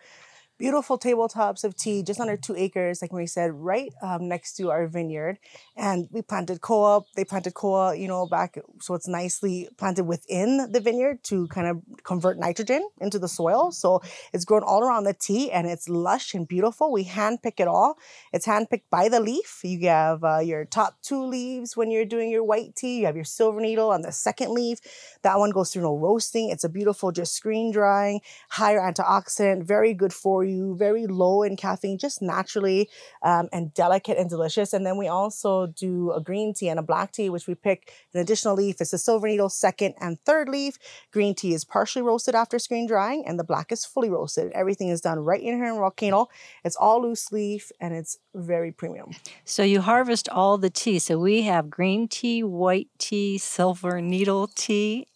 beautiful 0.61 0.99
tabletops 0.99 1.64
of 1.64 1.75
tea, 1.75 2.03
just 2.03 2.20
under 2.20 2.37
two 2.37 2.55
acres, 2.55 3.01
like 3.01 3.12
we 3.12 3.27
said, 3.27 3.51
right 3.55 3.94
um, 4.03 4.29
next 4.29 4.53
to 4.59 4.70
our 4.70 4.87
vineyard. 4.87 5.38
And 5.75 6.07
we 6.12 6.20
planted 6.20 6.61
koa. 6.61 7.03
They 7.16 7.25
planted 7.25 7.55
koa, 7.55 7.96
you 7.96 8.07
know, 8.07 8.27
back 8.27 8.59
so 8.79 8.94
it's 8.94 9.09
nicely 9.09 9.68
planted 9.79 10.05
within 10.05 10.70
the 10.70 10.81
vineyard 10.81 11.25
to 11.25 11.49
kind 11.49 11.66
of 11.66 11.81
convert 12.05 12.38
nitrogen 12.38 12.87
into 13.01 13.18
the 13.18 13.27
soil. 13.27 13.73
So 13.73 14.03
it's 14.35 14.44
grown 14.44 14.62
all 14.62 14.83
around 14.83 15.05
the 15.05 15.14
tea, 15.14 15.51
and 15.51 15.66
it's 15.66 15.88
lush 15.88 16.35
and 16.35 16.46
beautiful. 16.46 16.92
We 16.92 17.05
hand 17.05 17.42
pick 17.42 17.59
it 17.59 17.66
all. 17.66 17.96
It's 18.35 18.44
hand 18.44 18.68
picked 18.68 18.90
by 18.90 19.09
the 19.09 19.20
leaf. 19.20 19.61
You 19.64 19.88
have 19.88 20.23
uh, 20.23 20.40
your 20.40 20.66
top 20.66 21.01
two 21.01 21.25
leaves 21.25 21.75
when 21.75 21.90
you're 21.90 22.05
doing 22.05 22.31
your 22.31 22.44
white 22.44 22.77
tea. 22.77 23.01
You 23.01 23.07
have 23.07 23.16
your 23.16 23.25
silver 23.25 23.61
needle 23.62 23.90
on 23.90 24.03
the 24.03 24.12
second 24.12 24.51
leaf. 24.53 24.79
That 25.23 25.38
one 25.38 25.53
goes 25.53 25.73
through 25.73 25.83
no 25.85 25.96
roasting. 25.96 26.51
It's 26.51 26.64
a 26.64 26.68
beautiful, 26.68 27.12
just 27.12 27.35
screen 27.35 27.73
drying, 27.73 28.20
higher 28.51 28.81
antioxidant, 28.81 29.64
very 29.64 29.94
good 29.94 30.12
for 30.12 30.44
you, 30.44 30.50
very 30.77 31.07
low 31.07 31.43
in 31.43 31.57
caffeine, 31.57 31.99
just 31.99 32.23
naturally 32.23 32.89
um, 33.23 33.49
and 33.53 33.73
delicate 33.75 34.19
and 34.19 34.29
delicious. 34.29 34.73
And 34.73 34.85
then 34.87 34.97
we 34.97 35.09
also 35.09 35.67
do 35.67 36.13
a 36.13 36.21
green 36.21 36.55
tea 36.55 36.69
and 36.69 36.79
a 36.79 36.83
black 36.83 37.13
tea, 37.13 37.31
which 37.31 37.47
we 37.47 37.55
pick 37.55 37.93
an 38.15 38.21
additional 38.21 38.55
leaf. 38.55 38.81
It's 38.81 38.91
the 38.91 38.99
silver 38.99 39.29
needle 39.29 39.49
second 39.49 39.95
and 40.01 40.19
third 40.25 40.49
leaf. 40.49 40.79
Green 41.13 41.35
tea 41.35 41.55
is 41.55 41.65
partially 41.65 42.03
roasted 42.03 42.35
after 42.35 42.59
screen 42.59 42.87
drying, 42.87 43.25
and 43.27 43.39
the 43.39 43.45
black 43.45 43.73
is 43.73 43.85
fully 43.85 44.11
roasted. 44.11 44.53
Everything 44.53 44.89
is 44.89 45.01
done 45.01 45.19
right 45.19 45.41
in 45.41 45.57
here 45.57 45.67
in 45.67 45.77
Volcano. 45.77 46.29
It's 46.65 46.77
all 46.77 47.03
loose 47.03 47.31
leaf 47.33 47.71
and 47.81 47.95
it's 47.95 48.19
very 48.35 48.73
premium. 48.73 49.11
So 49.45 49.63
you 49.63 49.81
harvest 49.81 50.29
all 50.29 50.59
the 50.59 50.71
tea. 50.71 50.99
So 50.99 51.19
we 51.19 51.43
have 51.43 51.71
green 51.71 52.09
tea, 52.09 52.43
white 52.43 52.89
tea, 52.99 53.39
silver 53.39 54.01
needle 54.01 54.49
tea. 54.55 55.07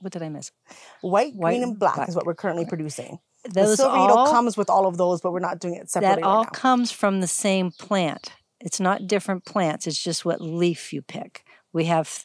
What 0.00 0.12
did 0.12 0.22
I 0.22 0.28
miss? 0.28 0.50
White, 1.00 1.34
white 1.34 1.52
green, 1.52 1.62
and 1.62 1.78
black, 1.78 1.96
black, 1.96 2.08
is 2.08 2.16
what 2.16 2.26
we're 2.26 2.34
currently 2.34 2.66
producing. 2.66 3.18
Those 3.50 3.70
the 3.70 3.76
silver 3.76 3.98
needle 3.98 4.26
comes 4.26 4.56
with 4.56 4.70
all 4.70 4.86
of 4.86 4.96
those, 4.96 5.20
but 5.20 5.32
we're 5.32 5.40
not 5.40 5.58
doing 5.58 5.74
it 5.74 5.90
separately. 5.90 6.22
That 6.22 6.26
all 6.26 6.44
right 6.44 6.52
comes 6.52 6.90
from 6.90 7.20
the 7.20 7.26
same 7.26 7.70
plant. 7.70 8.32
It's 8.60 8.80
not 8.80 9.06
different 9.06 9.44
plants. 9.44 9.86
It's 9.86 10.02
just 10.02 10.24
what 10.24 10.40
leaf 10.40 10.92
you 10.92 11.02
pick. 11.02 11.44
We 11.72 11.84
have 11.84 12.24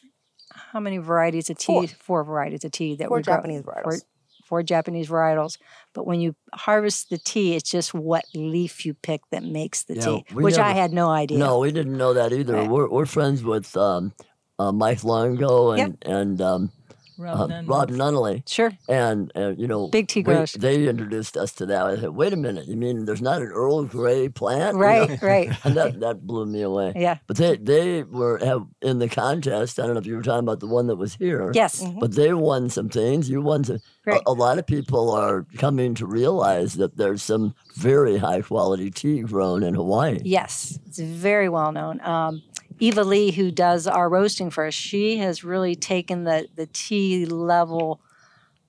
how 0.52 0.80
many 0.80 0.98
varieties 0.98 1.50
of 1.50 1.58
tea? 1.58 1.66
Four, 1.66 1.86
Four 1.88 2.24
varieties 2.24 2.64
of 2.64 2.72
tea 2.72 2.96
that 2.96 3.08
Four 3.08 3.18
we 3.18 3.22
Japanese 3.22 3.62
grow. 3.62 3.74
varietals. 3.74 3.82
Four, 3.84 3.98
four 4.46 4.62
Japanese 4.62 5.08
varietals. 5.08 5.58
But 5.92 6.06
when 6.06 6.20
you 6.20 6.34
harvest 6.54 7.10
the 7.10 7.18
tea, 7.18 7.54
it's 7.54 7.70
just 7.70 7.92
what 7.92 8.24
leaf 8.34 8.86
you 8.86 8.94
pick 8.94 9.20
that 9.30 9.44
makes 9.44 9.84
the 9.84 9.96
yeah, 9.96 10.04
tea, 10.04 10.24
which 10.32 10.56
never, 10.56 10.68
I 10.68 10.72
had 10.72 10.92
no 10.92 11.10
idea. 11.10 11.38
No, 11.38 11.58
we 11.58 11.72
didn't 11.72 11.96
know 11.96 12.14
that 12.14 12.32
either. 12.32 12.54
Right. 12.54 12.68
We're, 12.70 12.88
we're 12.88 13.06
friends 13.06 13.44
with 13.44 13.76
um, 13.76 14.12
uh, 14.58 14.72
Mike 14.72 15.04
Longo 15.04 15.72
and 15.72 15.78
yep. 15.78 15.96
and 16.04 16.40
um, 16.40 16.72
Rob, 17.20 17.50
uh, 17.50 17.62
Rob 17.66 17.90
Nunnally. 17.90 18.42
Sure. 18.48 18.72
And, 18.88 19.30
uh, 19.36 19.50
you 19.50 19.66
know, 19.66 19.88
Big 19.88 20.08
Tea 20.08 20.22
Grows. 20.22 20.52
They 20.52 20.88
introduced 20.88 21.36
us 21.36 21.52
to 21.52 21.66
that. 21.66 21.86
I 21.86 21.96
said, 21.96 22.10
wait 22.10 22.32
a 22.32 22.36
minute, 22.36 22.66
you 22.66 22.76
mean 22.76 23.04
there's 23.04 23.20
not 23.20 23.42
an 23.42 23.48
Earl 23.48 23.84
Grey 23.84 24.28
plant? 24.28 24.76
Right, 24.76 25.10
you 25.10 25.16
know? 25.16 25.18
right. 25.22 25.50
and 25.64 25.76
that, 25.76 26.00
that 26.00 26.26
blew 26.26 26.46
me 26.46 26.62
away. 26.62 26.94
Yeah. 26.96 27.18
But 27.26 27.36
they, 27.36 27.56
they 27.56 28.02
were 28.04 28.38
have 28.38 28.66
in 28.80 28.98
the 28.98 29.08
contest. 29.08 29.78
I 29.78 29.84
don't 29.84 29.94
know 29.94 30.00
if 30.00 30.06
you 30.06 30.16
were 30.16 30.22
talking 30.22 30.46
about 30.46 30.60
the 30.60 30.66
one 30.66 30.86
that 30.86 30.96
was 30.96 31.14
here. 31.14 31.52
Yes. 31.54 31.82
Mm-hmm. 31.82 32.00
But 32.00 32.14
they 32.14 32.32
won 32.32 32.70
some 32.70 32.88
things. 32.88 33.28
You 33.28 33.42
won 33.42 33.64
some. 33.64 33.80
Right. 34.06 34.22
A, 34.26 34.30
a, 34.30 34.32
lot 34.32 34.58
of 34.58 34.66
people 34.66 35.10
are 35.10 35.46
coming 35.58 35.94
to 35.96 36.06
realize 36.06 36.74
that 36.74 36.96
there's 36.96 37.22
some 37.22 37.54
very 37.76 38.16
high 38.16 38.40
quality 38.40 38.90
tea 38.90 39.20
grown 39.20 39.62
in 39.62 39.74
Hawaii. 39.74 40.20
Yes. 40.24 40.78
It's 40.86 40.98
very 40.98 41.50
well 41.50 41.70
known. 41.70 42.00
Um, 42.00 42.42
Eva 42.80 43.04
Lee, 43.04 43.30
who 43.30 43.50
does 43.50 43.86
our 43.86 44.08
roasting 44.08 44.50
for 44.50 44.66
us, 44.66 44.74
she 44.74 45.18
has 45.18 45.44
really 45.44 45.74
taken 45.74 46.24
the, 46.24 46.48
the 46.56 46.66
tea 46.66 47.26
level 47.26 48.00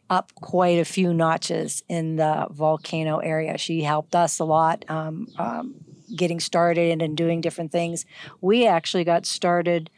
up 0.10 0.34
quite 0.36 0.78
a 0.78 0.86
few 0.86 1.14
notches 1.14 1.84
in 1.88 2.18
the 2.18 2.46
volcano 2.52 3.20
area. 3.20 3.58
She 3.58 3.82
helped 3.82 4.14
us 4.14 4.40
a 4.40 4.44
lot 4.44 4.84
um, 4.90 5.30
um, 5.40 5.76
getting 6.14 6.42
started 6.42 7.02
and 7.02 7.16
doing 7.16 7.40
different 7.40 7.72
things. 7.72 8.06
We 8.42 8.68
actually 8.68 9.06
got 9.06 9.26
started 9.26 9.90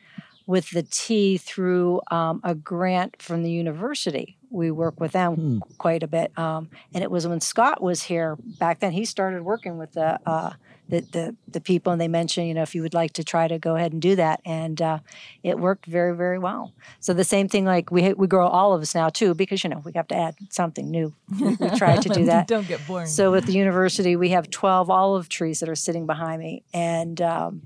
with 0.46 0.70
the 0.70 0.84
tea 0.84 1.38
through 1.38 2.02
um, 2.12 2.42
a 2.44 2.54
grant 2.54 3.20
from 3.20 3.42
the 3.42 3.50
university. 3.50 4.38
We 4.52 4.70
work 4.70 5.00
with 5.00 5.14
them 5.14 5.36
hmm. 5.36 5.60
quite 5.80 6.04
a 6.04 6.08
bit. 6.08 6.38
Um, 6.38 6.70
and 6.94 7.04
it 7.04 7.10
was 7.10 7.28
when 7.28 7.42
Scott 7.42 7.82
was 7.82 8.04
here 8.04 8.38
back 8.60 8.80
then, 8.80 8.92
he 8.92 9.06
started 9.06 9.42
working 9.42 9.80
with 9.80 9.94
the 9.94 10.20
uh, 10.30 10.54
the, 10.90 11.02
the, 11.12 11.36
the 11.48 11.62
people 11.62 11.92
and 11.94 12.02
they 12.02 12.08
mentioned 12.08 12.48
you 12.48 12.54
know 12.54 12.62
if 12.62 12.76
you 12.76 12.82
would 12.82 12.94
like 12.94 13.14
to 13.14 13.24
try 13.24 13.48
to 13.48 13.58
go 13.58 13.76
ahead 13.76 13.94
and 13.94 14.02
do 14.02 14.16
that 14.16 14.42
and 14.46 14.82
uh, 14.82 15.00
it 15.42 15.58
worked 15.58 15.86
very 15.86 16.16
very 16.16 16.38
well 16.38 16.74
so 17.00 17.14
the 17.14 17.24
same 17.24 17.48
thing 17.48 17.66
like 17.66 17.92
we 17.92 18.14
we 18.14 18.28
grow 18.28 18.48
olives 18.48 18.94
now 18.94 19.10
too 19.10 19.34
because 19.34 19.64
you 19.64 19.70
know 19.70 19.82
we 19.86 19.92
have 19.96 20.08
to 20.08 20.16
add 20.16 20.36
something 20.50 20.92
new 20.92 21.14
we, 21.40 21.56
we 21.56 21.70
try 21.72 21.96
to 21.96 22.10
do 22.10 22.26
that 22.32 22.48
don't 22.48 22.68
get 22.68 22.86
boring 22.86 23.08
so 23.08 23.32
with 23.32 23.46
the 23.46 23.54
university 23.54 24.16
we 24.16 24.30
have 24.30 24.50
12 24.50 24.90
olive 24.90 25.30
trees 25.30 25.60
that 25.60 25.70
are 25.70 25.76
sitting 25.76 26.06
behind 26.06 26.42
me 26.42 26.64
and 26.74 27.22
um, 27.22 27.62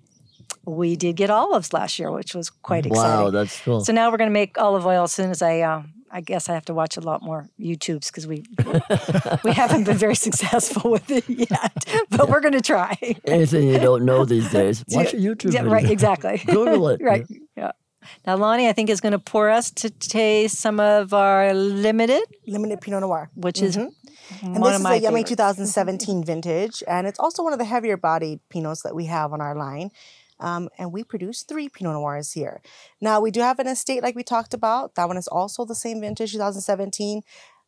we 0.67 0.97
did 0.97 1.15
get 1.15 1.29
olives 1.29 1.71
last 1.71 1.97
year, 1.97 2.11
which 2.11 2.35
was 2.35 2.49
quite 2.49 2.85
exciting. 2.85 3.23
Wow, 3.25 3.29
that's 3.29 3.59
cool. 3.61 3.79
So 3.79 3.93
now 3.93 4.11
we're 4.11 4.17
going 4.17 4.29
to 4.29 4.33
make 4.33 4.57
olive 4.57 4.85
oil 4.85 5.03
as 5.03 5.13
soon 5.13 5.31
as 5.31 5.41
I 5.41 5.61
uh, 5.61 5.83
I 6.11 6.21
guess 6.21 6.49
I 6.49 6.53
have 6.53 6.65
to 6.65 6.73
watch 6.73 6.97
a 6.97 7.01
lot 7.01 7.21
more 7.21 7.49
YouTubes 7.59 8.07
because 8.07 8.27
we 8.27 8.43
we 9.43 9.51
haven't 9.51 9.83
been 9.83 9.97
very 9.97 10.15
successful 10.15 10.91
with 10.91 11.09
it 11.11 11.27
yet, 11.27 11.49
but 12.09 12.19
yeah. 12.19 12.23
we're 12.25 12.39
going 12.39 12.53
to 12.53 12.61
try. 12.61 12.97
Anything 13.25 13.67
you 13.69 13.79
don't 13.79 14.05
know 14.05 14.25
these 14.25 14.49
days, 14.59 14.83
watch 14.89 15.13
a 15.13 15.17
YouTube. 15.17 15.53
Yeah, 15.53 15.63
video. 15.63 15.73
right, 15.73 15.89
exactly. 15.89 16.41
Google 16.45 16.89
it. 16.89 17.01
right. 17.01 17.25
Yeah. 17.55 17.71
Now, 18.25 18.37
Lonnie, 18.37 18.69
I 18.69 18.73
think 18.73 18.89
is 18.89 19.01
going 19.01 19.11
to 19.11 19.19
pour 19.19 19.49
us 19.49 19.69
to 19.71 19.89
taste 19.89 20.59
some 20.59 20.79
of 20.79 21.13
our 21.13 21.53
limited 21.53 22.23
limited 22.45 22.81
Pinot 22.81 23.01
Noir, 23.01 23.29
which 23.35 23.61
is. 23.61 23.77
Mm-hmm. 23.77 23.93
And 24.41 24.63
this 24.63 24.79
is 24.79 24.85
a 24.85 24.99
Yummy 24.99 25.23
2017 25.23 26.23
vintage, 26.23 26.83
and 26.85 27.07
it's 27.07 27.17
also 27.17 27.43
one 27.43 27.53
of 27.53 27.59
the 27.59 27.65
heavier 27.65 27.95
bodied 27.95 28.41
Pinots 28.53 28.83
that 28.83 28.93
we 28.93 29.05
have 29.05 29.31
on 29.31 29.39
our 29.39 29.55
line. 29.55 29.89
Um, 30.39 30.69
and 30.77 30.91
we 30.91 31.03
produce 31.03 31.43
three 31.43 31.69
Pinot 31.69 31.93
Noirs 31.93 32.33
here. 32.33 32.61
Now, 33.01 33.19
we 33.19 33.31
do 33.31 33.41
have 33.41 33.59
an 33.59 33.67
estate 33.67 34.03
like 34.03 34.15
we 34.15 34.23
talked 34.23 34.53
about. 34.53 34.95
That 34.95 35.07
one 35.07 35.17
is 35.17 35.27
also 35.27 35.65
the 35.65 35.75
same 35.75 36.01
vintage, 36.01 36.31
2017. 36.33 37.23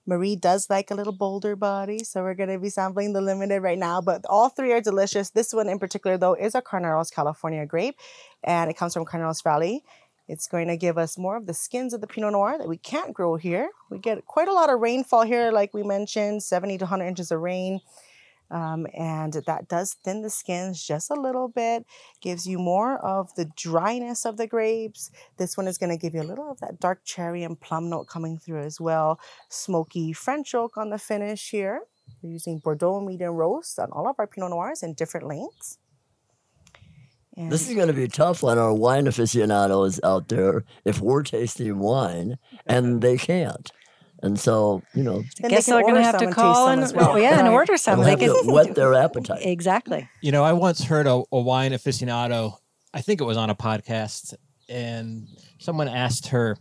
Marie 0.06 0.36
does 0.36 0.70
like 0.70 0.90
a 0.90 0.96
little 0.96 1.14
bolder 1.14 1.56
body, 1.56 2.04
so 2.04 2.24
we're 2.24 2.34
going 2.34 2.50
to 2.50 2.58
be 2.58 2.70
sampling 2.70 3.14
the 3.14 3.22
limited 3.22 3.62
right 3.62 3.78
now. 3.78 4.02
But 4.02 4.26
all 4.28 4.50
three 4.50 4.72
are 4.74 4.82
delicious. 4.82 5.30
This 5.30 5.54
one 5.54 5.70
in 5.70 5.78
particular, 5.78 6.18
though, 6.18 6.34
is 6.34 6.56
a 6.56 6.62
Carneros 6.62 7.14
California 7.14 7.66
grape, 7.66 7.96
and 8.44 8.72
it 8.72 8.78
comes 8.78 8.94
from 8.94 9.06
Carneros 9.06 9.44
Valley. 9.44 9.84
It's 10.28 10.48
going 10.48 10.68
to 10.68 10.78
give 10.78 10.98
us 10.98 11.18
more 11.18 11.38
of 11.38 11.48
the 11.48 11.54
skins 11.54 11.94
of 11.94 12.02
the 12.02 12.08
Pinot 12.08 12.34
Noir 12.34 12.58
that 12.58 12.68
we 12.68 12.78
can't 12.78 13.14
grow 13.14 13.36
here. 13.36 13.70
We 13.90 13.98
get 13.98 14.26
quite 14.26 14.48
a 14.48 14.54
lot 14.54 14.72
of 14.72 14.80
rainfall 14.80 15.24
here, 15.24 15.52
like 15.52 15.74
we 15.74 15.84
mentioned, 15.84 16.44
70 16.44 16.78
to 16.80 16.86
100 16.86 17.06
inches 17.06 17.32
of 17.32 17.42
rain. 17.42 17.80
Um, 18.52 18.88
and 18.98 19.34
that 19.34 19.68
does 19.68 19.94
thin 20.04 20.22
the 20.22 20.30
skins 20.30 20.84
just 20.84 21.12
a 21.12 21.20
little 21.20 21.48
bit, 21.48 21.86
gives 22.22 22.48
you 22.48 22.58
more 22.58 22.98
of 22.98 23.34
the 23.36 23.46
dryness 23.56 24.26
of 24.26 24.38
the 24.38 24.48
grapes. 24.48 25.12
This 25.38 25.56
one 25.56 25.68
is 25.68 25.78
going 25.78 25.92
to 25.92 25.98
give 25.98 26.16
you 26.16 26.22
a 26.22 26.24
little 26.24 26.50
of 26.50 26.60
that 26.60 26.80
dark 26.80 27.06
cherry 27.06 27.44
and 27.44 27.60
plum 27.60 27.90
note 27.90 28.08
coming 28.08 28.38
through 28.38 28.62
as 28.62 28.82
well. 28.82 29.20
Smoky 29.50 30.14
French 30.14 30.56
oak 30.56 30.78
on 30.78 30.90
the 30.90 30.98
finish 30.98 31.52
here. 31.52 31.82
We're 32.22 32.32
using 32.32 32.60
Bordeaux 32.60 33.02
medium 33.02 33.36
roast 33.36 33.78
on 33.80 33.92
all 33.92 34.08
of 34.08 34.16
our 34.18 34.28
Pinot 34.28 34.50
Noirs 34.50 34.84
in 34.84 34.94
different 34.94 35.28
lengths. 35.28 35.78
And 37.38 37.52
this 37.52 37.70
is 37.70 37.76
going 37.76 37.88
to 37.88 37.94
be 37.94 38.08
tough 38.08 38.44
on 38.44 38.58
our 38.58 38.74
wine 38.74 39.08
aficionados 39.08 40.00
out 40.04 40.28
there 40.28 40.66
if 40.84 41.00
we're 41.00 41.24
tasting 41.24 41.80
wine 41.80 42.38
and 42.66 43.02
they 43.02 43.18
can't. 43.18 43.72
And 44.22 44.40
so, 44.40 44.84
you 44.94 45.04
know, 45.04 45.24
I 45.44 45.48
guess 45.48 45.66
they 45.66 45.72
are 45.72 45.82
going 45.82 45.96
to 45.96 46.04
have 46.04 46.18
to 46.18 46.32
call 46.32 46.68
and, 46.70 46.84
and 46.84 46.94
well. 46.94 47.18
yeah, 47.18 47.40
and 47.40 47.48
order 47.48 47.78
some. 47.78 48.02
They 48.02 48.16
can 48.16 48.32
whet 48.46 48.76
their 48.76 48.94
appetite. 48.94 49.40
Exactly. 49.44 50.10
You 50.22 50.32
know, 50.32 50.44
I 50.44 50.54
once 50.54 50.84
heard 50.84 51.08
a, 51.08 51.24
a 51.32 51.40
wine 51.40 51.72
aficionado. 51.72 52.58
I 52.94 53.02
think 53.02 53.22
it 53.22 53.24
was 53.24 53.38
on 53.38 53.50
a 53.50 53.56
podcast, 53.56 54.34
and 54.68 55.28
someone 55.60 55.88
asked 55.88 56.28
her, 56.28 56.58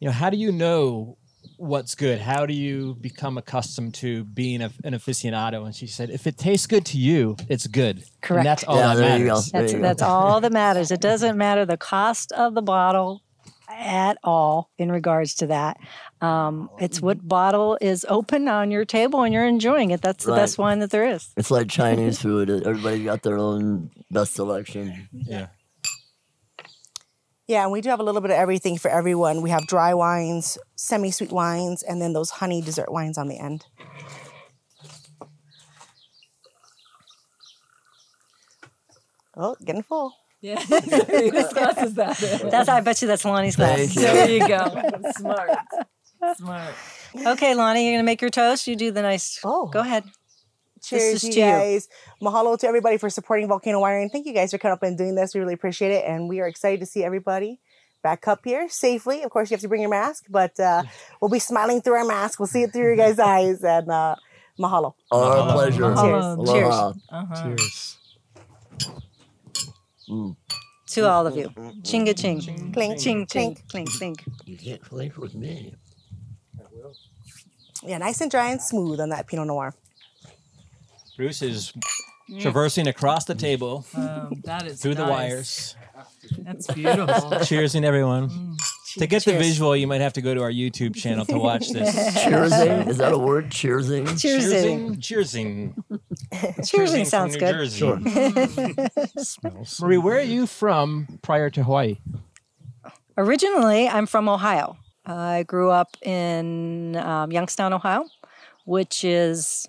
you 0.00 0.06
know, 0.06 0.12
how 0.12 0.30
do 0.30 0.36
you 0.36 0.52
know 0.52 1.18
what's 1.58 1.94
good? 1.94 2.20
How 2.20 2.46
do 2.46 2.54
you 2.54 2.96
become 3.00 3.38
accustomed 3.38 3.94
to 3.94 4.24
being 4.24 4.62
a, 4.62 4.70
an 4.84 4.94
aficionado? 4.94 5.64
And 5.64 5.74
she 5.74 5.86
said, 5.86 6.10
if 6.10 6.26
it 6.26 6.38
tastes 6.38 6.66
good 6.66 6.84
to 6.86 6.98
you, 6.98 7.36
it's 7.48 7.66
good. 7.66 8.04
Correct. 8.20 8.38
And 8.38 8.46
that's 8.46 8.64
all 8.64 8.76
yeah, 8.76 8.94
that 8.94 9.20
matters. 9.20 9.50
That's, 9.50 9.72
that's 9.72 10.02
all 10.02 10.40
that 10.40 10.52
matters. 10.52 10.90
It 10.90 11.00
doesn't 11.00 11.36
matter 11.36 11.64
the 11.64 11.76
cost 11.76 12.32
of 12.32 12.54
the 12.54 12.62
bottle 12.62 13.22
at 13.76 14.18
all 14.24 14.70
in 14.78 14.90
regards 14.90 15.34
to 15.36 15.46
that. 15.48 15.76
Um, 16.20 16.70
it's 16.80 17.00
what 17.00 17.26
bottle 17.26 17.76
is 17.80 18.06
open 18.08 18.48
on 18.48 18.70
your 18.70 18.84
table 18.84 19.22
and 19.22 19.32
you're 19.34 19.46
enjoying 19.46 19.90
it. 19.90 20.00
That's 20.00 20.24
the 20.24 20.32
right. 20.32 20.38
best 20.38 20.58
wine 20.58 20.78
that 20.80 20.90
there 20.90 21.06
is. 21.06 21.28
It's 21.36 21.50
like 21.50 21.68
Chinese 21.68 22.18
food. 22.22 22.50
Everybody 22.50 23.04
got 23.04 23.22
their 23.22 23.38
own 23.38 23.90
best 24.10 24.34
selection. 24.34 25.08
Yeah. 25.12 25.48
Yeah, 27.46 27.62
and 27.62 27.70
we 27.70 27.80
do 27.80 27.90
have 27.90 28.00
a 28.00 28.02
little 28.02 28.20
bit 28.20 28.32
of 28.32 28.36
everything 28.36 28.76
for 28.76 28.90
everyone. 28.90 29.40
We 29.40 29.50
have 29.50 29.68
dry 29.68 29.94
wines, 29.94 30.58
semi 30.74 31.12
sweet 31.12 31.30
wines, 31.30 31.84
and 31.84 32.02
then 32.02 32.12
those 32.12 32.30
honey 32.30 32.60
dessert 32.60 32.90
wines 32.90 33.16
on 33.16 33.28
the 33.28 33.38
end. 33.38 33.66
Oh, 39.36 39.54
getting 39.64 39.82
full. 39.82 40.12
Yeah. 40.40 40.60
Whose 40.60 41.52
glass 41.52 41.82
is 41.82 41.94
that? 41.94 42.48
That's 42.50 42.68
I 42.68 42.80
bet 42.80 43.00
you 43.02 43.08
that's 43.08 43.24
Lonnie's 43.24 43.56
glass. 43.56 43.94
There 43.94 44.30
you 44.30 44.46
go. 44.46 44.82
Smart. 45.16 45.50
Smart. 46.36 46.74
Okay, 47.26 47.54
Lonnie, 47.54 47.86
you're 47.86 47.94
gonna 47.94 48.04
make 48.04 48.20
your 48.20 48.30
toast. 48.30 48.66
You 48.66 48.76
do 48.76 48.90
the 48.90 49.02
nice. 49.02 49.40
Oh, 49.44 49.66
go 49.66 49.80
ahead. 49.80 50.04
Cheers, 50.82 51.24
you 51.24 51.34
guys. 51.34 51.88
You. 52.20 52.28
Mahalo 52.28 52.58
to 52.58 52.66
everybody 52.66 52.96
for 52.96 53.10
supporting 53.10 53.48
Volcano 53.48 53.80
Winery. 53.80 54.02
And 54.02 54.12
thank 54.12 54.26
you 54.26 54.32
guys 54.32 54.52
for 54.52 54.58
coming 54.58 54.74
up 54.74 54.82
and 54.82 54.96
doing 54.96 55.14
this. 55.16 55.34
We 55.34 55.40
really 55.40 55.54
appreciate 55.54 55.90
it. 55.90 56.04
And 56.06 56.28
we 56.28 56.40
are 56.40 56.46
excited 56.46 56.80
to 56.80 56.86
see 56.86 57.02
everybody 57.02 57.58
back 58.02 58.28
up 58.28 58.42
here 58.44 58.68
safely. 58.68 59.22
Of 59.22 59.30
course, 59.30 59.50
you 59.50 59.54
have 59.54 59.62
to 59.62 59.68
bring 59.68 59.80
your 59.80 59.90
mask, 59.90 60.26
but 60.28 60.58
uh, 60.60 60.84
we'll 61.20 61.30
be 61.30 61.40
smiling 61.40 61.80
through 61.80 61.94
our 61.94 62.04
mask. 62.04 62.38
We'll 62.38 62.46
see 62.46 62.62
it 62.62 62.72
through 62.72 62.82
your 62.82 62.96
guys' 62.96 63.18
eyes. 63.18 63.64
And 63.64 63.90
uh, 63.90 64.14
mahalo. 64.60 64.94
Our 65.10 65.52
pleasure. 65.52 65.82
Mahalo. 65.82 66.46
Cheers. 66.46 66.52
Cheers. 66.52 67.02
Uh-huh. 67.10 67.42
Cheers. 67.42 67.98
Mm. 70.08 70.36
To 70.88 71.08
all 71.08 71.26
of 71.26 71.36
you. 71.36 71.48
Chinga 71.82 72.16
ching. 72.16 72.40
ching. 72.40 72.72
Clink, 72.72 73.00
ching, 73.00 73.26
clink, 73.26 73.66
clink, 73.68 73.90
clink. 73.90 74.24
You 74.44 74.56
can't 74.56 74.82
clink 74.82 75.16
with 75.16 75.34
me. 75.34 75.74
Yeah, 77.82 77.98
nice 77.98 78.20
and 78.20 78.30
dry 78.30 78.50
and 78.50 78.62
smooth 78.62 79.00
on 79.00 79.10
that 79.10 79.26
Pinot 79.26 79.46
Noir. 79.46 79.74
Bruce 81.16 81.42
is 81.42 81.72
traversing 82.40 82.86
across 82.88 83.24
the 83.24 83.34
table 83.34 83.86
um, 83.96 84.42
that 84.44 84.66
is 84.66 84.80
through 84.80 84.94
nice. 84.94 85.04
the 85.04 85.10
wires. 85.10 85.76
That's 86.38 86.66
beautiful. 86.68 87.30
Cheersing 87.40 87.84
everyone. 87.84 88.28
Mm. 88.28 88.60
To 88.98 89.06
get 89.06 89.22
Cheers. 89.22 89.24
the 89.24 89.38
visual, 89.38 89.76
you 89.76 89.86
might 89.86 90.00
have 90.00 90.14
to 90.14 90.22
go 90.22 90.34
to 90.34 90.42
our 90.42 90.50
YouTube 90.50 90.94
channel 90.96 91.26
to 91.26 91.38
watch 91.38 91.68
this. 91.70 91.94
Cheersing? 92.18 92.88
Is 92.88 92.96
that 92.96 93.12
a 93.12 93.18
word? 93.18 93.50
Cheersing? 93.50 94.06
Cheersing. 94.06 94.96
Cheersing. 94.98 95.74
Cheersing 95.92 97.04
Cheersing 97.04 97.06
sounds 97.06 97.36
good. 97.36 97.52
Jersey. 97.54 97.78
Sure. 97.78 97.98
Marie, 99.86 99.98
where 99.98 100.16
are 100.16 100.22
you 100.22 100.46
from 100.46 101.18
prior 101.22 101.50
to 101.50 101.62
Hawaii? 101.62 101.98
Originally, 103.18 103.88
I'm 103.88 104.06
from 104.06 104.28
Ohio. 104.28 104.76
I 105.04 105.44
grew 105.44 105.70
up 105.70 105.96
in 106.02 106.96
um, 106.96 107.30
Youngstown, 107.32 107.72
Ohio, 107.72 108.04
which 108.64 109.04
is 109.04 109.68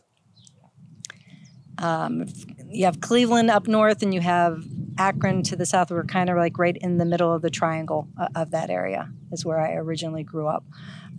um, 1.78 2.26
you 2.70 2.86
have 2.86 3.02
Cleveland 3.02 3.50
up 3.50 3.68
north, 3.68 4.02
and 4.02 4.14
you 4.14 4.22
have 4.22 4.64
Akron 4.98 5.44
to 5.44 5.56
the 5.56 5.66
south. 5.66 5.92
We're 5.92 6.04
kind 6.04 6.30
of 6.30 6.38
like 6.38 6.58
right 6.58 6.76
in 6.76 6.98
the 6.98 7.06
middle 7.06 7.34
of 7.34 7.42
the 7.42 7.50
triangle 7.50 8.08
uh, 8.20 8.28
of 8.36 8.52
that 8.52 8.70
area. 8.70 9.10
Is 9.32 9.46
where 9.46 9.60
I 9.60 9.74
originally 9.74 10.24
grew 10.24 10.48
up, 10.48 10.64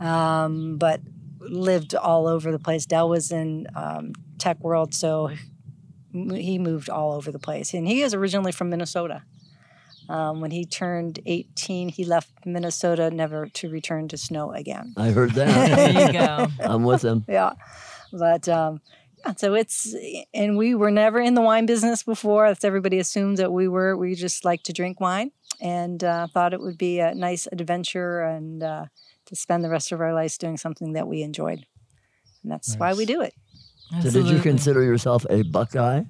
um, 0.00 0.78
but 0.78 1.00
lived 1.40 1.94
all 1.94 2.26
over 2.26 2.50
the 2.52 2.58
place. 2.58 2.86
Del 2.86 3.08
was 3.08 3.30
in 3.30 3.66
um, 3.74 4.12
tech 4.38 4.58
world, 4.60 4.94
so 4.94 5.30
he 6.12 6.58
moved 6.58 6.88
all 6.88 7.12
over 7.12 7.30
the 7.30 7.38
place, 7.38 7.74
and 7.74 7.86
he 7.86 8.02
is 8.02 8.14
originally 8.14 8.52
from 8.52 8.70
Minnesota. 8.70 9.22
Um, 10.08 10.40
when 10.40 10.50
he 10.50 10.64
turned 10.64 11.20
18, 11.26 11.90
he 11.90 12.04
left 12.04 12.30
Minnesota 12.46 13.10
never 13.10 13.46
to 13.46 13.68
return 13.68 14.08
to 14.08 14.16
snow 14.16 14.52
again. 14.52 14.94
I 14.96 15.10
heard 15.10 15.32
that. 15.32 15.76
there 15.76 16.06
you 16.06 16.12
go. 16.12 16.46
I'm 16.60 16.84
with 16.84 17.04
him. 17.04 17.26
Yeah. 17.28 17.52
But 18.10 18.48
um, 18.48 18.80
yeah, 19.24 19.34
so 19.36 19.54
it's, 19.54 19.94
and 20.32 20.56
we 20.56 20.74
were 20.74 20.90
never 20.90 21.20
in 21.20 21.34
the 21.34 21.40
wine 21.40 21.66
business 21.66 22.02
before. 22.02 22.48
That's 22.48 22.64
everybody 22.64 22.98
assumes 22.98 23.38
that 23.38 23.52
we 23.52 23.68
were. 23.68 23.96
We 23.96 24.14
just 24.14 24.44
like 24.44 24.62
to 24.64 24.72
drink 24.72 25.00
wine 25.00 25.32
and 25.60 26.02
uh, 26.04 26.28
thought 26.28 26.52
it 26.52 26.60
would 26.60 26.78
be 26.78 27.00
a 27.00 27.14
nice 27.14 27.46
adventure 27.50 28.20
and 28.20 28.62
uh, 28.62 28.86
to 29.26 29.36
spend 29.36 29.64
the 29.64 29.70
rest 29.70 29.92
of 29.92 30.00
our 30.00 30.14
lives 30.14 30.38
doing 30.38 30.56
something 30.56 30.92
that 30.92 31.08
we 31.08 31.22
enjoyed. 31.22 31.66
And 32.42 32.52
that's 32.52 32.70
nice. 32.70 32.78
why 32.78 32.94
we 32.94 33.06
do 33.06 33.20
it. 33.20 33.34
Absolutely. 33.92 34.20
So, 34.20 34.26
did 34.26 34.36
you 34.36 34.42
consider 34.42 34.82
yourself 34.82 35.24
a 35.30 35.42
Buckeye? 35.42 36.02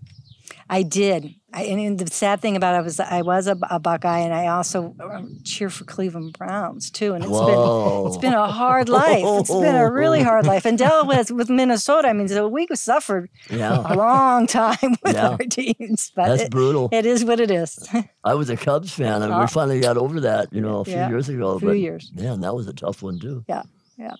I 0.68 0.82
did. 0.82 1.34
I, 1.52 1.62
and 1.64 1.98
the 1.98 2.12
sad 2.12 2.40
thing 2.40 2.56
about 2.56 2.78
it 2.78 2.84
was 2.84 3.00
I 3.00 3.22
was 3.22 3.46
a, 3.46 3.56
a 3.70 3.80
Buckeye, 3.80 4.18
and 4.18 4.34
I 4.34 4.48
also 4.48 4.94
um, 5.00 5.38
cheer 5.44 5.70
for 5.70 5.84
Cleveland 5.84 6.36
Browns 6.36 6.90
too. 6.90 7.14
And 7.14 7.24
it's 7.24 7.32
Whoa. 7.32 8.02
been 8.02 8.08
it's 8.08 8.18
been 8.18 8.34
a 8.34 8.46
hard 8.48 8.90
life. 8.90 9.22
It's 9.24 9.50
been 9.50 9.74
a 9.74 9.90
really 9.90 10.22
hard 10.22 10.46
life. 10.46 10.66
And 10.66 10.76
Del 10.76 11.06
was 11.06 11.32
with 11.32 11.48
Minnesota. 11.48 12.08
I 12.08 12.12
mean, 12.12 12.28
so 12.28 12.46
we 12.48 12.66
suffered 12.74 13.30
yeah. 13.48 13.82
a 13.86 13.96
long 13.96 14.46
time 14.46 14.96
with 15.02 15.14
yeah. 15.14 15.30
our 15.30 15.38
teams. 15.38 16.12
But 16.14 16.28
That's 16.28 16.42
it, 16.42 16.50
brutal. 16.50 16.90
It 16.92 17.06
is 17.06 17.24
what 17.24 17.40
it 17.40 17.50
is. 17.50 17.88
I 18.24 18.34
was 18.34 18.50
a 18.50 18.56
Cubs 18.56 18.92
fan, 18.92 19.22
and 19.22 19.38
we 19.38 19.46
finally 19.46 19.80
got 19.80 19.96
over 19.96 20.20
that. 20.20 20.52
You 20.52 20.60
know, 20.60 20.80
a 20.80 20.84
few 20.84 20.94
yeah. 20.94 21.08
years 21.08 21.30
ago. 21.30 21.52
A 21.52 21.58
few 21.60 21.68
but, 21.68 21.78
years. 21.78 22.12
Yeah, 22.14 22.34
and 22.34 22.44
that 22.44 22.54
was 22.54 22.68
a 22.68 22.74
tough 22.74 23.02
one 23.02 23.18
too. 23.18 23.44
Yeah, 23.48 23.62
yeah. 23.96 24.16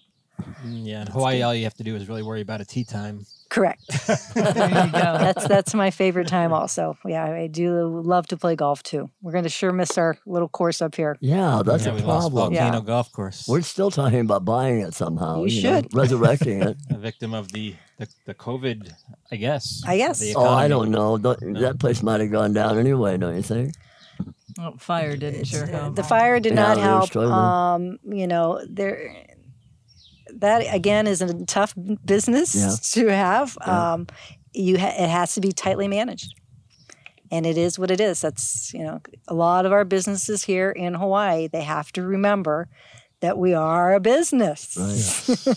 Mm, 0.64 0.86
yeah, 0.86 1.02
in 1.02 1.06
Hawaii, 1.08 1.42
all 1.42 1.54
you 1.54 1.64
have 1.64 1.74
to 1.74 1.84
do 1.84 1.96
is 1.96 2.08
really 2.08 2.22
worry 2.22 2.40
about 2.40 2.60
a 2.60 2.64
tea 2.64 2.84
time. 2.84 3.26
Correct. 3.48 3.82
there 4.34 4.68
you 4.68 4.92
go. 4.92 4.92
That's 4.92 5.48
that's 5.48 5.74
my 5.74 5.90
favorite 5.90 6.28
time. 6.28 6.52
Also, 6.52 6.98
yeah, 7.06 7.24
I 7.24 7.46
do 7.46 7.86
love 7.86 8.26
to 8.28 8.36
play 8.36 8.56
golf 8.56 8.82
too. 8.82 9.10
We're 9.22 9.32
going 9.32 9.44
to 9.44 9.50
sure 9.50 9.72
miss 9.72 9.96
our 9.96 10.18
little 10.26 10.48
course 10.48 10.82
up 10.82 10.94
here. 10.94 11.16
Yeah, 11.20 11.62
that's 11.64 11.86
yeah, 11.86 11.96
a 11.96 12.02
problem. 12.02 12.52
Volcano 12.52 12.78
yeah. 12.78 12.84
Golf 12.84 13.10
Course. 13.10 13.48
We're 13.48 13.62
still 13.62 13.90
talking 13.90 14.20
about 14.20 14.44
buying 14.44 14.80
it 14.80 14.92
somehow. 14.92 15.38
You, 15.38 15.44
you 15.44 15.60
should 15.62 15.94
know, 15.94 16.00
resurrecting 16.00 16.62
it. 16.62 16.76
a 16.90 16.98
victim 16.98 17.32
of 17.32 17.50
the, 17.52 17.74
the, 17.96 18.08
the 18.26 18.34
COVID, 18.34 18.92
I 19.32 19.36
guess. 19.36 19.82
I 19.86 19.96
guess. 19.96 20.22
Oh, 20.36 20.46
I 20.46 20.68
don't 20.68 20.90
know. 20.90 21.16
That 21.16 21.76
place 21.80 22.02
might 22.02 22.20
have 22.20 22.30
gone 22.30 22.52
down 22.52 22.78
anyway. 22.78 23.16
Don't 23.16 23.34
you 23.34 23.42
think? 23.42 23.74
Oh, 24.58 24.74
fire 24.76 25.16
didn't 25.16 25.44
sure 25.44 25.66
help. 25.66 25.94
The 25.94 26.02
fire 26.02 26.40
did 26.40 26.54
yeah, 26.54 26.74
not 26.74 26.78
help. 26.78 27.16
Um, 27.16 27.98
you 28.04 28.26
know, 28.26 28.60
there 28.68 29.14
that 30.36 30.74
again 30.74 31.06
is 31.06 31.22
a 31.22 31.44
tough 31.44 31.74
business 32.04 32.54
yeah. 32.54 33.02
to 33.02 33.08
have. 33.08 33.56
Yeah. 33.60 33.92
Um, 33.92 34.06
you 34.52 34.78
ha- 34.78 34.94
it 34.98 35.08
has 35.08 35.34
to 35.34 35.40
be 35.40 35.52
tightly 35.52 35.88
managed, 35.88 36.34
and 37.30 37.46
it 37.46 37.56
is 37.56 37.78
what 37.78 37.90
it 37.90 38.00
is. 38.00 38.20
That's 38.20 38.72
you 38.72 38.84
know 38.84 39.00
a 39.26 39.34
lot 39.34 39.66
of 39.66 39.72
our 39.72 39.84
businesses 39.84 40.44
here 40.44 40.70
in 40.70 40.94
Hawaii. 40.94 41.48
They 41.48 41.62
have 41.62 41.92
to 41.92 42.02
remember 42.02 42.68
that 43.20 43.36
we 43.36 43.52
are 43.52 43.94
a 43.94 44.00
business. 44.00 44.76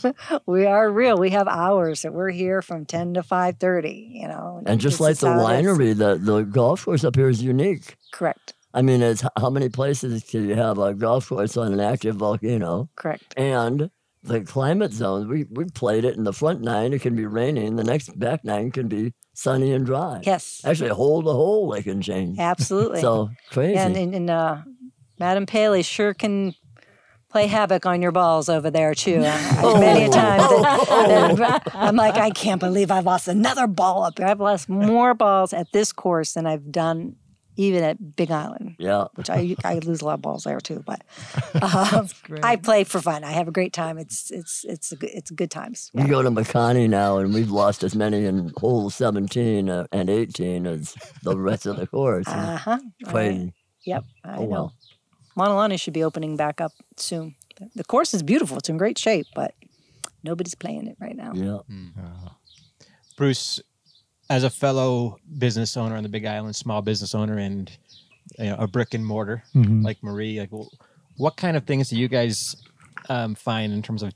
Right. 0.03 0.15
we 0.45 0.65
are 0.65 0.89
real. 0.89 1.17
We 1.17 1.29
have 1.31 1.47
hours 1.47 2.01
that 2.01 2.13
we're 2.13 2.31
here 2.31 2.61
from 2.61 2.85
ten 2.85 3.13
to 3.13 3.23
five 3.23 3.57
thirty. 3.57 4.11
You 4.13 4.27
know, 4.27 4.61
and 4.65 4.79
just 4.79 4.99
like 4.99 5.17
the 5.17 5.27
winery, 5.27 5.97
the 5.97 6.17
the 6.17 6.43
golf 6.43 6.85
course 6.85 7.03
up 7.03 7.15
here 7.15 7.29
is 7.29 7.41
unique. 7.41 7.95
Correct. 8.11 8.53
I 8.73 8.81
mean, 8.81 9.01
it's 9.01 9.23
how 9.37 9.49
many 9.49 9.69
places 9.69 10.23
can 10.23 10.47
you 10.47 10.55
have 10.55 10.77
a 10.77 10.93
golf 10.93 11.27
course 11.29 11.57
on 11.57 11.73
an 11.73 11.79
active 11.79 12.15
volcano? 12.15 12.89
Correct. 12.95 13.33
And 13.35 13.89
the 14.23 14.41
climate 14.41 14.93
zones. 14.93 15.27
We 15.27 15.45
we 15.49 15.65
played 15.65 16.05
it 16.05 16.15
in 16.15 16.23
the 16.23 16.33
front 16.33 16.61
nine. 16.61 16.93
It 16.93 17.01
can 17.01 17.15
be 17.15 17.25
raining. 17.25 17.75
The 17.75 17.83
next 17.83 18.17
back 18.19 18.43
nine 18.43 18.71
can 18.71 18.87
be 18.87 19.13
sunny 19.33 19.73
and 19.73 19.85
dry. 19.85 20.21
Yes. 20.23 20.61
Actually, 20.63 20.89
hole 20.89 21.23
to 21.23 21.31
hole 21.31 21.71
they 21.71 21.81
can 21.81 22.01
change. 22.01 22.37
Absolutely. 22.39 23.01
So 23.01 23.29
crazy. 23.49 23.77
And, 23.77 23.95
and, 23.97 24.15
and 24.15 24.29
uh, 24.29 24.57
Madam 25.19 25.45
Pele 25.45 25.81
sure 25.81 26.13
can 26.13 26.53
play 27.29 27.47
havoc 27.47 27.85
on 27.85 28.01
your 28.01 28.11
balls 28.11 28.49
over 28.49 28.69
there 28.69 28.93
too. 28.93 29.21
oh. 29.25 29.79
Many 29.79 30.05
a 30.05 30.09
time 30.09 30.39
that, 30.39 31.35
that 31.37 31.71
I'm 31.73 31.95
like, 31.95 32.15
I 32.15 32.29
can't 32.29 32.59
believe 32.59 32.91
I've 32.91 33.05
lost 33.05 33.27
another 33.27 33.67
ball 33.67 34.03
up 34.03 34.17
here. 34.17 34.27
I've 34.27 34.41
lost 34.41 34.67
more 34.67 35.13
balls 35.13 35.53
at 35.53 35.71
this 35.71 35.93
course 35.93 36.33
than 36.33 36.45
I've 36.45 36.71
done 36.71 37.15
even 37.55 37.83
at 37.83 38.15
Big 38.15 38.31
Island. 38.31 38.75
Yeah. 38.79 39.05
Which 39.15 39.29
I 39.29 39.55
I 39.63 39.79
lose 39.79 40.01
a 40.01 40.05
lot 40.05 40.15
of 40.15 40.21
balls 40.21 40.43
there 40.43 40.59
too, 40.59 40.83
but 40.85 41.01
um, 41.61 42.07
I 42.43 42.55
play 42.55 42.83
for 42.83 43.01
fun. 43.01 43.23
I 43.23 43.31
have 43.31 43.47
a 43.47 43.51
great 43.51 43.73
time. 43.73 43.97
It's 43.97 44.31
it's 44.31 44.65
it's 44.65 44.91
a 44.91 44.95
good, 44.95 45.09
it's 45.13 45.31
good 45.31 45.51
times. 45.51 45.91
Yeah. 45.93 46.03
We 46.03 46.09
go 46.09 46.21
to 46.21 46.31
Makani 46.31 46.89
now, 46.89 47.17
and 47.17 47.33
we've 47.33 47.51
lost 47.51 47.83
as 47.83 47.95
many 47.95 48.25
in 48.25 48.51
hole 48.57 48.89
seventeen 48.89 49.69
uh, 49.69 49.87
and 49.91 50.09
eighteen 50.09 50.65
as 50.65 50.95
the 51.23 51.37
rest 51.37 51.65
of 51.65 51.77
the 51.77 51.87
course. 51.87 52.27
Uh 52.27 52.57
huh. 52.57 52.79
Crazy. 53.05 53.45
Right. 53.45 53.53
Yep. 53.85 54.03
I 54.23 54.35
oh, 54.35 54.41
know. 54.41 54.47
Well. 54.47 54.73
Mauna 55.35 55.55
Lani 55.55 55.77
should 55.77 55.93
be 55.93 56.03
opening 56.03 56.35
back 56.35 56.59
up 56.59 56.73
soon. 56.97 57.35
The 57.75 57.83
course 57.83 58.13
is 58.13 58.21
beautiful. 58.21 58.57
It's 58.57 58.69
in 58.69 58.77
great 58.77 58.97
shape, 58.97 59.27
but 59.33 59.53
nobody's 60.23 60.55
playing 60.55 60.87
it 60.87 60.97
right 60.99 61.15
now. 61.15 61.31
Yeah. 61.33 61.59
Mm. 61.71 61.91
Uh, 61.97 62.29
Bruce, 63.15 63.61
as 64.31 64.45
a 64.45 64.49
fellow 64.49 65.17
business 65.39 65.75
owner 65.75 65.97
on 65.97 66.03
the 66.03 66.09
Big 66.09 66.25
Island, 66.25 66.55
small 66.55 66.81
business 66.81 67.13
owner, 67.13 67.37
and 67.37 67.69
you 68.39 68.45
know, 68.45 68.55
a 68.57 68.65
brick 68.65 68.93
and 68.93 69.05
mortar 69.05 69.43
mm-hmm. 69.53 69.83
like 69.83 70.01
Marie, 70.01 70.39
like 70.39 70.49
what 71.17 71.35
kind 71.35 71.57
of 71.57 71.65
things 71.65 71.89
do 71.89 71.97
you 71.97 72.07
guys 72.07 72.55
um, 73.09 73.35
find 73.35 73.73
in 73.73 73.81
terms 73.81 74.03
of 74.03 74.13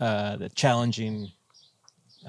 uh, 0.00 0.36
the 0.36 0.48
challenging 0.48 1.30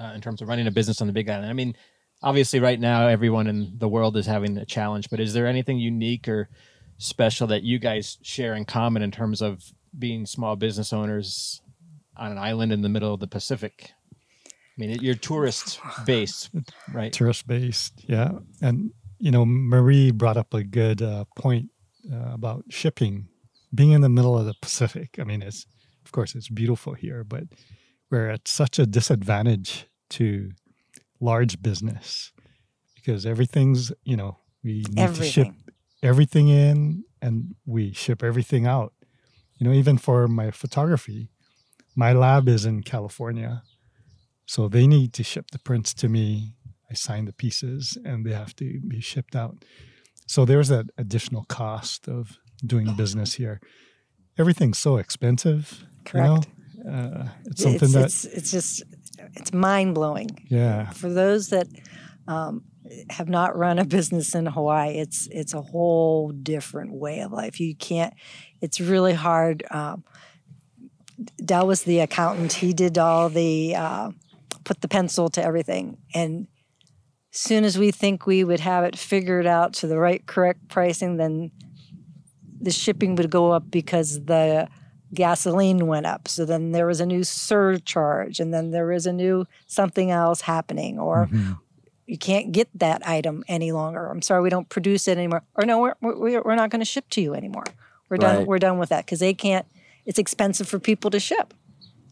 uh, 0.00 0.12
in 0.14 0.20
terms 0.20 0.40
of 0.40 0.46
running 0.46 0.68
a 0.68 0.70
business 0.70 1.00
on 1.00 1.08
the 1.08 1.12
Big 1.12 1.28
Island? 1.28 1.50
I 1.50 1.54
mean, 1.54 1.74
obviously, 2.22 2.60
right 2.60 2.78
now 2.78 3.08
everyone 3.08 3.48
in 3.48 3.74
the 3.78 3.88
world 3.88 4.16
is 4.16 4.26
having 4.26 4.56
a 4.56 4.64
challenge, 4.64 5.10
but 5.10 5.18
is 5.18 5.34
there 5.34 5.48
anything 5.48 5.80
unique 5.80 6.28
or 6.28 6.50
special 6.98 7.48
that 7.48 7.64
you 7.64 7.80
guys 7.80 8.18
share 8.22 8.54
in 8.54 8.64
common 8.64 9.02
in 9.02 9.10
terms 9.10 9.42
of 9.42 9.72
being 9.98 10.24
small 10.24 10.54
business 10.54 10.92
owners 10.92 11.62
on 12.16 12.30
an 12.30 12.38
island 12.38 12.70
in 12.70 12.82
the 12.82 12.88
middle 12.88 13.12
of 13.12 13.18
the 13.18 13.26
Pacific? 13.26 13.90
I 14.76 14.80
mean, 14.80 14.98
you're 15.02 15.14
tourist 15.14 15.80
based, 16.06 16.50
right? 16.92 17.12
Tourist 17.12 17.46
based, 17.46 18.04
yeah. 18.08 18.30
And 18.62 18.92
you 19.18 19.30
know, 19.30 19.44
Marie 19.44 20.10
brought 20.10 20.36
up 20.36 20.54
a 20.54 20.64
good 20.64 21.02
uh, 21.02 21.24
point 21.36 21.68
uh, 22.10 22.32
about 22.32 22.64
shipping, 22.70 23.28
being 23.74 23.92
in 23.92 24.00
the 24.00 24.08
middle 24.08 24.36
of 24.36 24.46
the 24.46 24.54
Pacific. 24.62 25.16
I 25.18 25.24
mean, 25.24 25.42
it's 25.42 25.66
of 26.04 26.12
course 26.12 26.34
it's 26.34 26.48
beautiful 26.48 26.94
here, 26.94 27.22
but 27.22 27.44
we're 28.10 28.30
at 28.30 28.48
such 28.48 28.78
a 28.78 28.86
disadvantage 28.86 29.86
to 30.10 30.50
large 31.20 31.62
business 31.62 32.32
because 32.94 33.26
everything's 33.26 33.92
you 34.04 34.16
know 34.16 34.38
we 34.64 34.84
need 34.88 34.98
everything. 34.98 35.24
to 35.24 35.30
ship 35.30 35.54
everything 36.02 36.48
in 36.48 37.04
and 37.20 37.54
we 37.66 37.92
ship 37.92 38.22
everything 38.22 38.66
out. 38.66 38.94
You 39.58 39.68
know, 39.68 39.74
even 39.74 39.98
for 39.98 40.26
my 40.28 40.50
photography, 40.50 41.30
my 41.94 42.12
lab 42.12 42.48
is 42.48 42.64
in 42.64 42.82
California 42.82 43.62
so 44.46 44.68
they 44.68 44.86
need 44.86 45.12
to 45.14 45.22
ship 45.22 45.50
the 45.50 45.58
prints 45.58 45.94
to 45.94 46.08
me 46.08 46.54
I 46.92 46.94
sign 46.94 47.24
the 47.24 47.32
pieces 47.32 47.96
and 48.04 48.24
they 48.26 48.32
have 48.32 48.54
to 48.56 48.80
be 48.86 49.00
shipped 49.00 49.34
out. 49.34 49.64
So 50.26 50.44
there's 50.44 50.68
that 50.68 50.86
additional 50.98 51.44
cost 51.44 52.06
of 52.06 52.38
doing 52.64 52.94
business 52.96 53.34
here. 53.34 53.60
Everything's 54.38 54.78
so 54.78 54.98
expensive. 54.98 55.84
Correct. 56.04 56.48
You 56.76 56.84
know? 56.84 56.90
uh, 56.90 57.28
it's 57.46 57.62
something 57.62 57.88
it's, 57.88 57.92
that 57.94 58.04
it's, 58.04 58.24
it's 58.26 58.50
just 58.50 58.82
it's 59.34 59.54
mind 59.54 59.94
blowing. 59.94 60.28
Yeah. 60.50 60.90
For 60.90 61.08
those 61.08 61.48
that 61.48 61.66
um, 62.28 62.64
have 63.08 63.30
not 63.30 63.56
run 63.56 63.78
a 63.78 63.86
business 63.86 64.34
in 64.34 64.44
Hawaii, 64.44 64.98
it's 64.98 65.28
it's 65.30 65.54
a 65.54 65.62
whole 65.62 66.30
different 66.30 66.92
way 66.92 67.20
of 67.20 67.32
life. 67.32 67.58
You 67.58 67.74
can't. 67.74 68.12
It's 68.60 68.80
really 68.80 69.14
hard. 69.14 69.64
Um, 69.70 70.04
Del 71.42 71.66
was 71.66 71.84
the 71.84 72.00
accountant. 72.00 72.52
He 72.54 72.74
did 72.74 72.98
all 72.98 73.28
the 73.28 73.76
uh, 73.76 74.10
put 74.64 74.80
the 74.80 74.88
pencil 74.88 75.28
to 75.30 75.42
everything, 75.42 75.98
and 76.14 76.46
soon 77.32 77.64
as 77.64 77.78
we 77.78 77.90
think 77.90 78.26
we 78.26 78.44
would 78.44 78.60
have 78.60 78.84
it 78.84 78.96
figured 78.96 79.46
out 79.46 79.72
to 79.72 79.86
the 79.86 79.98
right 79.98 80.24
correct 80.26 80.68
pricing, 80.68 81.16
then 81.16 81.50
the 82.60 82.70
shipping 82.70 83.16
would 83.16 83.30
go 83.30 83.50
up 83.50 83.70
because 83.70 84.24
the 84.26 84.68
gasoline 85.14 85.86
went 85.86 86.06
up. 86.06 86.28
So 86.28 86.44
then 86.44 86.72
there 86.72 86.86
was 86.86 87.00
a 87.00 87.06
new 87.06 87.24
surcharge, 87.24 88.38
and 88.38 88.52
then 88.52 88.70
there 88.70 88.86
was 88.86 89.06
a 89.06 89.12
new 89.12 89.46
something 89.66 90.10
else 90.10 90.42
happening, 90.42 90.98
or 90.98 91.26
mm-hmm. 91.26 91.52
you 92.06 92.18
can't 92.18 92.52
get 92.52 92.68
that 92.74 93.06
item 93.06 93.44
any 93.48 93.72
longer. 93.72 94.06
I'm 94.06 94.22
sorry, 94.22 94.42
we 94.42 94.50
don't 94.50 94.68
produce 94.68 95.08
it 95.08 95.18
anymore. 95.18 95.42
Or 95.54 95.64
no, 95.64 95.80
we're 95.80 95.94
we're, 96.00 96.42
we're 96.42 96.54
not 96.54 96.70
going 96.70 96.80
to 96.80 96.86
ship 96.86 97.08
to 97.10 97.20
you 97.20 97.34
anymore. 97.34 97.64
We're 98.08 98.16
right. 98.16 98.38
done. 98.38 98.46
We're 98.46 98.58
done 98.58 98.78
with 98.78 98.90
that 98.90 99.06
because 99.06 99.20
they 99.20 99.34
can't. 99.34 99.66
It's 100.04 100.18
expensive 100.18 100.68
for 100.68 100.78
people 100.78 101.10
to 101.10 101.20
ship 101.20 101.54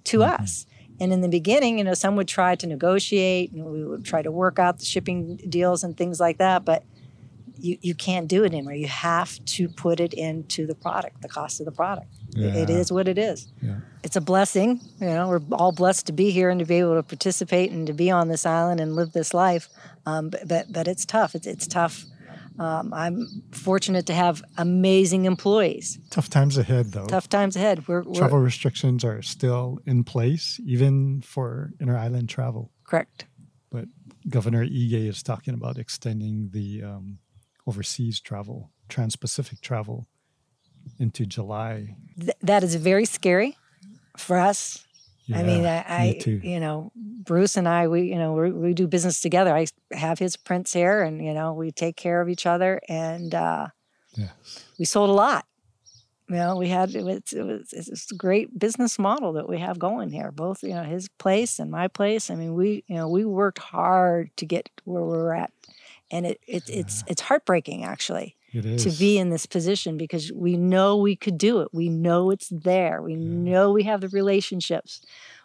to 0.05 0.19
mm-hmm. 0.19 0.43
us. 0.43 0.67
And 1.01 1.13
in 1.13 1.23
the 1.23 1.29
beginning, 1.29 1.79
you 1.79 1.85
know, 1.85 1.95
some 1.95 2.15
would 2.17 2.29
try 2.29 2.55
to 2.55 2.67
negotiate 2.67 3.53
and 3.53 3.65
we 3.65 3.85
would 3.85 4.05
try 4.05 4.21
to 4.21 4.31
work 4.31 4.59
out 4.59 4.79
the 4.79 4.85
shipping 4.85 5.37
deals 5.49 5.83
and 5.83 5.97
things 5.97 6.21
like 6.21 6.39
that. 6.39 6.65
But 6.65 6.85
you, 7.59 7.79
you 7.81 7.95
can't 7.95 8.29
do 8.29 8.45
it 8.45 8.53
anymore. 8.53 8.75
You 8.75 8.87
have 8.87 9.43
to 9.47 9.69
put 9.69 10.01
it 10.01 10.13
into 10.13 10.67
the 10.67 10.75
product, 10.75 11.23
the 11.23 11.29
cost 11.29 11.61
of 11.61 11.67
the 11.67 11.73
product. 11.73 12.09
Yeah. 12.31 12.55
It 12.55 12.71
is 12.71 12.93
what 12.93 13.09
it 13.09 13.19
is. 13.19 13.49
Yeah. 13.63 13.77
It's 14.03 14.17
a 14.17 14.21
blessing. 14.21 14.81
You 15.01 15.07
know, 15.07 15.29
we're 15.29 15.43
all 15.53 15.73
blessed 15.73 16.07
to 16.07 16.13
be 16.13 16.31
here 16.31 16.51
and 16.51 16.59
to 16.61 16.67
be 16.67 16.77
able 16.77 16.95
to 16.95 17.03
participate 17.03 17.71
and 17.71 17.87
to 17.87 17.93
be 17.93 18.11
on 18.11 18.29
this 18.29 18.47
island 18.47 18.81
and 18.81 18.95
live 18.95 19.13
this 19.13 19.35
life. 19.35 19.69
Um, 20.07 20.31
but, 20.31 20.49
but, 20.49 20.73
but 20.73 20.89
it's 20.89 21.05
tough. 21.05 21.35
It's, 21.35 21.47
it's 21.47 21.67
tough 21.67 22.05
um, 22.61 22.93
I'm 22.93 23.27
fortunate 23.53 24.05
to 24.07 24.13
have 24.13 24.43
amazing 24.59 25.25
employees. 25.25 25.99
Tough 26.11 26.29
times 26.29 26.59
ahead, 26.59 26.93
though. 26.93 27.07
Tough 27.07 27.27
times 27.27 27.57
ahead. 27.57 27.89
We're, 27.89 28.03
we're, 28.03 28.15
travel 28.15 28.39
restrictions 28.39 29.03
are 29.03 29.23
still 29.23 29.79
in 29.87 30.05
place, 30.05 30.61
even 30.67 31.23
for 31.23 31.73
inter 31.81 31.97
island 31.97 32.29
travel. 32.29 32.71
Correct. 32.85 33.25
But 33.71 33.87
Governor 34.29 34.67
Ige 34.67 35.09
is 35.09 35.23
talking 35.23 35.55
about 35.55 35.79
extending 35.79 36.51
the 36.53 36.83
um, 36.85 37.19
overseas 37.67 38.21
travel, 38.21 38.71
trans 38.91 39.17
Pacific 39.17 39.63
travel, 39.63 40.07
into 40.99 41.25
July. 41.25 41.97
Th- 42.21 42.37
that 42.43 42.63
is 42.63 42.75
very 42.75 43.07
scary 43.07 43.57
for 44.19 44.37
us 44.37 44.87
yeah, 45.31 45.39
I 45.39 45.43
mean, 45.43 45.65
I, 45.65 45.85
I 45.87 46.21
you 46.27 46.61
know, 46.61 46.91
Bruce 46.97 47.57
and 47.57 47.69
I, 47.69 47.89
we, 47.89 48.03
you 48.03 48.17
know, 48.17 48.33
we, 48.33 48.51
we 48.51 48.75
do 48.75 48.87
business 48.87 49.21
together. 49.21 49.55
I 49.55 49.67
have 49.93 50.19
his 50.19 50.37
prints 50.37 50.73
here, 50.73 51.03
and 51.03 51.25
you 51.25 51.33
know, 51.33 51.53
we 51.53 51.71
take 51.71 51.97
care 51.97 52.21
of 52.21 52.29
each 52.29 52.47
other, 52.47 52.81
and 52.89 53.35
uh, 53.35 53.69
yes. 54.17 54.65
we 54.79 54.85
sold 54.85 55.11
a 55.11 55.13
lot. 55.13 55.47
You 56.29 56.37
know, 56.37 56.57
we 56.57 56.69
had 56.69 56.95
it 56.95 57.05
was, 57.05 57.33
it 57.33 57.43
was 57.43 57.73
it's 57.73 58.11
a 58.11 58.15
great 58.15 58.57
business 58.59 58.99
model 58.99 59.33
that 59.35 59.49
we 59.49 59.59
have 59.59 59.79
going 59.79 60.11
here. 60.11 60.31
Both, 60.31 60.63
you 60.63 60.75
know, 60.75 60.85
his 60.85 61.09
place 61.09 61.59
and 61.59 61.71
my 61.71 61.89
place. 61.89 62.31
I 62.31 62.35
mean, 62.35 62.55
we, 62.55 62.85
you 62.87 62.97
know, 62.97 63.09
we 63.09 63.25
worked 63.25 63.59
hard 63.59 64.31
to 64.37 64.47
get 64.47 64.69
where 64.85 65.03
we're 65.03 65.35
at, 65.35 65.53
and 66.11 66.27
it, 66.27 66.41
it 66.47 66.69
yeah. 66.69 66.81
it's 66.81 67.05
it's 67.07 67.23
heartbreaking 67.23 67.85
actually 67.85 68.37
to 68.53 68.91
be 68.99 69.19
in 69.19 69.31
this 69.31 69.47
position 69.47 69.97
because 69.97 70.33
we 70.33 70.57
know 70.57 70.97
we 70.97 71.17
could 71.17 71.39
do 71.39 71.61
it. 71.61 71.69
We 71.73 71.89
know 71.89 72.31
it's 72.31 72.49
there. 72.49 73.01
We 73.03 73.15
yeah. 73.15 73.19
know 73.19 73.73
we 73.73 73.85
have 73.85 74.01
the 74.01 74.09
relationships. 74.09 75.03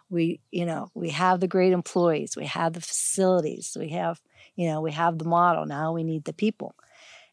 We, 0.08 0.40
you 0.50 0.66
know, 0.66 0.90
we 0.94 1.10
have 1.10 1.40
the 1.40 1.48
great 1.48 1.72
employees. 1.72 2.36
We 2.36 2.46
have 2.46 2.72
the 2.72 2.80
facilities. 2.80 3.76
We 3.78 3.90
have, 3.90 4.20
you 4.54 4.68
know, 4.68 4.80
we 4.80 4.92
have 4.92 5.18
the 5.18 5.24
model. 5.24 5.66
Now 5.66 5.92
we 5.92 6.04
need 6.04 6.24
the 6.24 6.32
people. 6.32 6.74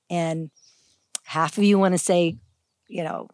And 0.09 0.49
half 1.23 1.57
of 1.57 1.63
you 1.63 1.79
want 1.79 1.93
to 1.93 1.99
say, 1.99 2.37
you 2.87 3.03
know, 3.03 3.29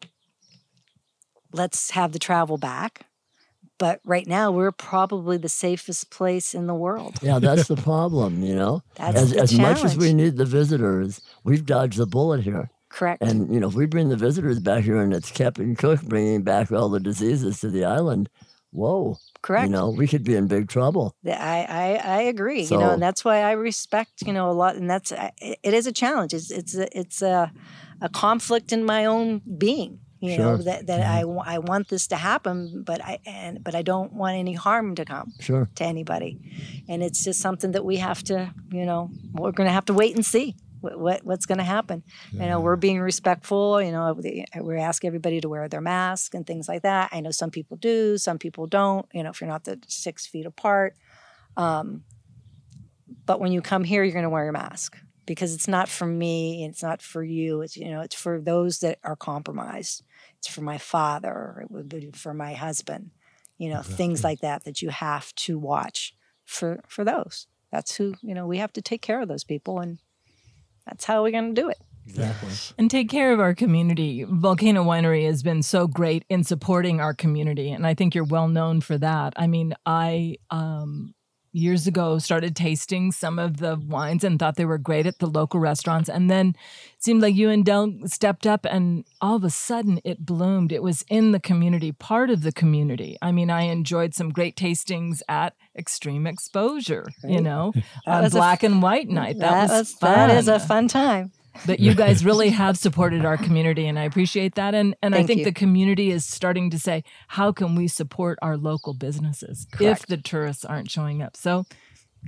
let's 1.54 1.92
have 1.92 2.12
the 2.12 2.20
travel 2.20 2.58
back 2.58 3.06
but 3.80 4.02
right 4.06 4.28
now 4.28 4.52
we're 4.52 4.72
probably 4.72 5.38
the 5.38 5.50
safest 5.50 6.12
place 6.12 6.54
in 6.54 6.68
the 6.68 6.76
world. 6.76 7.18
Yeah, 7.24 7.40
that's 7.40 7.68
the 7.68 7.76
problem, 7.90 8.44
you 8.44 8.54
know. 8.54 8.84
That's 8.96 9.18
as, 9.18 9.32
the 9.32 9.40
as 9.40 9.52
challenge. 9.52 9.78
much 9.78 9.86
as 9.86 9.98
we 9.98 10.14
need 10.14 10.38
the 10.38 10.46
visitors, 10.46 11.22
we've 11.44 11.66
dodged 11.66 11.98
the 11.98 12.06
bullet 12.06 12.44
here. 12.44 12.70
Correct. 12.90 13.24
And 13.24 13.52
you 13.52 13.60
know, 13.60 13.68
if 13.68 13.74
we 13.74 13.86
bring 13.86 14.10
the 14.10 14.18
visitors 14.18 14.60
back 14.60 14.84
here 14.84 15.02
and 15.02 15.14
it's 15.14 15.32
Captain 15.32 15.76
Cook 15.76 16.02
bringing 16.02 16.44
back 16.44 16.72
all 16.72 16.90
the 16.90 17.00
diseases 17.00 17.60
to 17.62 17.70
the 17.70 17.86
island, 17.86 18.30
whoa. 18.72 19.18
Correct. 19.42 19.68
You 19.68 19.72
know, 19.72 19.90
we 19.90 20.08
could 20.08 20.24
be 20.24 20.36
in 20.36 20.48
big 20.48 20.68
trouble. 20.68 21.16
I 21.26 21.66
I, 21.70 22.02
I 22.04 22.22
agree. 22.24 22.66
So, 22.66 22.76
you 22.76 22.82
know, 22.82 22.92
and 22.92 23.02
that's 23.02 23.24
why 23.24 23.42
I 23.42 23.52
respect 23.52 24.24
you 24.26 24.34
know 24.34 24.50
a 24.50 24.54
lot, 24.54 24.76
and 24.76 24.90
that's 24.90 25.14
it 25.40 25.74
is 25.74 25.88
a 25.88 25.92
challenge. 25.92 26.34
It's 26.34 26.52
it's 26.52 26.76
a, 26.76 26.98
it's 26.98 27.22
a 27.22 27.52
a 28.02 28.10
conflict 28.10 28.74
in 28.74 28.84
my 28.84 29.06
own 29.06 29.42
being 29.58 30.00
you 30.20 30.36
sure. 30.36 30.46
know 30.46 30.58
that, 30.58 30.88
that 30.88 31.02
mm-hmm. 31.02 31.40
I, 31.40 31.56
I 31.56 31.58
want 31.60 31.88
this 31.88 32.08
to 32.08 32.16
happen 32.16 32.84
but 32.84 33.04
i 33.04 33.20
and 33.26 33.64
but 33.64 33.76
i 33.76 33.82
don't 33.82 34.14
want 34.14 34.38
any 34.38 34.54
harm 34.54 34.96
to 34.96 35.06
come 35.06 35.34
sure. 35.40 35.70
to 35.76 35.84
anybody 35.84 36.40
and 36.88 37.02
it's 37.02 37.24
just 37.24 37.40
something 37.40 37.72
that 37.72 37.86
we 37.86 37.98
have 37.98 38.24
to 38.26 38.54
you 38.72 38.86
know 38.86 39.10
we're 39.34 39.52
going 39.52 39.68
to 39.68 39.74
have 39.74 39.86
to 39.86 39.94
wait 39.94 40.16
and 40.16 40.26
see 40.26 40.56
what, 40.82 41.00
what 41.00 41.26
what's 41.26 41.46
going 41.46 41.58
to 41.58 41.64
happen 41.64 42.04
yeah. 42.32 42.44
you 42.44 42.50
know 42.50 42.60
we're 42.60 42.76
being 42.76 43.00
respectful 43.00 43.82
you 43.82 43.92
know 43.92 44.18
we 44.62 44.78
ask 44.78 45.06
everybody 45.06 45.42
to 45.42 45.50
wear 45.50 45.68
their 45.68 45.82
mask 45.82 46.34
and 46.34 46.46
things 46.46 46.68
like 46.68 46.84
that 46.84 47.10
i 47.12 47.20
know 47.20 47.32
some 47.32 47.50
people 47.50 47.78
do 47.78 48.18
some 48.18 48.38
people 48.38 48.68
don't 48.68 49.06
you 49.14 49.24
know 49.24 49.30
if 49.30 49.42
you're 49.42 49.50
not 49.50 49.64
the 49.64 49.80
six 49.88 50.26
feet 50.26 50.46
apart 50.46 50.96
um, 51.58 52.04
but 53.26 53.40
when 53.40 53.52
you 53.52 53.62
come 53.62 53.84
here 53.84 54.04
you're 54.04 54.14
going 54.14 54.24
to 54.24 54.30
wear 54.30 54.44
your 54.44 54.54
mask 54.54 54.98
because 55.26 55.54
it's 55.54 55.68
not 55.68 55.90
for 55.90 56.06
me 56.06 56.66
it's 56.66 56.82
not 56.82 57.02
for 57.02 57.24
you 57.24 57.62
it's 57.62 57.76
you 57.76 57.90
know 57.90 58.02
it's 58.02 58.16
for 58.16 58.40
those 58.40 58.80
that 58.80 58.98
are 59.04 59.16
compromised 59.16 60.04
it's 60.40 60.48
for 60.48 60.62
my 60.62 60.78
father 60.78 61.60
it 61.62 61.72
would 61.72 61.90
be 61.90 62.10
for 62.14 62.34
my 62.34 62.54
husband 62.54 63.12
you 63.58 63.70
know 63.70 63.80
exactly. 63.80 63.96
things 63.96 64.24
like 64.24 64.40
that 64.40 64.64
that 64.64 64.82
you 64.82 64.90
have 64.90 65.34
to 65.36 65.60
watch 65.60 66.16
for 66.46 66.82
for 66.88 67.04
those 67.04 67.48
that's 67.72 67.96
who 67.96 68.16
you 68.22 68.34
know 68.34 68.48
we 68.48 68.58
have 68.58 68.74
to 68.74 68.82
take 68.82 69.02
care 69.02 69.22
of 69.22 69.28
those 69.28 69.44
people 69.44 69.80
and 69.80 70.00
that's 70.86 71.06
how 71.06 71.22
we're 71.22 71.32
going 71.32 71.54
to 71.54 71.62
do 71.62 71.70
it 71.70 71.78
Exactly. 72.08 72.50
And 72.80 72.90
take 72.90 73.10
care 73.10 73.34
of 73.34 73.40
our 73.40 73.54
community. 73.54 74.26
Volcano 74.28 74.84
Winery 74.84 75.26
has 75.26 75.44
been 75.44 75.62
so 75.62 75.86
great 75.86 76.26
in 76.30 76.44
supporting 76.44 77.00
our 77.00 77.14
community. 77.14 77.72
And 77.72 77.86
I 77.86 77.94
think 77.94 78.16
you're 78.16 78.24
well 78.24 78.48
known 78.48 78.82
for 78.82 78.98
that. 78.98 79.34
I 79.36 79.48
mean, 79.48 79.76
I 79.86 80.38
um, 80.50 81.14
years 81.52 81.88
ago 81.88 82.20
started 82.20 82.56
tasting 82.56 83.12
some 83.12 83.40
of 83.40 83.58
the 83.58 83.76
wines 83.88 84.24
and 84.24 84.40
thought 84.40 84.56
they 84.56 84.66
were 84.66 84.78
great 84.78 85.06
at 85.06 85.20
the 85.20 85.28
local 85.28 85.60
restaurants. 85.60 86.10
And 86.10 86.30
then 86.30 86.50
it 86.50 87.04
seemed 87.04 87.22
like 87.22 87.36
you 87.36 87.50
and 87.50 87.66
Del 87.66 87.94
stepped 88.06 88.46
up 88.46 88.66
and 88.66 89.06
all 89.22 89.36
of 89.36 89.44
a 89.44 89.50
sudden 89.50 90.00
it 90.04 90.26
bloomed. 90.26 90.72
It 90.72 90.84
was 90.84 91.04
in 91.10 91.32
the 91.32 91.40
community 91.40 91.92
part 91.92 92.30
of 92.30 92.44
the 92.44 92.52
community. 92.52 93.18
I 93.22 93.32
mean 93.32 93.50
i 93.50 93.64
enjoyed 93.64 94.14
some 94.14 94.30
great 94.30 94.56
tastings 94.56 95.22
at 95.28 95.56
extreme 95.76 96.28
exposure 96.28 97.06
right. 97.24 97.34
you 97.34 97.42
know 97.42 97.74
on 98.06 98.26
uh, 98.26 98.30
black 98.30 98.64
and 98.64 98.82
white 98.82 99.10
night. 99.10 99.40
That, 99.40 99.52
that 99.52 99.62
was, 99.70 99.72
was 99.72 99.94
fun. 99.94 100.14
that 100.14 100.38
is 100.38 100.48
a 100.48 100.60
fun 100.60 100.88
time 100.88 101.32
but 101.66 101.80
you 101.80 101.94
guys 101.94 102.24
really 102.26 102.50
have 102.50 102.78
supported 102.78 103.26
our 103.26 103.38
community 103.38 103.88
and 103.88 103.98
I 104.00 104.04
appreciate 104.04 104.56
that. 104.56 104.74
And 104.74 104.96
and 105.02 105.14
Thank 105.14 105.24
I 105.24 105.28
think 105.28 105.40
you. 105.40 105.46
the 105.46 105.52
community 105.52 106.12
is 106.12 106.26
starting 106.26 106.70
to 106.72 106.80
say, 106.80 107.04
how 107.28 107.52
can 107.52 107.76
we 107.76 107.88
support 107.88 108.40
our 108.42 108.58
local 108.58 108.94
businesses 108.94 109.68
Correct. 109.72 110.02
if 110.02 110.08
the 110.08 110.18
tourists 110.18 110.66
aren't 110.66 110.90
showing 110.90 111.22
up? 111.22 111.36
So 111.36 111.66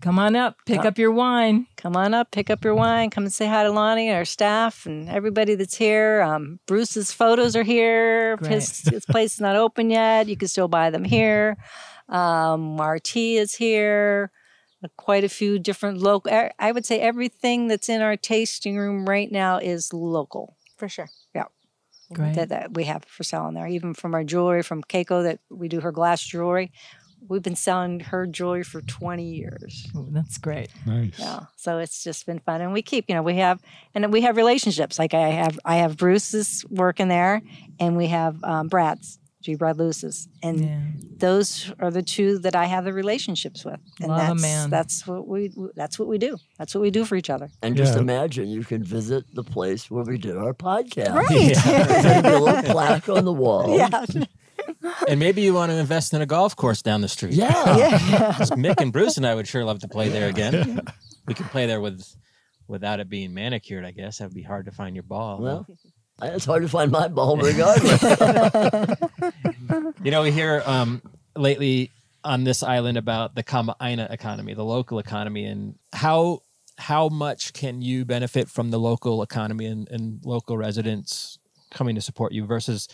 come 0.02 0.20
on 0.20 0.36
up, 0.36 0.58
pick 0.66 0.86
up 0.86 0.98
your 0.98 1.12
wine. 1.12 1.68
Come 1.78 1.96
on 1.96 2.14
up, 2.14 2.32
pick 2.32 2.50
up 2.50 2.64
your 2.64 2.76
wine. 2.76 3.10
Come 3.10 3.24
and 3.24 3.34
say 3.34 3.48
hi 3.48 3.64
to 3.64 3.72
Lonnie 3.72 4.10
and 4.10 4.18
our 4.18 4.26
staff 4.26 4.86
and 4.86 5.10
everybody 5.10 5.56
that's 5.56 5.76
here. 5.76 6.22
Um, 6.22 6.60
Bruce's 6.66 7.12
photos 7.12 7.56
are 7.56 7.64
here. 7.64 8.38
His, 8.38 8.82
his 8.82 9.06
place 9.06 9.36
is 9.36 9.42
not 9.42 9.56
open 9.56 9.90
yet. 9.90 10.28
You 10.28 10.38
can 10.38 10.48
still 10.48 10.68
buy 10.68 10.90
them 10.90 11.04
here. 11.04 11.58
Um, 12.10 12.82
RT 12.82 13.16
is 13.16 13.56
here 13.56 14.32
quite 14.98 15.24
a 15.24 15.30
few 15.30 15.60
different 15.60 16.00
local. 16.00 16.32
I 16.60 16.72
would 16.72 16.86
say 16.86 17.00
everything 17.00 17.68
that's 17.68 17.90
in 17.90 18.02
our 18.02 18.18
tasting 18.18 18.78
room 18.78 19.08
right 19.08 19.32
now 19.32 19.58
is 19.58 19.94
local. 19.94 20.58
For 20.78 20.90
sure. 20.90 21.10
Yeah. 21.36 21.46
Great. 22.14 22.36
That, 22.36 22.50
that 22.50 22.74
we 22.74 22.86
have 22.86 23.06
for 23.06 23.24
selling 23.24 23.54
there. 23.54 23.68
Even 23.68 23.94
from 23.94 24.14
our 24.14 24.24
jewelry, 24.24 24.64
from 24.64 24.84
Keiko, 24.84 25.24
that 25.24 25.40
we 25.50 25.68
do 25.68 25.80
her 25.82 25.92
glass 25.92 26.22
jewelry. 26.22 26.72
We've 27.30 27.44
been 27.44 27.56
selling 27.56 28.00
her 28.00 28.26
jewelry 28.26 28.64
for 28.64 28.82
20 28.82 29.24
years. 29.24 29.88
Ooh, 29.96 30.08
that's 30.12 30.38
great. 30.38 30.70
Nice. 30.86 31.20
Yeah. 31.20 31.42
So 31.56 31.78
it's 31.78 32.04
just 32.04 32.26
been 32.26 32.40
fun. 32.40 32.62
And 32.62 32.74
we 32.74 32.82
keep, 32.82 33.06
you 33.08 33.16
know, 33.16 33.22
we 33.22 33.36
have, 33.36 33.62
and 33.94 34.12
we 34.12 34.22
have 34.22 34.36
relationships. 34.36 34.98
Like 34.98 35.14
I 35.14 35.30
have, 35.30 35.60
I 35.64 35.78
have 35.78 35.98
Bruce's 35.98 36.66
working 36.70 37.08
there 37.08 37.44
and 37.80 37.96
we 37.96 38.08
have 38.08 38.44
um, 38.44 38.68
Brad's 38.68 39.20
G. 39.42 39.56
Brad 39.56 39.78
Lewis's, 39.78 40.28
and 40.44 40.62
yeah. 40.62 40.80
those 41.18 41.72
are 41.80 41.92
the 41.92 42.02
two 42.02 42.40
that 42.40 42.56
I 42.56 42.66
have 42.66 42.86
the 42.86 42.94
relationships 42.94 43.66
with, 43.66 43.80
and 44.00 44.10
Love 44.10 44.20
that's 44.20 44.42
man. 44.42 44.70
that's 44.70 45.08
what 45.08 45.28
we 45.28 45.52
that's 45.76 45.98
what 45.98 46.08
we 46.08 46.18
do. 46.18 46.38
That's 46.58 46.76
what 46.76 46.82
we 46.82 46.92
do 46.92 47.06
for 47.06 47.16
each 47.16 47.30
other. 47.30 47.50
And 47.62 47.76
just 47.76 47.98
imagine 47.98 48.48
you 48.50 48.64
can 48.64 48.84
visit 48.84 49.26
the 49.34 49.44
place 49.44 49.90
where 49.90 50.04
we 50.04 50.18
did 50.18 50.38
our 50.38 50.54
podcast. 50.54 51.14
Right, 51.14 51.32
yeah. 51.66 52.38
a 52.38 52.40
little 52.40 52.64
plaque 52.72 53.10
on 53.10 53.26
the 53.26 53.34
wall. 53.34 53.76
Yeah. 53.76 54.06
and 55.08 55.20
maybe 55.20 55.42
you 55.42 55.54
want 55.54 55.72
to 55.72 55.78
invest 55.78 56.14
in 56.14 56.22
a 56.22 56.26
golf 56.26 56.56
course 56.56 56.82
down 56.82 57.02
the 57.02 57.10
street. 57.10 57.34
Yeah, 57.34 57.48
yeah. 57.78 58.34
Mick 58.52 58.80
and 58.80 58.94
Bruce 58.94 59.18
and 59.18 59.26
I 59.26 59.34
would 59.34 59.48
sure 59.48 59.66
love 59.66 59.80
to 59.80 59.88
play 59.88 60.10
there 60.10 60.30
again. 60.30 60.82
We 61.26 61.34
could 61.34 61.48
play 61.48 61.66
there 61.66 61.82
with 61.82 62.04
without 62.68 63.00
it 63.00 63.10
being 63.10 63.34
manicured. 63.34 63.86
I 63.86 63.92
guess 63.92 64.20
that 64.20 64.26
would 64.26 64.34
be 64.34 64.44
hard 64.44 64.66
to 64.66 64.72
find 64.72 64.96
your 64.96 65.04
ball. 65.04 65.40
Well. 65.40 65.68
It's 66.22 66.46
hard 66.46 66.64
to 66.64 66.70
find 66.70 66.92
my 66.92 67.08
ball 67.08 67.38
regardless. 67.38 68.02
you 70.04 70.12
know, 70.12 70.22
we 70.22 70.32
hear 70.32 70.64
um, 70.66 71.02
lately 71.36 71.92
on 72.24 72.44
this 72.44 72.64
island 72.64 72.98
about 72.98 73.36
the 73.36 73.44
Kama'aina 73.44 74.12
economy, 74.12 74.54
the 74.54 74.66
local 74.66 75.00
economy, 75.00 75.46
and 75.46 75.76
how 75.94 76.42
how 76.78 77.10
much 77.10 77.54
can 77.54 77.82
you 77.82 78.06
benefit 78.06 78.50
from 78.50 78.72
the 78.72 78.80
local 78.80 79.22
economy 79.22 79.66
and, 79.66 79.88
and 79.90 80.20
local 80.26 80.58
residents 80.58 81.38
coming 81.70 81.96
to 81.96 82.02
support 82.02 82.32
you 82.32 82.46
versus, 82.46 82.88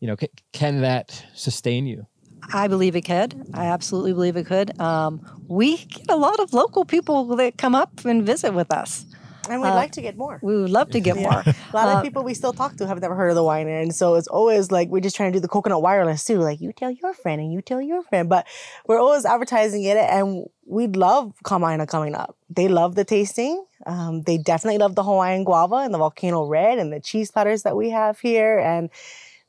you 0.00 0.06
know, 0.06 0.16
c- 0.18 0.28
can 0.52 0.82
that 0.82 1.24
sustain 1.34 1.86
you? 1.86 2.06
I 2.52 2.68
believe 2.68 2.94
it 2.94 3.02
could. 3.02 3.34
I 3.54 3.66
absolutely 3.66 4.12
believe 4.12 4.36
it 4.36 4.46
could. 4.46 4.78
Um, 4.80 5.24
we 5.48 5.78
get 5.78 6.06
a 6.08 6.16
lot 6.16 6.38
of 6.40 6.52
local 6.52 6.84
people 6.84 7.24
that 7.36 7.58
come 7.58 7.74
up 7.74 8.04
and 8.04 8.24
visit 8.24 8.52
with 8.52 8.72
us. 8.72 9.06
And 9.48 9.60
we'd 9.60 9.68
uh, 9.68 9.74
like 9.74 9.92
to 9.92 10.02
get 10.02 10.16
more. 10.16 10.38
We 10.42 10.60
would 10.60 10.70
love 10.70 10.90
to 10.90 11.00
get 11.00 11.16
yeah. 11.16 11.22
more. 11.22 11.40
a 11.46 11.76
lot 11.76 11.88
uh, 11.88 11.98
of 11.98 12.02
people 12.02 12.22
we 12.22 12.34
still 12.34 12.52
talk 12.52 12.76
to 12.76 12.86
have 12.86 13.00
never 13.00 13.14
heard 13.14 13.30
of 13.30 13.34
the 13.34 13.44
wine, 13.44 13.68
and 13.68 13.94
so 13.94 14.14
it's 14.14 14.28
always 14.28 14.70
like 14.70 14.88
we're 14.88 15.00
just 15.00 15.16
trying 15.16 15.32
to 15.32 15.36
do 15.36 15.40
the 15.40 15.48
coconut 15.48 15.82
wireless 15.82 16.24
too. 16.24 16.38
Like 16.38 16.60
you 16.60 16.72
tell 16.72 16.90
your 16.90 17.14
friend 17.14 17.40
and 17.40 17.52
you 17.52 17.60
tell 17.62 17.80
your 17.80 18.02
friend, 18.04 18.28
but 18.28 18.46
we're 18.86 19.00
always 19.00 19.24
advertising 19.24 19.84
it, 19.84 19.96
and 19.96 20.46
we 20.66 20.86
love 20.86 21.34
Kama'aina 21.44 21.88
coming 21.88 22.14
up. 22.14 22.36
They 22.48 22.68
love 22.68 22.94
the 22.94 23.04
tasting. 23.04 23.64
Um, 23.84 24.22
they 24.22 24.38
definitely 24.38 24.78
love 24.78 24.94
the 24.94 25.02
Hawaiian 25.02 25.44
guava 25.44 25.76
and 25.76 25.92
the 25.92 25.98
volcano 25.98 26.46
red 26.46 26.78
and 26.78 26.92
the 26.92 27.00
cheese 27.00 27.30
platters 27.30 27.64
that 27.64 27.76
we 27.76 27.90
have 27.90 28.20
here, 28.20 28.58
and 28.58 28.90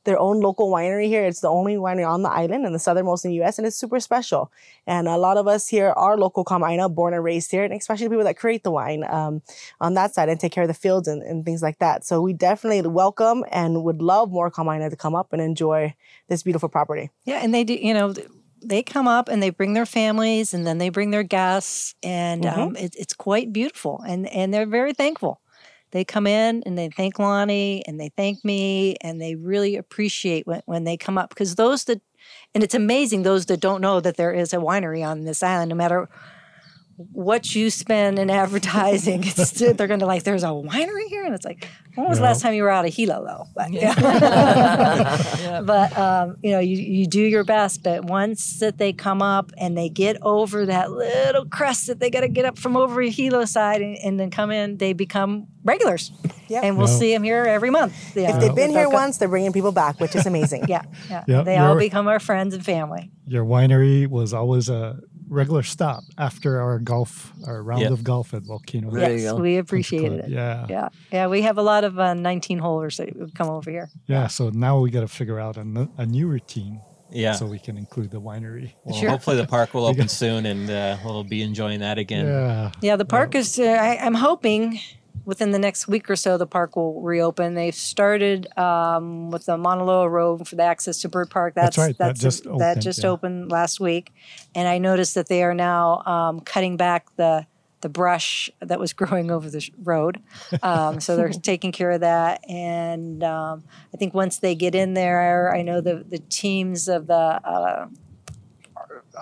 their 0.04 0.18
own 0.18 0.40
local 0.40 0.70
winery 0.70 1.06
here. 1.06 1.24
It's 1.24 1.40
the 1.40 1.48
only 1.48 1.76
winery 1.76 2.08
on 2.08 2.22
the 2.22 2.30
island 2.30 2.64
and 2.64 2.74
the 2.74 2.78
southernmost 2.78 3.24
in 3.24 3.30
the 3.30 3.36
U.S. 3.38 3.58
and 3.58 3.66
it's 3.66 3.76
super 3.76 4.00
special. 4.00 4.52
And 4.86 5.08
a 5.08 5.16
lot 5.16 5.36
of 5.36 5.48
us 5.48 5.68
here 5.68 5.90
are 5.90 6.16
local 6.16 6.44
Kama'aina, 6.44 6.94
born 6.94 7.14
and 7.14 7.24
raised 7.24 7.50
here, 7.50 7.64
and 7.64 7.72
especially 7.72 8.06
the 8.06 8.10
people 8.10 8.24
that 8.24 8.36
create 8.36 8.62
the 8.62 8.70
wine 8.70 9.04
um, 9.08 9.42
on 9.80 9.94
that 9.94 10.14
side 10.14 10.28
and 10.28 10.38
take 10.38 10.52
care 10.52 10.64
of 10.64 10.68
the 10.68 10.74
fields 10.74 11.08
and, 11.08 11.22
and, 11.22 11.44
things 11.44 11.62
like 11.62 11.78
that. 11.78 12.04
So 12.04 12.22
we 12.22 12.32
definitely 12.32 12.80
welcome 12.88 13.44
and 13.50 13.82
would 13.84 14.00
love 14.00 14.30
more 14.30 14.50
Kama'aina 14.50 14.90
to 14.90 14.96
come 14.96 15.14
up 15.14 15.32
and 15.32 15.42
enjoy 15.42 15.94
this 16.28 16.42
beautiful 16.42 16.68
property. 16.68 17.10
Yeah, 17.24 17.40
and 17.42 17.52
they 17.52 17.64
do, 17.64 17.74
you 17.74 17.92
know, 17.92 18.14
they 18.62 18.82
come 18.82 19.06
up 19.06 19.28
and 19.28 19.42
they 19.42 19.50
bring 19.50 19.74
their 19.74 19.86
families 19.86 20.54
and 20.54 20.66
then 20.66 20.78
they 20.78 20.88
bring 20.88 21.10
their 21.10 21.22
guests 21.22 21.94
and 22.02 22.44
mm-hmm. 22.44 22.60
um, 22.60 22.76
it, 22.76 22.94
it's 22.98 23.12
quite 23.12 23.52
beautiful 23.52 24.02
and 24.06 24.26
and 24.28 24.54
they're 24.54 24.66
very 24.66 24.94
thankful 24.94 25.40
they 25.94 26.04
come 26.04 26.26
in 26.26 26.60
and 26.66 26.76
they 26.76 26.90
thank 26.90 27.20
Lonnie 27.20 27.84
and 27.86 28.00
they 28.00 28.10
thank 28.16 28.44
me 28.44 28.96
and 29.00 29.22
they 29.22 29.36
really 29.36 29.76
appreciate 29.76 30.44
when, 30.44 30.60
when 30.66 30.82
they 30.82 30.96
come 30.96 31.16
up 31.16 31.28
because 31.30 31.54
those 31.54 31.84
that 31.84 32.02
and 32.52 32.64
it's 32.64 32.74
amazing 32.74 33.22
those 33.22 33.46
that 33.46 33.60
don't 33.60 33.80
know 33.80 34.00
that 34.00 34.16
there 34.16 34.32
is 34.32 34.52
a 34.52 34.56
winery 34.56 35.06
on 35.06 35.22
this 35.22 35.42
island 35.42 35.68
no 35.68 35.76
matter 35.76 36.08
what 36.96 37.54
you 37.54 37.70
spend 37.70 38.18
in 38.18 38.30
advertising, 38.30 39.20
they're 39.76 39.86
going 39.86 40.00
to 40.00 40.06
like, 40.06 40.22
there's 40.22 40.44
a 40.44 40.48
winery 40.48 41.06
here, 41.08 41.24
and 41.24 41.34
it's 41.34 41.44
like, 41.44 41.68
when 41.94 42.08
was 42.08 42.18
the 42.18 42.24
last 42.24 42.40
time 42.40 42.54
you 42.54 42.62
were 42.62 42.70
out 42.70 42.84
of 42.84 42.94
Hilo, 42.94 43.24
though? 43.24 43.46
But 43.54 43.72
yeah, 43.72 43.94
yeah. 43.98 45.60
but 45.64 45.96
um, 45.96 46.36
you 46.42 46.50
know, 46.50 46.58
you 46.58 46.76
you 46.76 47.06
do 47.06 47.20
your 47.20 47.44
best, 47.44 47.82
but 47.82 48.04
once 48.04 48.58
that 48.60 48.78
they 48.78 48.92
come 48.92 49.22
up 49.22 49.52
and 49.56 49.76
they 49.76 49.88
get 49.88 50.16
over 50.22 50.66
that 50.66 50.90
little 50.90 51.46
crest 51.46 51.86
that 51.86 52.00
they 52.00 52.10
got 52.10 52.20
to 52.20 52.28
get 52.28 52.44
up 52.44 52.58
from 52.58 52.76
over 52.76 53.00
Hilo 53.02 53.44
side 53.44 53.80
and, 53.80 53.96
and, 53.98 54.18
then 54.18 54.30
come 54.30 54.50
in, 54.50 54.78
they 54.78 54.92
become 54.92 55.46
regulars. 55.64 56.10
Yep. 56.48 56.62
and 56.62 56.76
we'll 56.76 56.86
see 56.88 57.10
them 57.12 57.22
here 57.22 57.44
every 57.44 57.70
month. 57.70 58.14
Yeah. 58.14 58.34
If 58.34 58.40
they've 58.40 58.54
been 58.54 58.70
here 58.70 58.88
once, 58.88 59.16
they're 59.16 59.28
bringing 59.28 59.52
people 59.52 59.72
back, 59.72 59.98
which 59.98 60.14
is 60.14 60.26
amazing. 60.26 60.66
yeah, 60.68 60.82
yeah. 61.08 61.24
Yep. 61.26 61.44
They 61.46 61.56
all 61.56 61.78
become 61.78 62.06
our 62.06 62.20
friends 62.20 62.54
and 62.54 62.64
family. 62.64 63.10
Your 63.26 63.44
winery 63.44 64.06
was 64.06 64.34
always 64.34 64.68
a 64.68 64.98
regular 65.34 65.62
stop 65.62 66.04
after 66.16 66.60
our 66.60 66.78
golf, 66.78 67.32
our 67.46 67.62
round 67.62 67.82
yep. 67.82 67.90
of 67.90 68.04
golf 68.04 68.32
at 68.34 68.42
Volcano. 68.42 68.90
There 68.90 69.16
yes, 69.16 69.34
we 69.34 69.58
appreciated 69.58 70.20
it. 70.20 70.30
Yeah, 70.30 70.66
yeah, 70.68 70.88
yeah. 71.12 71.26
We 71.26 71.42
have 71.42 71.58
a 71.58 71.62
lot 71.62 71.84
of 71.84 71.98
uh, 71.98 72.14
19 72.14 72.58
holers 72.58 72.96
that 72.96 73.14
would 73.16 73.34
come 73.34 73.48
over 73.48 73.70
here. 73.70 73.90
Yeah, 74.06 74.28
so 74.28 74.50
now 74.50 74.78
we 74.78 74.90
got 74.90 75.00
to 75.00 75.08
figure 75.08 75.38
out 75.38 75.56
a, 75.56 75.88
a 75.98 76.06
new 76.06 76.28
routine. 76.28 76.80
Yeah. 77.10 77.32
So 77.32 77.46
we 77.46 77.58
can 77.58 77.76
include 77.76 78.10
the 78.10 78.20
winery. 78.20 78.72
Well, 78.82 78.98
sure. 78.98 79.10
hopefully 79.10 79.36
the 79.36 79.46
park 79.46 79.72
will 79.72 79.86
open 79.92 80.08
soon 80.08 80.46
and 80.46 80.68
uh, 80.68 80.96
we'll 81.04 81.22
be 81.22 81.42
enjoying 81.42 81.80
that 81.80 81.96
again. 81.96 82.26
Yeah. 82.26 82.72
Yeah, 82.80 82.96
the 82.96 83.04
park 83.04 83.34
yeah. 83.34 83.40
is, 83.40 83.58
uh, 83.58 83.62
I, 83.62 83.98
I'm 83.98 84.14
hoping 84.14 84.80
within 85.24 85.50
the 85.50 85.58
next 85.58 85.88
week 85.88 86.08
or 86.10 86.16
so, 86.16 86.36
the 86.36 86.46
park 86.46 86.76
will 86.76 87.00
reopen. 87.00 87.54
They've 87.54 87.74
started 87.74 88.46
um, 88.58 89.30
with 89.30 89.46
the 89.46 89.56
Mauna 89.56 89.84
Loa 89.84 90.08
Road 90.08 90.46
for 90.46 90.56
the 90.56 90.62
access 90.62 91.00
to 91.00 91.08
Bird 91.08 91.30
Park. 91.30 91.54
That's, 91.54 91.76
that's 91.76 91.78
right. 91.78 91.96
That's 91.98 92.20
that 92.20 92.24
just, 92.24 92.44
a, 92.44 92.48
opened, 92.48 92.60
that 92.60 92.78
just 92.80 93.02
yeah. 93.02 93.10
opened 93.10 93.50
last 93.50 93.80
week, 93.80 94.12
and 94.54 94.68
I 94.68 94.78
noticed 94.78 95.14
that 95.14 95.28
they 95.28 95.42
are 95.42 95.54
now 95.54 96.02
um, 96.02 96.40
cutting 96.40 96.76
back 96.76 97.14
the 97.16 97.46
the 97.80 97.88
brush 97.90 98.48
that 98.60 98.80
was 98.80 98.92
growing 98.94 99.30
over 99.30 99.50
the 99.50 99.70
road. 99.82 100.20
Um, 100.62 101.00
so 101.00 101.16
they're 101.16 101.28
taking 101.42 101.72
care 101.72 101.90
of 101.90 102.00
that, 102.00 102.40
and 102.48 103.22
um, 103.22 103.64
I 103.92 103.96
think 103.96 104.14
once 104.14 104.38
they 104.38 104.54
get 104.54 104.74
in 104.74 104.94
there, 104.94 105.54
I 105.54 105.62
know 105.62 105.80
the 105.80 106.04
the 106.06 106.18
teams 106.18 106.88
of 106.88 107.06
the 107.06 107.14
uh, 107.14 107.86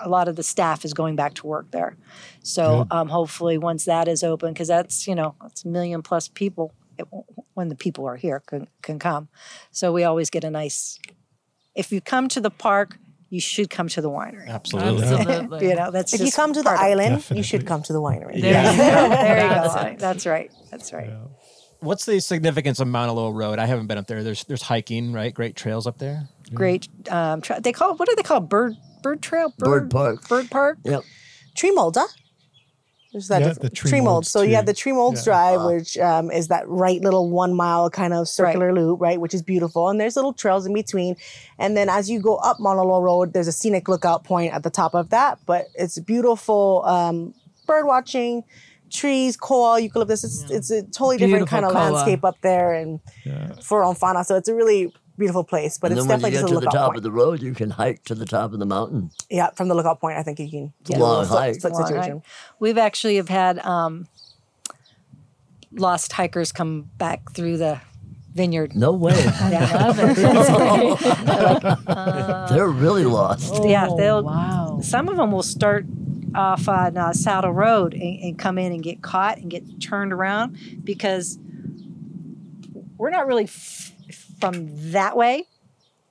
a 0.00 0.08
lot 0.08 0.28
of 0.28 0.36
the 0.36 0.42
staff 0.42 0.84
is 0.84 0.94
going 0.94 1.16
back 1.16 1.34
to 1.34 1.46
work 1.46 1.70
there. 1.70 1.96
So 2.42 2.86
um, 2.90 3.08
hopefully, 3.08 3.58
once 3.58 3.84
that 3.84 4.08
is 4.08 4.22
open, 4.22 4.52
because 4.52 4.68
that's 4.68 5.06
you 5.06 5.14
know 5.14 5.34
it's 5.44 5.64
a 5.64 5.68
million 5.68 6.02
plus 6.02 6.28
people 6.28 6.72
it, 6.98 7.06
when 7.54 7.68
the 7.68 7.74
people 7.74 8.06
are 8.06 8.16
here 8.16 8.40
can 8.40 8.68
can 8.82 8.98
come. 8.98 9.28
So 9.70 9.92
we 9.92 10.04
always 10.04 10.30
get 10.30 10.44
a 10.44 10.50
nice. 10.50 10.98
If 11.74 11.92
you 11.92 12.00
come 12.00 12.28
to 12.28 12.40
the 12.40 12.50
park, 12.50 12.98
you 13.30 13.40
should 13.40 13.70
come 13.70 13.88
to 13.88 14.02
the 14.02 14.10
winery. 14.10 14.46
Absolutely. 14.46 15.04
Absolutely. 15.06 15.68
you 15.68 15.74
know, 15.74 15.90
that's 15.90 16.12
if 16.12 16.20
you 16.20 16.30
come 16.30 16.52
to 16.52 16.62
the 16.62 16.70
island, 16.70 17.16
Definitely. 17.16 17.36
you 17.38 17.42
should 17.42 17.66
come 17.66 17.82
to 17.84 17.92
the 17.92 18.00
winery. 18.00 18.40
There 18.40 18.52
yeah. 18.52 18.70
you 18.72 18.76
go. 18.76 19.16
There 19.22 19.42
you 19.42 19.48
go. 19.48 19.96
That's 19.98 20.26
right. 20.26 20.52
That's 20.70 20.92
right. 20.92 21.08
Yeah. 21.08 21.24
What's 21.80 22.04
the 22.04 22.20
significance 22.20 22.78
of 22.78 22.86
Mauna 22.88 23.12
Loa 23.12 23.32
Road? 23.32 23.58
I 23.58 23.66
haven't 23.66 23.86
been 23.86 23.98
up 23.98 24.06
there. 24.06 24.22
There's 24.22 24.44
there's 24.44 24.62
hiking, 24.62 25.12
right? 25.12 25.32
Great 25.32 25.56
trails 25.56 25.86
up 25.86 25.98
there. 25.98 26.28
Great. 26.54 26.88
Um, 27.10 27.40
tra- 27.40 27.60
they 27.60 27.72
call 27.72 27.96
what 27.96 28.08
do 28.08 28.14
they 28.14 28.22
call 28.22 28.40
bird 28.40 28.76
bird 29.02 29.22
trail? 29.22 29.52
Bird, 29.58 29.88
bird 29.88 29.90
park. 29.90 30.28
Bird 30.28 30.50
park. 30.50 30.78
Yep. 30.84 31.02
Tree 31.54 31.70
molds, 31.70 31.98
huh? 31.98 32.06
There's 33.12 33.28
that 33.28 33.42
yeah, 33.42 33.52
the 33.52 33.68
tree, 33.68 33.90
tree 33.90 34.00
molds. 34.00 34.30
So 34.30 34.40
you 34.40 34.54
have 34.54 34.64
the 34.64 34.72
tree 34.72 34.92
molds 34.92 35.20
yeah. 35.20 35.32
drive, 35.32 35.60
wow. 35.60 35.74
which 35.74 35.98
um, 35.98 36.30
is 36.30 36.48
that 36.48 36.66
right 36.66 36.98
little 37.02 37.28
one 37.30 37.52
mile 37.52 37.90
kind 37.90 38.14
of 38.14 38.26
circular 38.26 38.68
right. 38.68 38.74
loop, 38.74 39.02
right, 39.02 39.20
which 39.20 39.34
is 39.34 39.42
beautiful. 39.42 39.90
And 39.90 40.00
there's 40.00 40.16
little 40.16 40.32
trails 40.32 40.64
in 40.64 40.72
between. 40.72 41.16
And 41.58 41.76
then 41.76 41.90
as 41.90 42.08
you 42.08 42.20
go 42.20 42.36
up 42.36 42.58
Mauna 42.58 42.82
Loa 42.82 43.02
Road, 43.02 43.34
there's 43.34 43.48
a 43.48 43.52
scenic 43.52 43.86
lookout 43.86 44.24
point 44.24 44.54
at 44.54 44.62
the 44.62 44.70
top 44.70 44.94
of 44.94 45.10
that. 45.10 45.38
But 45.44 45.66
it's 45.74 45.98
beautiful 45.98 46.84
um, 46.86 47.34
bird 47.66 47.84
watching, 47.84 48.44
trees, 48.90 49.36
koa, 49.36 49.78
eucalyptus. 49.78 50.24
It's, 50.24 50.46
yeah. 50.48 50.56
it's 50.56 50.70
a 50.70 50.82
totally 50.84 51.18
beautiful 51.18 51.44
different 51.44 51.50
kind 51.50 51.64
of 51.66 51.72
koa. 51.72 51.92
landscape 51.92 52.24
up 52.24 52.40
there, 52.40 52.72
and 52.72 52.98
for 53.62 53.84
on 53.84 53.94
fauna. 53.94 54.24
So 54.24 54.36
it's 54.36 54.48
a 54.48 54.54
really 54.54 54.90
beautiful 55.22 55.44
place. 55.44 55.78
But 55.78 55.92
and 55.92 55.98
it's 55.98 56.06
then 56.06 56.18
definitely 56.18 56.38
when 56.38 56.48
you 56.48 56.48
get 56.48 56.60
to 56.60 56.66
the 56.66 56.70
top 56.70 56.86
point. 56.88 56.96
of 56.96 57.02
the 57.04 57.12
road, 57.12 57.40
you 57.42 57.54
can 57.54 57.70
hike 57.70 58.02
to 58.04 58.14
the 58.14 58.26
top 58.26 58.52
of 58.52 58.58
the 58.58 58.66
mountain. 58.66 59.10
Yeah, 59.30 59.50
from 59.50 59.68
the 59.68 59.74
lookout 59.74 60.00
point, 60.00 60.18
I 60.18 60.22
think 60.22 60.38
you 60.40 60.50
can. 60.50 60.72
It's 60.80 60.90
a 60.90 60.98
long 60.98 61.26
hike. 61.26 61.54
Split 61.56 61.72
long 61.72 61.86
situation. 61.86 62.12
Hike. 62.12 62.22
We've 62.58 62.78
actually 62.78 63.16
have 63.16 63.28
had 63.28 63.58
um, 63.60 64.08
lost 65.72 66.12
hikers 66.12 66.50
come 66.52 66.90
back 66.98 67.32
through 67.32 67.58
the 67.58 67.80
vineyard. 68.34 68.74
No 68.74 68.92
way. 68.92 69.12
yeah. 69.50 69.92
uh, 71.86 72.46
They're 72.48 72.68
really 72.68 73.04
lost. 73.04 73.52
Oh, 73.54 73.68
yeah, 73.68 73.88
they'll. 73.96 74.24
Wow. 74.24 74.80
Some 74.82 75.08
of 75.08 75.16
them 75.16 75.30
will 75.30 75.42
start 75.42 75.86
off 76.34 76.68
on 76.68 76.96
uh, 76.96 77.12
Saddle 77.12 77.52
Road 77.52 77.92
and, 77.94 78.20
and 78.22 78.38
come 78.38 78.58
in 78.58 78.72
and 78.72 78.82
get 78.82 79.02
caught 79.02 79.38
and 79.38 79.50
get 79.50 79.80
turned 79.80 80.12
around 80.12 80.58
because 80.82 81.38
we're 82.96 83.10
not 83.10 83.26
really 83.26 83.44
f- 83.44 83.92
from 84.42 84.92
that 84.92 85.16
way 85.16 85.46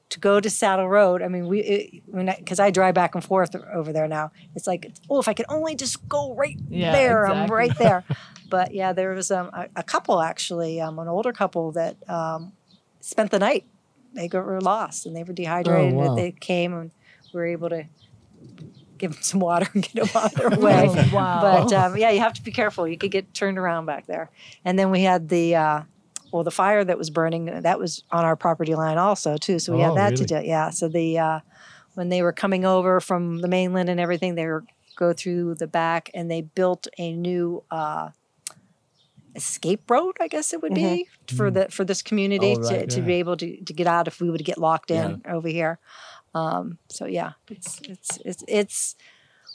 to 0.09 0.19
go 0.19 0.39
to 0.39 0.49
Saddle 0.49 0.88
Road. 0.88 1.21
I 1.21 1.27
mean, 1.27 1.47
we 1.47 2.01
because 2.13 2.59
I, 2.59 2.67
I, 2.67 2.71
drive 2.71 2.93
back 2.93 3.15
and 3.15 3.23
forth 3.23 3.55
over 3.73 3.91
there 3.91 4.07
now. 4.07 4.32
It's 4.55 4.67
like, 4.67 4.91
oh, 5.09 5.19
if 5.19 5.27
I 5.27 5.34
could 5.34 5.45
only 5.49 5.75
just 5.75 6.07
go 6.07 6.34
right 6.36 6.57
yeah, 6.69 6.91
there, 6.91 7.23
exactly. 7.23 7.41
I'm 7.41 7.49
right 7.51 7.77
there. 7.77 8.03
but 8.49 8.73
yeah, 8.73 8.93
there 8.93 9.11
was 9.11 9.32
um, 9.32 9.49
a, 9.53 9.67
a, 9.77 9.84
couple 9.84 10.21
actually, 10.21 10.79
um, 10.82 10.99
an 10.99 11.07
older 11.07 11.32
couple 11.32 11.71
that 11.73 11.97
um, 12.09 12.51
spent 12.99 13.32
the 13.32 13.39
night. 13.39 13.65
They 14.13 14.27
got, 14.27 14.45
were 14.45 14.59
lost 14.59 15.05
and 15.05 15.15
they 15.15 15.23
were 15.23 15.34
dehydrated. 15.34 15.93
Oh, 15.93 16.09
wow. 16.09 16.15
They 16.15 16.32
came 16.32 16.73
and 16.73 16.91
we 17.34 17.39
were 17.39 17.47
able 17.47 17.69
to 17.69 17.86
give 18.97 19.13
them 19.13 19.21
some 19.21 19.39
water 19.39 19.67
and 19.73 19.84
get 19.84 20.11
them 20.11 20.21
on 20.21 20.29
their 20.36 20.49
way. 20.59 20.88
oh, 20.89 21.09
wow. 21.13 21.41
But 21.41 21.73
um, 21.73 21.97
yeah, 21.97 22.11
you 22.11 22.19
have 22.19 22.34
to 22.34 22.43
be 22.43 22.51
careful. 22.51 22.88
You 22.88 22.97
could 22.97 23.11
get 23.11 23.34
turned 23.34 23.57
around 23.57 23.86
back 23.86 24.07
there. 24.07 24.29
And 24.65 24.77
then 24.77 24.91
we 24.91 25.03
had 25.03 25.29
the 25.29 25.55
uh, 25.55 25.82
well, 26.32 26.43
the 26.43 26.51
fire 26.51 26.84
that 26.84 26.97
was 26.97 27.09
burning 27.09 27.45
that 27.45 27.79
was 27.79 28.03
on 28.11 28.25
our 28.25 28.36
property 28.36 28.75
line 28.75 28.97
also 28.97 29.38
too. 29.38 29.59
So 29.59 29.75
we 29.75 29.84
oh, 29.84 29.89
had 29.89 29.97
that 29.97 30.11
really? 30.11 30.25
to 30.25 30.41
do. 30.41 30.47
Yeah. 30.47 30.69
So 30.69 30.88
the 30.88 31.19
uh, 31.19 31.39
when 31.93 32.09
they 32.09 32.21
were 32.21 32.34
coming 32.34 32.65
over 32.65 32.99
from 32.99 33.41
the 33.41 33.47
mainland 33.47 33.89
and 33.89 33.99
everything, 33.99 34.36
they 34.36 34.45
were 34.45 34.63
go 34.95 35.13
through 35.13 35.55
the 35.55 35.67
back 35.67 36.09
and 36.13 36.29
they 36.29 36.41
built 36.41 36.88
a 36.97 37.13
new 37.13 37.63
uh, 37.71 38.09
escape 39.36 39.89
road, 39.89 40.17
I 40.19 40.27
guess 40.27 40.53
it 40.53 40.61
would 40.61 40.73
be 40.73 40.82
mm-hmm. 40.82 41.36
for 41.36 41.51
the 41.51 41.69
for 41.69 41.84
this 41.84 42.01
community 42.01 42.55
right, 42.55 42.63
to, 42.69 42.75
yeah. 42.75 42.86
to 42.86 43.01
be 43.01 43.13
able 43.15 43.38
to, 43.38 43.63
to 43.63 43.73
get 43.73 43.88
out 43.88 44.07
if 44.07 44.21
we 44.21 44.29
would 44.29 44.43
get 44.43 44.57
locked 44.57 44.91
in 44.91 45.21
yeah. 45.25 45.34
over 45.34 45.47
here. 45.47 45.79
Um, 46.34 46.77
so 46.89 47.05
yeah, 47.05 47.34
it's 47.49 47.82
it's 47.82 48.19
it's 48.23 48.43
it's 48.47 48.95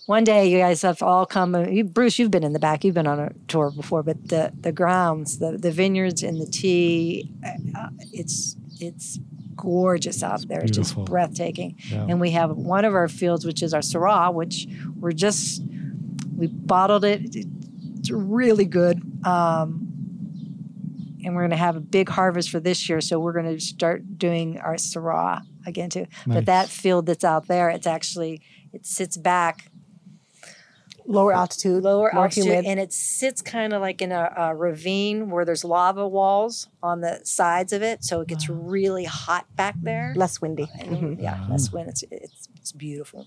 one 0.07 0.25
day 0.25 0.49
you 0.49 0.59
guys 0.59 0.83
have 0.83 1.03
all 1.03 1.27
come. 1.27 1.55
You, 1.69 1.85
Bruce, 1.85 2.19
you've 2.19 2.31
been 2.31 2.45
in 2.45 2.53
the 2.53 2.59
back. 2.59 2.85
You've 2.85 2.95
been 2.95 3.07
on 3.07 3.19
a 3.19 3.33
tour 3.49 3.71
before, 3.71 4.03
but 4.03 4.29
the 4.29 4.53
the 4.59 4.73
grounds, 4.73 5.39
the 5.39 5.59
the 5.59 5.71
vineyards, 5.71 6.23
and 6.23 6.41
the 6.41 6.47
tea, 6.47 7.31
uh, 7.45 7.89
it's 8.13 8.57
it's 8.81 9.19
gorgeous 9.57 10.23
out 10.23 10.47
there. 10.49 10.61
It's 10.61 10.77
just 10.77 10.97
breathtaking. 11.05 11.77
Yeah. 11.89 12.07
And 12.09 12.21
we 12.21 12.31
have 12.33 12.51
one 12.51 12.85
of 12.85 12.95
our 12.95 13.09
fields, 13.09 13.45
which 13.45 13.63
is 13.63 13.75
our 13.75 13.81
Syrah, 13.81 14.33
which 14.33 14.69
we're 14.99 15.13
just 15.13 15.63
we 16.37 16.47
bottled 16.47 17.05
it. 17.05 17.35
It's 17.35 18.11
really 18.11 18.67
good. 18.67 19.03
Um, 19.27 19.83
and 21.25 21.35
we're 21.35 21.43
going 21.43 21.51
to 21.51 21.57
have 21.57 21.75
a 21.75 21.81
big 21.81 22.09
harvest 22.09 22.51
for 22.51 22.61
this 22.61 22.89
year. 22.89 23.01
So 23.01 23.19
we're 23.19 23.33
going 23.33 23.53
to 23.53 23.61
start 23.61 24.17
doing 24.17 24.61
our 24.61 24.75
Syrah 24.75 25.43
again 25.67 25.91
too. 25.91 26.07
Nice. 26.27 26.37
But 26.37 26.47
that 26.47 26.69
field 26.69 27.07
that's 27.07 27.25
out 27.25 27.49
there, 27.49 27.69
it's 27.71 27.87
actually 27.87 28.43
it 28.73 28.87
sits 28.87 29.17
back 29.17 29.71
lower 31.07 31.33
altitude, 31.33 31.83
lower 31.83 32.15
altitude, 32.15 32.45
humid. 32.45 32.65
and 32.67 32.81
it 32.81 32.93
sits 32.93 33.43
kind 33.43 33.73
of 33.73 33.81
like 33.81 34.03
in 34.03 34.13
a, 34.13 34.33
a, 34.37 34.55
ravine 34.55 35.31
where 35.31 35.45
there's 35.45 35.65
lava 35.65 36.07
walls 36.07 36.69
on 36.83 37.01
the 37.01 37.21
sides 37.25 37.73
of 37.73 37.83
it, 37.83 38.05
so 38.05 38.21
it 38.21 38.29
gets 38.29 38.49
wow. 38.49 38.57
really 38.57 39.05
hot 39.05 39.47
back 39.57 39.75
there. 39.81 40.13
Less 40.17 40.41
windy. 40.41 40.67
Mm-hmm. 40.79 41.23
Yeah, 41.23 41.41
wow. 41.41 41.49
less 41.51 41.73
wind. 41.73 41.89
It's 41.89 42.05
it's, 42.11 42.49
it's 42.57 42.73
beautiful. 42.73 43.27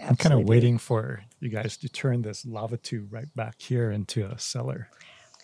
Absolutely 0.00 0.08
I'm 0.08 0.16
kind 0.16 0.40
of 0.40 0.48
waiting 0.48 0.78
for 0.78 1.24
you 1.40 1.48
guys 1.48 1.76
to 1.78 1.88
turn 1.88 2.22
this 2.22 2.46
lava 2.46 2.76
tube 2.76 3.12
right 3.12 3.34
back 3.34 3.60
here 3.60 3.90
into 3.90 4.24
a 4.24 4.38
cellar. 4.38 4.88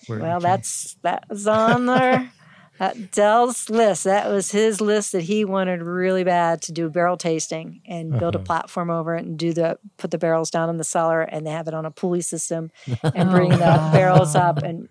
Well, 0.08 0.40
that's 0.40 0.96
that 1.02 1.24
was 1.28 1.46
on 1.46 1.86
there. 1.86 2.30
That 2.78 3.10
Del's 3.10 3.68
list. 3.70 4.04
That 4.04 4.28
was 4.28 4.52
his 4.52 4.80
list 4.80 5.12
that 5.12 5.22
he 5.22 5.44
wanted 5.44 5.82
really 5.82 6.24
bad 6.24 6.62
to 6.62 6.72
do 6.72 6.88
barrel 6.88 7.16
tasting 7.16 7.82
and 7.86 8.18
build 8.18 8.36
uh-huh. 8.36 8.42
a 8.42 8.46
platform 8.46 8.90
over 8.90 9.16
it 9.16 9.24
and 9.24 9.38
do 9.38 9.52
the 9.52 9.78
put 9.96 10.10
the 10.10 10.18
barrels 10.18 10.50
down 10.50 10.70
in 10.70 10.76
the 10.76 10.84
cellar 10.84 11.22
and 11.22 11.46
they 11.46 11.50
have 11.50 11.68
it 11.68 11.74
on 11.74 11.84
a 11.84 11.90
pulley 11.90 12.20
system 12.20 12.70
and 13.02 13.30
bring 13.30 13.50
the 13.50 13.90
barrels 13.92 14.34
up 14.34 14.58
and 14.58 14.88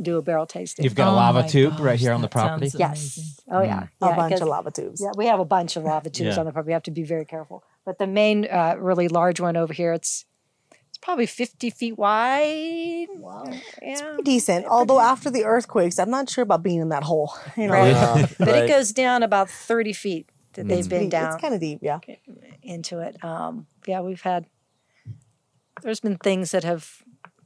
do 0.00 0.18
a 0.18 0.22
barrel 0.22 0.46
tasting. 0.46 0.84
You've 0.84 0.94
got 0.94 1.08
oh 1.08 1.14
a 1.14 1.16
lava 1.16 1.48
tube 1.48 1.72
gosh, 1.72 1.80
right 1.80 1.98
here 1.98 2.12
on 2.12 2.22
the 2.22 2.28
property. 2.28 2.70
Yes. 2.74 3.40
Oh 3.50 3.62
yeah. 3.62 3.80
Mm. 3.80 3.88
yeah. 4.02 4.12
A 4.12 4.16
bunch 4.16 4.40
of 4.40 4.48
lava 4.48 4.70
tubes. 4.70 5.00
Yeah, 5.02 5.10
we 5.16 5.26
have 5.26 5.40
a 5.40 5.44
bunch 5.44 5.76
of 5.76 5.84
lava 5.84 6.10
tubes 6.10 6.34
yeah. 6.34 6.40
on 6.40 6.46
the 6.46 6.52
property. 6.52 6.68
We 6.68 6.74
have 6.74 6.82
to 6.84 6.90
be 6.90 7.02
very 7.02 7.24
careful. 7.24 7.64
But 7.84 7.98
the 7.98 8.06
main, 8.06 8.46
uh, 8.46 8.76
really 8.78 9.08
large 9.08 9.40
one 9.40 9.56
over 9.56 9.72
here, 9.72 9.92
it's 9.92 10.24
probably 11.00 11.26
50 11.26 11.70
feet 11.70 11.98
wide. 11.98 13.08
Wow. 13.16 13.44
Yeah. 13.46 13.58
It's 13.82 14.02
pretty 14.02 14.22
decent. 14.22 14.66
Although 14.66 15.00
after 15.00 15.30
the 15.30 15.44
earthquakes, 15.44 15.98
I'm 15.98 16.10
not 16.10 16.28
sure 16.28 16.42
about 16.42 16.62
being 16.62 16.80
in 16.80 16.88
that 16.90 17.04
hole. 17.04 17.34
You 17.56 17.66
know? 17.66 17.74
Right. 17.74 17.94
Uh, 17.94 18.26
but 18.38 18.48
right. 18.48 18.64
it 18.64 18.68
goes 18.68 18.92
down 18.92 19.22
about 19.22 19.50
30 19.50 19.92
feet 19.92 20.28
that 20.54 20.66
they've 20.68 20.88
been 20.88 21.08
down. 21.08 21.34
It's 21.34 21.40
kind 21.40 21.54
of 21.54 21.60
deep, 21.60 21.80
yeah. 21.82 21.98
Into 22.62 23.00
it. 23.00 23.22
Um, 23.24 23.66
yeah, 23.86 24.00
we've 24.00 24.20
had, 24.20 24.46
there's 25.82 26.00
been 26.00 26.16
things 26.16 26.52
that 26.52 26.64
have 26.64 27.02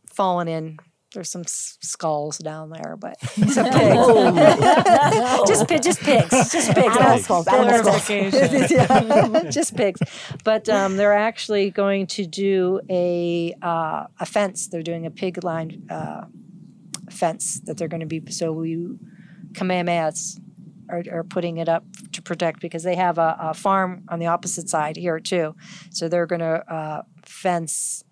fallen 0.06 0.48
in 0.48 0.78
there's 1.14 1.30
some 1.30 1.44
skulls 1.46 2.38
down 2.38 2.70
there, 2.70 2.96
but 2.98 3.20
some 3.22 3.70
pigs. 3.70 4.06
just, 5.48 5.68
just 5.82 6.00
pigs. 6.00 6.52
Just 6.52 6.74
pigs. 6.74 6.96
Animal 6.96 7.18
skulls. 7.18 7.46
Animal 7.48 7.92
skulls. 7.94 9.54
just 9.54 9.76
pigs. 9.76 10.00
But 10.44 10.68
um, 10.68 10.96
they're 10.96 11.14
actually 11.14 11.70
going 11.70 12.06
to 12.08 12.26
do 12.26 12.80
a 12.90 13.54
uh, 13.62 14.06
a 14.20 14.26
fence. 14.26 14.68
They're 14.68 14.82
doing 14.82 15.06
a 15.06 15.10
pig 15.10 15.42
line 15.42 15.86
uh, 15.90 16.26
fence 17.10 17.60
that 17.64 17.76
they're 17.76 17.88
going 17.88 18.00
to 18.00 18.06
be. 18.06 18.22
So 18.30 18.52
we 18.52 18.88
Kamehamehas 19.52 20.40
are, 20.90 21.02
are, 21.10 21.24
putting 21.24 21.58
it 21.58 21.68
up 21.68 21.84
to 22.12 22.20
protect 22.20 22.60
because 22.60 22.82
they 22.82 22.96
have 22.96 23.18
a, 23.18 23.36
a, 23.40 23.54
farm 23.54 24.04
on 24.08 24.18
the 24.18 24.26
opposite 24.26 24.68
side 24.68 24.96
here 24.96 25.18
too. 25.20 25.54
So 25.90 26.08
they're 26.08 26.26
going 26.26 26.40
to 26.40 26.72
uh, 26.72 27.02
fence 27.24 28.04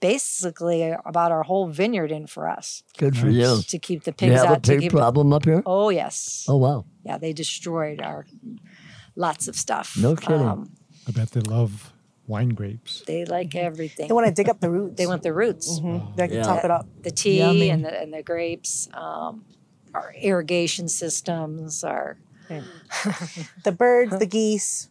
basically 0.00 0.94
about 1.04 1.30
our 1.30 1.42
whole 1.42 1.68
vineyard 1.68 2.10
in 2.10 2.26
for 2.26 2.48
us. 2.48 2.82
Good 2.98 3.16
for 3.16 3.28
you. 3.28 3.62
To 3.62 3.78
keep 3.78 4.04
the 4.04 4.12
pigs 4.12 4.32
you 4.32 4.38
have 4.38 4.46
out. 4.46 4.56
a 4.58 4.60
pig 4.60 4.80
keep, 4.80 4.92
problem 4.92 5.32
up 5.32 5.44
here? 5.44 5.62
Oh 5.64 5.90
yes. 5.90 6.46
Oh 6.48 6.56
wow. 6.56 6.84
Yeah, 7.04 7.18
they 7.18 7.32
destroyed 7.32 8.00
our 8.00 8.26
lots 9.16 9.48
of 9.48 9.56
stuff. 9.56 9.96
No 9.96 10.16
kidding. 10.16 10.46
Um, 10.46 10.72
I 11.06 11.12
bet 11.12 11.30
they 11.30 11.40
love 11.40 11.92
wine 12.26 12.50
grapes. 12.50 13.02
They 13.06 13.24
like 13.24 13.54
everything. 13.54 14.08
They 14.08 14.14
want 14.14 14.26
to 14.26 14.32
dig 14.32 14.48
up 14.48 14.60
the 14.60 14.70
roots. 14.70 14.96
They 14.96 15.06
want 15.06 15.22
the 15.22 15.32
roots. 15.32 15.80
Mm-hmm. 15.80 16.16
They 16.16 16.28
can 16.28 16.36
yeah. 16.38 16.42
top 16.42 16.64
it 16.64 16.70
up. 16.70 16.86
The 17.02 17.10
tea 17.10 17.40
and 17.40 17.84
the 17.84 18.00
and 18.00 18.12
the 18.12 18.22
grapes, 18.22 18.88
um, 18.94 19.44
our 19.94 20.14
irrigation 20.14 20.88
systems, 20.88 21.84
our 21.84 22.18
the 23.64 23.72
birds, 23.72 24.18
the 24.18 24.26
geese, 24.26 24.88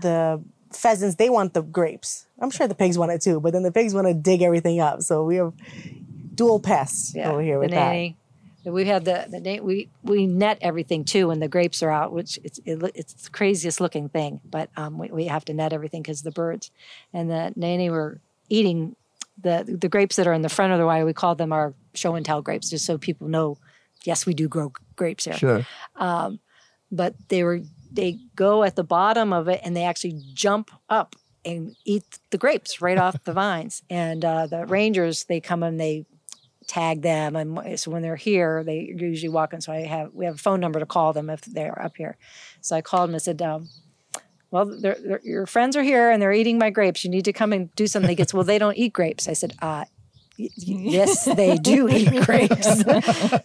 the 0.00 0.42
pheasants, 0.72 1.16
they 1.16 1.30
want 1.30 1.54
the 1.54 1.62
grapes. 1.62 2.26
I'm 2.38 2.50
sure 2.50 2.66
the 2.66 2.74
pigs 2.74 2.98
want 2.98 3.12
it 3.12 3.20
too, 3.20 3.40
but 3.40 3.52
then 3.52 3.62
the 3.62 3.72
pigs 3.72 3.94
want 3.94 4.06
to 4.06 4.14
dig 4.14 4.42
everything 4.42 4.80
up. 4.80 5.02
So 5.02 5.24
we 5.24 5.36
have 5.36 5.52
dual 6.34 6.60
pests 6.60 7.14
yeah, 7.14 7.30
over 7.30 7.42
here 7.42 7.58
with 7.58 7.70
that. 7.72 8.14
We 8.64 8.84
have 8.86 9.04
the 9.04 9.26
the 9.28 9.60
we 9.60 9.88
we 10.02 10.26
net 10.26 10.58
everything 10.60 11.04
too 11.04 11.28
when 11.28 11.40
the 11.40 11.48
grapes 11.48 11.82
are 11.82 11.90
out, 11.90 12.12
which 12.12 12.38
it's 12.44 12.60
it, 12.66 12.78
it's 12.94 13.14
the 13.14 13.30
craziest 13.30 13.80
looking 13.80 14.10
thing. 14.10 14.40
But 14.44 14.68
um, 14.76 14.98
we, 14.98 15.08
we 15.08 15.26
have 15.26 15.46
to 15.46 15.54
net 15.54 15.72
everything 15.72 16.02
because 16.02 16.22
the 16.22 16.30
birds 16.30 16.70
and 17.14 17.30
the 17.30 17.54
nene 17.56 17.90
were 17.90 18.20
eating 18.50 18.96
the 19.42 19.64
the 19.80 19.88
grapes 19.88 20.16
that 20.16 20.26
are 20.26 20.34
in 20.34 20.42
the 20.42 20.50
front 20.50 20.74
of 20.74 20.78
the 20.78 20.84
wire. 20.84 21.06
We 21.06 21.14
call 21.14 21.34
them 21.34 21.52
our 21.52 21.72
show 21.94 22.14
and 22.16 22.24
tell 22.24 22.42
grapes, 22.42 22.68
just 22.68 22.84
so 22.84 22.98
people 22.98 23.28
know. 23.28 23.56
Yes, 24.04 24.26
we 24.26 24.34
do 24.34 24.46
grow 24.46 24.72
grapes 24.94 25.24
here. 25.24 25.34
Sure. 25.34 25.66
Um, 25.96 26.38
but 26.92 27.14
they 27.28 27.44
were 27.44 27.60
they 27.92 28.18
go 28.36 28.62
at 28.62 28.76
the 28.76 28.84
bottom 28.84 29.32
of 29.32 29.48
it 29.48 29.60
and 29.64 29.76
they 29.76 29.84
actually 29.84 30.20
jump 30.32 30.70
up 30.88 31.16
and 31.44 31.74
eat 31.84 32.04
the 32.30 32.38
grapes 32.38 32.80
right 32.80 32.98
off 32.98 33.24
the 33.24 33.32
vines. 33.32 33.82
And 33.90 34.24
uh, 34.24 34.46
the 34.46 34.66
rangers 34.66 35.24
they 35.24 35.40
come 35.40 35.62
and 35.62 35.80
they 35.80 36.06
tag 36.66 37.02
them, 37.02 37.34
and 37.34 37.80
so 37.80 37.90
when 37.90 38.02
they're 38.02 38.14
here, 38.14 38.62
they 38.62 38.94
usually 38.96 39.28
walk 39.28 39.52
in. 39.52 39.60
So 39.60 39.72
I 39.72 39.80
have 39.86 40.14
we 40.14 40.24
have 40.24 40.36
a 40.36 40.38
phone 40.38 40.60
number 40.60 40.78
to 40.78 40.86
call 40.86 41.12
them 41.12 41.28
if 41.28 41.40
they're 41.42 41.80
up 41.82 41.96
here. 41.96 42.16
So 42.60 42.76
I 42.76 42.82
called 42.82 43.08
them 43.08 43.14
and 43.14 43.22
said. 43.22 43.42
Um, 43.42 43.68
well, 44.52 44.66
they're, 44.66 44.96
they're, 45.00 45.20
your 45.22 45.46
friends 45.46 45.76
are 45.76 45.82
here 45.84 46.10
and 46.10 46.20
they're 46.20 46.32
eating 46.32 46.58
my 46.58 46.70
grapes. 46.70 47.04
You 47.04 47.10
need 47.10 47.24
to 47.26 47.32
come 47.32 47.52
and 47.52 47.72
do 47.76 47.86
something. 47.86 48.08
He 48.08 48.16
gets, 48.16 48.34
well, 48.34 48.42
they 48.42 48.58
don't 48.58 48.76
eat 48.76 48.92
grapes. 48.92 49.28
I 49.28 49.32
said, 49.32 49.54
uh, 49.62 49.84
yes, 50.56 51.24
they 51.24 51.56
do 51.56 51.88
eat 51.90 52.24
grapes. 52.24 52.82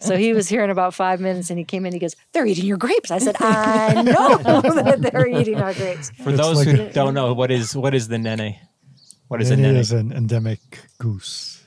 so 0.00 0.16
he 0.16 0.32
was 0.32 0.48
here 0.48 0.64
in 0.64 0.70
about 0.70 0.94
five 0.94 1.20
minutes 1.20 1.50
and 1.50 1.58
he 1.58 1.64
came 1.64 1.86
in 1.86 1.92
he 1.92 1.98
goes, 1.98 2.16
They're 2.32 2.46
eating 2.46 2.64
your 2.64 2.76
grapes. 2.76 3.10
I 3.10 3.18
said, 3.18 3.36
I 3.40 4.02
know 4.02 4.62
that 4.62 5.02
they're 5.02 5.26
eating 5.26 5.56
our 5.56 5.74
grapes. 5.74 6.10
For 6.10 6.30
it's 6.30 6.38
those 6.38 6.56
like 6.56 6.68
who 6.68 6.82
a, 6.82 6.92
don't 6.92 7.14
know, 7.14 7.32
what 7.32 7.50
is 7.50 7.76
what 7.76 7.94
is 7.94 8.08
the 8.08 8.18
nene? 8.18 8.58
What 9.28 9.42
is 9.42 9.50
nene? 9.50 9.62
Nene 9.62 9.76
is 9.76 9.92
an 9.92 10.12
endemic 10.12 10.60
goose. 10.98 11.64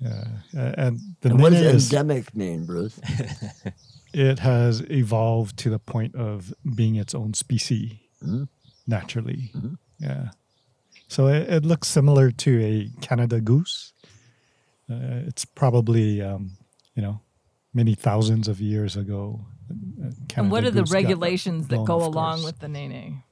Yeah. 0.00 0.24
Uh, 0.56 0.72
and 0.76 1.00
the 1.20 1.30
and 1.30 1.40
what 1.40 1.52
does 1.52 1.92
endemic 1.92 2.34
mean, 2.34 2.66
Bruce? 2.66 3.00
it 4.12 4.38
has 4.40 4.80
evolved 4.90 5.56
to 5.58 5.70
the 5.70 5.78
point 5.78 6.14
of 6.14 6.52
being 6.74 6.96
its 6.96 7.14
own 7.14 7.34
species 7.34 7.92
mm-hmm. 8.22 8.44
naturally. 8.86 9.50
Mm-hmm. 9.54 9.74
Yeah. 9.98 10.30
So 11.08 11.28
it, 11.28 11.48
it, 11.48 11.64
looks 11.64 11.88
similar 11.88 12.30
to 12.30 12.64
a 12.64 12.90
Canada 13.00 13.40
goose. 13.40 13.92
Uh, 14.90 15.26
it's 15.26 15.44
probably 15.44 16.22
um, 16.22 16.52
you 16.94 17.02
know 17.02 17.20
many 17.74 17.94
thousands 17.94 18.48
of 18.48 18.60
years 18.60 18.96
ago. 18.96 19.46
Uh, 19.70 20.10
and 20.36 20.50
what 20.50 20.64
are 20.64 20.70
the 20.70 20.84
regulations 20.84 21.68
that 21.68 21.84
go 21.84 22.04
along 22.04 22.44
with 22.44 22.60
the 22.60 22.68
nene? 22.68 23.22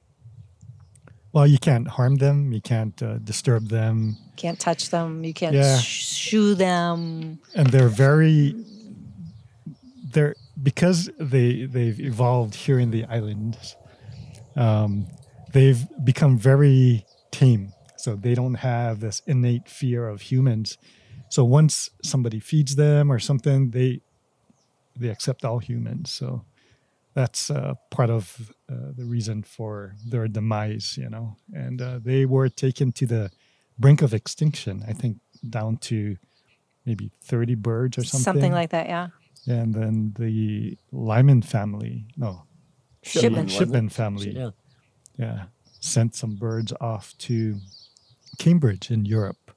Well, 1.33 1.47
you 1.47 1.59
can't 1.59 1.89
harm 1.89 2.17
them. 2.17 2.53
You 2.53 2.61
can't 2.61 3.01
uh, 3.03 3.19
disturb 3.19 3.69
them. 3.69 4.17
Can't 4.37 4.59
touch 4.59 4.91
them. 4.91 5.25
You 5.25 5.35
can't 5.35 5.55
yeah. 5.55 5.79
shoo 5.79 6.55
them. 6.55 7.41
And 7.55 7.67
they're 7.69 7.89
very. 7.89 8.55
They're 10.13 10.37
because 10.63 11.11
they 11.19 11.65
they've 11.65 12.01
evolved 12.01 12.55
here 12.55 12.79
in 12.79 12.91
the 12.91 13.05
islands. 13.07 13.77
Um, 14.57 15.07
they've 15.53 15.85
become 16.05 16.39
very 16.39 17.05
tame, 17.33 17.73
so 17.97 18.15
they 18.15 18.35
don't 18.35 18.55
have 18.55 19.01
this 19.01 19.23
innate 19.27 19.69
fear 19.69 20.09
of 20.09 20.21
humans 20.21 20.79
so 21.35 21.43
once 21.45 21.91
somebody 22.01 22.39
feeds 22.39 22.77
them 22.77 23.11
or 23.11 23.19
something, 23.19 23.71
they 23.71 24.01
they 24.95 25.09
accept 25.09 25.45
all 25.45 25.59
humans. 25.59 26.13
So 26.13 26.45
that's 27.15 27.51
uh, 27.51 27.75
part 27.91 28.09
of 28.09 28.53
uh, 28.71 28.93
the 28.97 29.05
reason 29.05 29.43
for 29.43 29.97
their 30.07 30.29
demise, 30.29 30.97
you 30.97 31.11
know. 31.11 31.35
And 31.53 31.83
uh, 31.83 31.99
they 31.99 32.25
were 32.25 32.49
taken 32.49 32.93
to 32.93 33.07
the 33.07 33.31
brink 33.77 34.01
of 34.01 34.15
extinction. 34.15 34.85
I 34.87 34.93
think 34.93 35.17
down 35.51 35.79
to 35.79 36.17
maybe 36.87 37.11
thirty 37.21 37.57
birds 37.57 37.99
or 37.99 38.05
something. 38.05 38.33
Something 38.33 38.53
like 38.53 38.71
that, 38.71 38.87
yeah. 38.87 39.09
And 39.49 39.75
then 39.75 40.15
the 40.17 40.79
Lyman 40.93 41.43
family, 41.43 42.07
no, 42.17 42.45
Shipman. 43.03 43.49
Shipman 43.49 43.89
family, 43.89 44.31
yeah. 44.37 44.51
yeah, 45.19 45.43
sent 45.81 46.15
some 46.15 46.37
birds 46.37 46.73
off 46.81 47.13
to 47.27 47.59
Cambridge 48.39 48.93
in 48.93 49.05
Europe, 49.05 49.51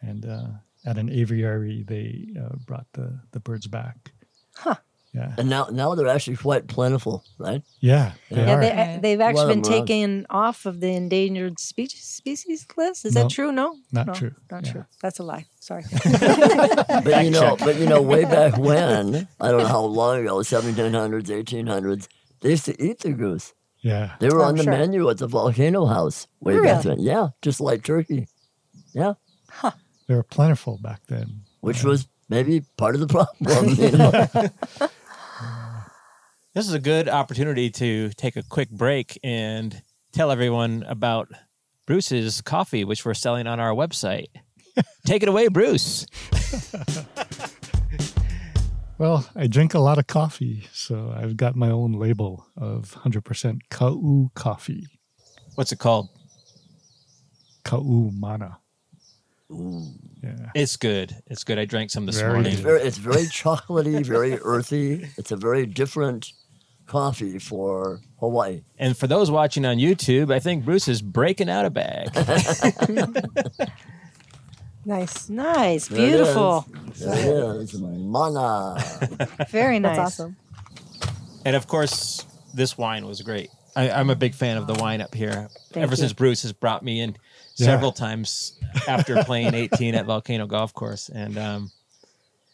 and 0.00 0.24
uh, 0.24 0.48
at 0.84 0.98
an 0.98 1.10
aviary 1.10 1.84
they 1.86 2.28
uh, 2.40 2.56
brought 2.66 2.86
the 2.92 3.20
the 3.32 3.40
birds 3.40 3.66
back. 3.66 4.12
Huh. 4.56 4.76
Yeah. 5.14 5.34
And 5.36 5.50
now 5.50 5.68
now 5.70 5.94
they're 5.94 6.08
actually 6.08 6.36
quite 6.36 6.68
plentiful, 6.68 7.22
right? 7.38 7.62
Yeah. 7.80 8.12
They 8.30 8.46
yeah, 8.46 8.98
they, 8.98 9.10
have 9.10 9.20
actually 9.20 9.54
been 9.54 9.62
taken 9.62 10.26
off 10.30 10.64
of 10.64 10.80
the 10.80 10.88
endangered 10.88 11.60
species 11.60 12.02
species 12.02 12.66
list. 12.78 13.04
Is 13.04 13.14
no, 13.14 13.22
that 13.22 13.30
true? 13.30 13.52
No, 13.52 13.76
not 13.92 14.06
no, 14.06 14.14
true. 14.14 14.34
Not 14.50 14.64
yeah. 14.64 14.72
true. 14.72 14.84
That's 15.02 15.18
a 15.18 15.22
lie. 15.22 15.44
Sorry. 15.60 15.84
but 16.02 17.24
you 17.24 17.30
know, 17.30 17.56
but 17.58 17.76
you 17.76 17.86
know, 17.86 18.00
way 18.00 18.24
back 18.24 18.56
when, 18.56 19.28
I 19.38 19.50
don't 19.50 19.60
know 19.60 19.66
how 19.66 19.84
long 19.84 20.20
ago, 20.20 20.36
1700s, 20.36 21.26
1800s, 21.26 22.08
they 22.40 22.50
used 22.50 22.64
to 22.64 22.82
eat 22.82 23.00
the 23.00 23.12
goose. 23.12 23.52
Yeah. 23.82 24.14
They 24.18 24.30
were 24.30 24.40
oh, 24.40 24.46
on 24.46 24.56
the 24.56 24.62
sure. 24.62 24.72
menu 24.72 25.10
at 25.10 25.18
the 25.18 25.26
volcano 25.26 25.84
house 25.84 26.26
way 26.40 26.54
really? 26.54 26.68
back 26.68 26.84
then. 26.84 27.00
Yeah, 27.00 27.28
just 27.42 27.60
like 27.60 27.84
turkey. 27.84 28.28
Yeah. 28.94 29.14
Huh. 29.50 29.72
They 30.08 30.14
were 30.14 30.22
plentiful 30.22 30.78
back 30.82 31.00
then. 31.08 31.42
Which 31.60 31.82
yeah. 31.82 31.90
was 31.90 32.08
maybe 32.28 32.62
part 32.76 32.94
of 32.94 33.00
the 33.00 33.06
problem. 33.06 33.68
You 33.74 33.90
know? 33.90 34.88
This 36.54 36.68
is 36.68 36.74
a 36.74 36.78
good 36.78 37.08
opportunity 37.08 37.70
to 37.70 38.10
take 38.10 38.36
a 38.36 38.42
quick 38.42 38.68
break 38.68 39.18
and 39.24 39.80
tell 40.12 40.30
everyone 40.30 40.84
about 40.86 41.30
Bruce's 41.86 42.42
coffee, 42.42 42.84
which 42.84 43.06
we're 43.06 43.14
selling 43.14 43.46
on 43.46 43.58
our 43.58 43.70
website. 43.70 44.26
take 45.06 45.22
it 45.22 45.30
away, 45.30 45.48
Bruce. 45.48 46.04
well, 48.98 49.26
I 49.34 49.46
drink 49.46 49.72
a 49.72 49.78
lot 49.78 49.96
of 49.96 50.06
coffee, 50.06 50.68
so 50.74 51.14
I've 51.16 51.38
got 51.38 51.56
my 51.56 51.70
own 51.70 51.92
label 51.92 52.46
of 52.54 52.98
100% 53.02 53.60
Ka'u 53.70 54.30
coffee. 54.34 54.86
What's 55.54 55.72
it 55.72 55.78
called? 55.78 56.10
Ka'u 57.64 58.10
Mana. 58.12 58.58
Ooh. 59.52 59.86
Yeah. 60.22 60.50
It's 60.54 60.76
good. 60.76 61.16
It's 61.26 61.44
good. 61.44 61.58
I 61.58 61.64
drank 61.64 61.90
some 61.90 62.06
this 62.06 62.18
very 62.20 62.32
morning. 62.32 62.52
It's 62.52 62.60
very, 62.60 62.80
it's 62.80 62.98
very 62.98 63.24
chocolatey, 63.24 64.04
very 64.06 64.38
earthy. 64.38 65.08
It's 65.16 65.32
a 65.32 65.36
very 65.36 65.66
different 65.66 66.32
coffee 66.86 67.38
for 67.38 68.00
Hawaii. 68.20 68.62
And 68.78 68.96
for 68.96 69.06
those 69.06 69.30
watching 69.30 69.64
on 69.64 69.78
YouTube, 69.78 70.32
I 70.32 70.38
think 70.38 70.64
Bruce 70.64 70.88
is 70.88 71.02
breaking 71.02 71.48
out 71.48 71.64
a 71.64 71.70
bag. 71.70 72.14
nice. 74.84 75.28
Nice. 75.28 75.88
Beautiful. 75.88 76.66
There 76.98 77.54
it 77.56 77.62
is. 77.62 77.74
Mana. 77.80 78.76
Very 79.48 79.78
nice. 79.80 79.96
That's 79.96 80.20
awesome. 80.20 80.36
And 81.44 81.56
of 81.56 81.66
course, 81.66 82.24
this 82.54 82.78
wine 82.78 83.06
was 83.06 83.22
great. 83.22 83.50
I, 83.74 83.88
am 83.88 84.10
a 84.10 84.16
big 84.16 84.34
fan 84.34 84.56
of 84.56 84.66
the 84.66 84.74
wine 84.74 85.00
up 85.00 85.14
here. 85.14 85.48
Thank 85.72 85.84
Ever 85.84 85.92
you. 85.92 85.96
since 85.96 86.12
Bruce 86.12 86.42
has 86.42 86.52
brought 86.52 86.84
me 86.84 87.00
in 87.00 87.16
Yeah. 87.56 87.66
several 87.66 87.92
times 87.92 88.58
after 88.88 89.22
playing 89.24 89.54
18 89.54 89.94
at 89.94 90.06
Volcano 90.06 90.46
Golf 90.46 90.72
Course. 90.74 91.08
And 91.08 91.36
um, 91.38 91.70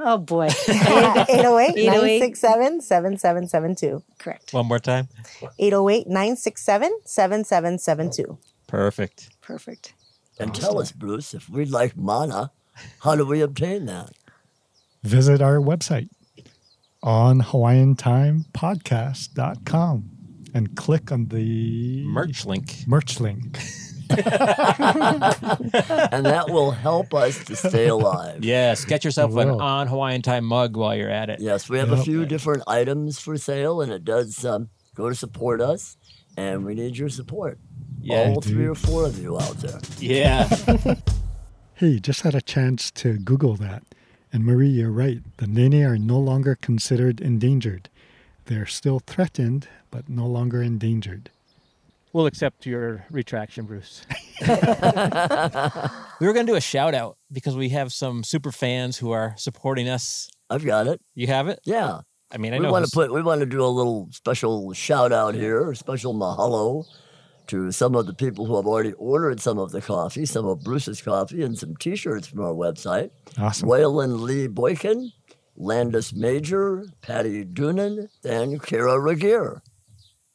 Oh 0.01 0.19
boy, 0.19 0.49
808 0.69 1.77
808. 1.77 1.87
967 1.87 2.81
7772. 2.81 4.03
correct. 4.19 4.53
One 4.53 4.67
more 4.67 4.79
time. 4.79 5.09
808 5.59 6.07
967 6.07 7.01
7772. 7.05 8.39
Perfect. 8.67 9.31
Perfect. 9.41 9.95
And 10.39 10.55
tell 10.55 10.79
us, 10.79 10.93
Bruce, 10.93 11.35
if 11.35 11.49
we'd 11.49 11.71
like 11.71 11.97
mana, 11.97 12.53
how 13.01 13.17
do 13.17 13.27
we 13.27 13.41
obtain 13.41 13.87
that? 13.87 14.11
Visit 15.03 15.43
our 15.43 15.57
website 15.59 16.09
on 17.03 17.41
hawaiiantimepodcast.com 17.41 20.11
and 20.55 20.77
click 20.77 21.13
on 21.13 21.27
the 21.29 22.05
Merch 22.07 22.47
link. 22.47 22.75
merch 22.87 23.21
link. 23.21 23.59
and 26.13 26.25
that 26.25 26.47
will 26.49 26.71
help 26.71 27.15
us 27.15 27.45
to 27.45 27.57
stay 27.57 27.89
alive. 27.89 28.45
Yes. 28.45 28.85
Get 28.85 29.05
yourself 29.05 29.31
an 29.33 29.49
Will. 29.49 29.63
on 29.63 29.87
Hawaiian 29.87 30.23
time 30.23 30.45
mug 30.45 30.77
while 30.77 30.97
you're 30.97 31.11
at 31.11 31.31
it. 31.31 31.41
Yes, 31.41 31.69
we 31.69 31.79
have 31.79 31.93
a 31.93 32.03
few 32.03 32.27
different 32.27 32.63
items 32.67 33.19
for 33.19 33.37
sale, 33.37 33.81
and 33.81 33.93
it 33.93 34.05
does 34.05 34.45
um, 34.45 34.69
go 34.95 35.09
to 35.09 35.15
support 35.15 35.61
us, 35.61 35.97
and 36.37 36.65
we 36.65 36.75
need 36.75 36.97
your 36.97 37.09
support. 37.09 37.59
Yeah. 38.01 38.33
All 38.35 38.41
three 38.41 38.67
or 38.67 38.75
four 38.75 39.07
of 39.07 39.19
you 39.19 39.39
out 39.39 39.57
there. 39.59 39.81
Yeah. 39.99 40.49
Hey, 41.79 42.01
just 42.01 42.23
had 42.23 42.35
a 42.35 42.41
chance 42.41 42.91
to 42.91 43.19
Google 43.19 43.55
that. 43.55 43.85
And 44.33 44.45
Marie, 44.45 44.67
you're 44.67 44.91
right. 44.91 45.21
The 45.37 45.47
Nene 45.47 45.85
are 45.85 45.97
no 45.97 46.19
longer 46.19 46.57
considered 46.57 47.21
endangered. 47.21 47.89
They're 48.47 48.67
still 48.67 48.99
threatened, 48.99 49.69
but 49.93 50.09
no 50.09 50.27
longer 50.27 50.61
endangered. 50.61 51.31
We'll 52.13 52.27
accept 52.27 52.65
your 52.67 53.05
retraction, 53.11 53.67
Bruce. 53.67 54.03
we 54.41 54.47
were 56.27 56.33
going 56.33 56.47
to 56.47 56.53
do 56.53 56.57
a 56.57 56.61
shout 56.61 56.95
out 56.95 57.19
because 57.31 57.57
we 57.57 57.69
have 57.71 57.93
some 57.93 58.25
super 58.25 58.51
fans 58.51 58.97
who 58.97 59.11
are 59.11 59.35
supporting 59.37 59.89
us. 59.89 60.31
I've 60.49 60.65
got 60.65 60.87
it. 60.87 61.01
You 61.15 61.27
have 61.27 61.49
it? 61.49 61.61
Yeah. 61.65 62.01
I 62.31 62.39
mean, 62.39 62.53
I 62.55 62.59
we 62.59 62.65
know. 62.65 62.73
want 62.73 62.87
to 62.87 62.91
put 62.91 63.13
we 63.13 63.23
want 63.23 63.41
to 63.41 63.47
do 63.47 63.65
a 63.65 63.67
little 63.67 64.09
special 64.13 64.73
shout 64.73 65.13
out 65.13 65.35
here, 65.35 65.71
a 65.71 65.77
special 65.77 66.15
mahalo 66.15 66.85
to 67.49 67.73
some 67.73 67.95
of 67.95 68.07
the 68.07 68.13
people 68.13 68.45
who 68.45 68.57
have 68.57 68.67
already 68.67 68.93
ordered 68.95 69.41
some 69.41 69.59
of 69.59 69.73
the 69.73 69.81
coffee, 69.81 70.27
some 70.27 70.47
of 70.47 70.63
Bruce's 70.63 71.01
coffee, 71.01 71.43
and 71.43 71.59
some 71.59 71.75
T-shirts 71.77 72.27
from 72.27 72.41
our 72.41 72.53
website. 72.53 73.11
Awesome. 73.39 73.69
Waylon 73.69 74.21
Lee 74.21 74.47
Boykin, 74.47 75.11
Landis 75.57 76.13
Major, 76.13 76.85
Patty 77.01 77.45
Doonan, 77.47 78.09
and 78.25 78.63
Kara 78.63 79.01
Regier. 79.01 79.63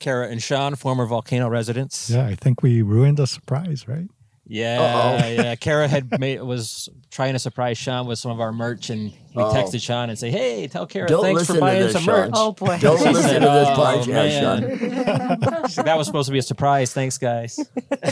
Kara 0.03 0.27
and 0.27 0.41
Sean, 0.43 0.75
former 0.75 1.05
volcano 1.05 1.47
residents. 1.49 2.09
Yeah, 2.09 2.27
I 2.27 2.35
think 2.35 2.61
we 2.61 2.81
ruined 2.81 3.19
a 3.19 3.25
surprise, 3.27 3.87
right? 3.87 4.07
Yeah, 4.45 4.81
Uh-oh. 4.81 5.27
yeah. 5.41 5.55
Kara 5.55 5.87
had 5.87 6.19
made 6.19 6.41
was 6.41 6.89
trying 7.09 7.31
to 7.31 7.39
surprise 7.39 7.77
Sean 7.77 8.05
with 8.07 8.19
some 8.19 8.29
of 8.29 8.41
our 8.41 8.51
merch, 8.51 8.89
and 8.89 9.11
we 9.33 9.41
Oh. 9.41 9.53
texted 9.53 9.81
Sean 9.81 10.09
and 10.09 10.19
say, 10.19 10.29
"Hey, 10.31 10.67
tell 10.67 10.85
Kara 10.85 11.07
Don't 11.07 11.23
thanks 11.23 11.47
for 11.47 11.57
buying 11.59 11.79
this, 11.81 11.93
some 11.93 12.03
Sean. 12.03 12.13
merch." 12.19 12.31
Oh 12.33 12.51
boy. 12.51 12.77
Don't 12.81 12.97
She 13.01 13.05
listen 13.07 13.21
said, 13.23 13.39
to 13.39 13.45
this 13.45 13.69
"Oh, 13.69 13.81
podcast, 13.81 14.07
man." 14.11 15.39
Sean. 15.39 15.63
She's 15.69 15.75
that 15.77 15.97
was 15.97 16.07
supposed 16.07 16.27
to 16.27 16.33
be 16.33 16.39
a 16.39 16.41
surprise. 16.43 16.91
Thanks, 16.93 17.17
guys. 17.17 17.57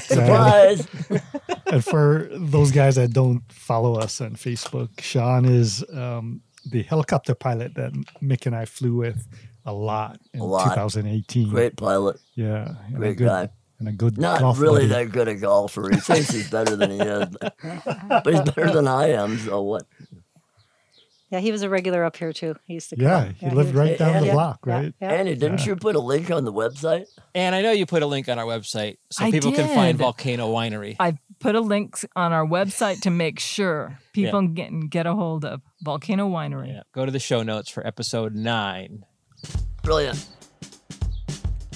Surprise! 0.04 0.88
and 1.68 1.84
for 1.84 2.30
those 2.32 2.72
guys 2.72 2.96
that 2.96 3.12
don't 3.12 3.42
follow 3.52 3.96
us 4.00 4.22
on 4.22 4.36
Facebook, 4.36 5.02
Sean 5.02 5.44
is 5.46 5.84
um, 5.94 6.42
the 6.66 6.84
helicopter 6.84 7.36
pilot 7.36 7.76
that 7.76 7.92
Mick 8.24 8.46
and 8.46 8.56
I 8.56 8.64
flew 8.66 8.96
with 8.96 9.28
a 9.66 9.74
lot 9.74 10.20
in 10.34 10.40
A 10.40 10.44
lot. 10.46 10.64
2018. 10.76 11.50
Great 11.50 11.78
pilot, 11.78 12.20
Yeah. 12.36 12.76
and 12.88 12.96
a 12.96 12.98
great 13.00 13.18
good, 13.18 13.26
guy. 13.28 13.50
And 13.80 13.88
a 13.88 13.92
good 13.92 14.18
Not 14.18 14.40
golf 14.42 14.60
really 14.60 14.88
buddy. 14.88 15.06
that 15.06 15.12
good 15.12 15.28
a 15.28 15.36
golfer. 15.36 15.90
He 15.90 15.98
thinks 16.00 16.30
he's 16.30 16.50
better 16.50 16.76
than 16.76 16.92
he 16.92 17.00
is, 17.00 17.28
but, 17.42 17.56
but 18.24 18.28
he's 18.28 18.42
better 18.42 18.72
than 18.72 18.88
I 18.88 19.08
am. 19.12 19.38
So 19.40 19.62
what? 19.64 19.84
Yeah, 21.32 21.40
he 21.40 21.52
was 21.54 21.62
a 21.62 21.70
regular 21.70 22.04
up 22.04 22.18
here 22.18 22.34
too. 22.34 22.56
He 22.68 22.74
used 22.74 22.90
to. 22.90 22.98
Come 22.98 23.06
Yeah, 23.06 23.18
up. 23.18 23.36
he 23.38 23.50
lived 23.50 23.74
right 23.74 23.98
down 23.98 24.20
the 24.20 24.28
yeah, 24.28 24.34
block, 24.34 24.60
yeah, 24.68 24.74
right? 24.76 24.94
yeah. 25.02 25.12
Annie, 25.14 25.36
didn't 25.36 25.62
Yeah. 25.62 25.68
you 25.68 25.76
put 25.78 25.96
a 25.96 26.00
link 26.00 26.30
on 26.30 26.44
the 26.44 26.52
website? 26.52 27.06
And 27.34 27.56
I 27.56 27.62
know 27.62 27.72
you 27.72 27.86
put 27.86 28.04
a 28.04 28.06
link 28.06 28.28
on 28.28 28.38
our 28.38 28.46
website 28.46 28.98
so 29.10 29.24
I 29.26 29.32
people 29.32 29.54
can 29.54 29.68
find. 29.74 29.98
Volcano 29.98 30.52
Winery. 30.54 30.98
I 31.00 31.18
put 31.40 31.56
a 31.56 31.62
link 31.62 32.04
on 32.18 32.34
our 32.34 32.46
website 32.46 33.00
to 33.02 33.10
make 33.10 33.40
sure 33.40 33.98
people 34.14 34.42
can 34.54 34.88
get 34.90 35.06
a 35.06 35.16
hold 35.16 35.46
of 35.46 35.62
Volcano 35.82 36.30
Winery. 36.30 36.68
Yeah, 36.68 36.84
go 36.94 37.06
to 37.06 37.12
the 37.12 37.20
show 37.20 37.44
notes 37.44 37.70
for 37.70 37.86
episode 37.88 38.36
nine. 38.36 39.06
Brilliant. 39.84 40.28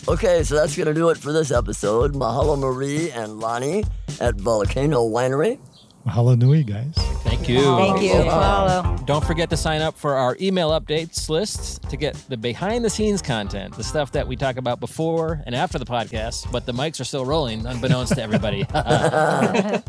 Okay, 0.07 0.43
so 0.43 0.55
that's 0.55 0.75
going 0.75 0.87
to 0.87 0.93
do 0.93 1.09
it 1.09 1.17
for 1.17 1.33
this 1.33 1.51
episode. 1.51 2.13
Mahalo 2.13 2.59
Marie 2.59 3.09
and 3.11 3.39
Lonnie 3.39 3.83
at 4.21 4.35
Volcano 4.35 5.07
Winery. 5.07 5.59
Mahalo 6.05 6.37
nui, 6.37 6.63
guys. 6.63 6.93
Thank 7.23 7.49
you. 7.49 7.61
Thank 7.61 8.03
you. 8.03 8.13
Follow. 8.29 8.95
Don't 9.05 9.25
forget 9.25 9.49
to 9.49 9.57
sign 9.57 9.81
up 9.81 9.97
for 9.97 10.13
our 10.13 10.37
email 10.39 10.69
updates 10.69 11.27
list 11.29 11.81
to 11.89 11.97
get 11.97 12.13
the 12.29 12.37
behind 12.37 12.85
the 12.85 12.89
scenes 12.91 13.23
content, 13.23 13.75
the 13.75 13.83
stuff 13.83 14.11
that 14.11 14.27
we 14.27 14.35
talk 14.35 14.57
about 14.57 14.79
before 14.79 15.41
and 15.47 15.55
after 15.55 15.79
the 15.79 15.85
podcast, 15.85 16.51
but 16.51 16.67
the 16.67 16.71
mics 16.71 17.01
are 17.01 17.03
still 17.03 17.25
rolling, 17.25 17.65
unbeknownst 17.65 18.13
to 18.13 18.21
everybody. 18.21 18.63
uh, 18.73 19.81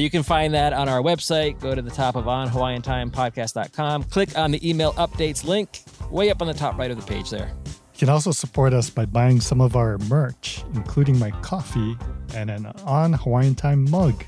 you 0.00 0.08
can 0.08 0.22
find 0.22 0.54
that 0.54 0.72
on 0.72 0.88
our 0.88 1.02
website. 1.02 1.60
Go 1.60 1.74
to 1.74 1.82
the 1.82 1.90
top 1.90 2.16
of 2.16 2.24
onhawaiiantimepodcast.com, 2.24 4.04
click 4.04 4.38
on 4.38 4.50
the 4.50 4.68
email 4.68 4.94
updates 4.94 5.44
link, 5.44 5.82
way 6.10 6.30
up 6.30 6.40
on 6.42 6.48
the 6.48 6.54
top 6.54 6.78
right 6.78 6.90
of 6.90 6.96
the 6.96 7.06
page 7.06 7.30
there. 7.30 7.52
You 7.66 8.06
can 8.06 8.08
also 8.08 8.30
support 8.32 8.72
us 8.72 8.88
by 8.90 9.04
buying 9.06 9.40
some 9.40 9.60
of 9.60 9.76
our 9.76 9.98
merch, 10.08 10.64
including 10.74 11.18
my 11.18 11.30
coffee 11.42 11.96
and 12.34 12.50
an 12.50 12.66
On 12.84 13.12
Hawaiian 13.12 13.54
Time 13.54 13.88
mug. 13.90 14.24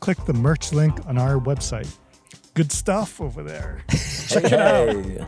click 0.00 0.24
the 0.24 0.32
merch 0.32 0.72
link 0.72 1.04
on 1.06 1.18
our 1.18 1.38
website. 1.38 1.92
Good 2.54 2.70
stuff 2.70 3.20
over 3.20 3.42
there. 3.42 3.82
Check 4.28 4.44
it 4.44 4.52
out. 4.52 5.26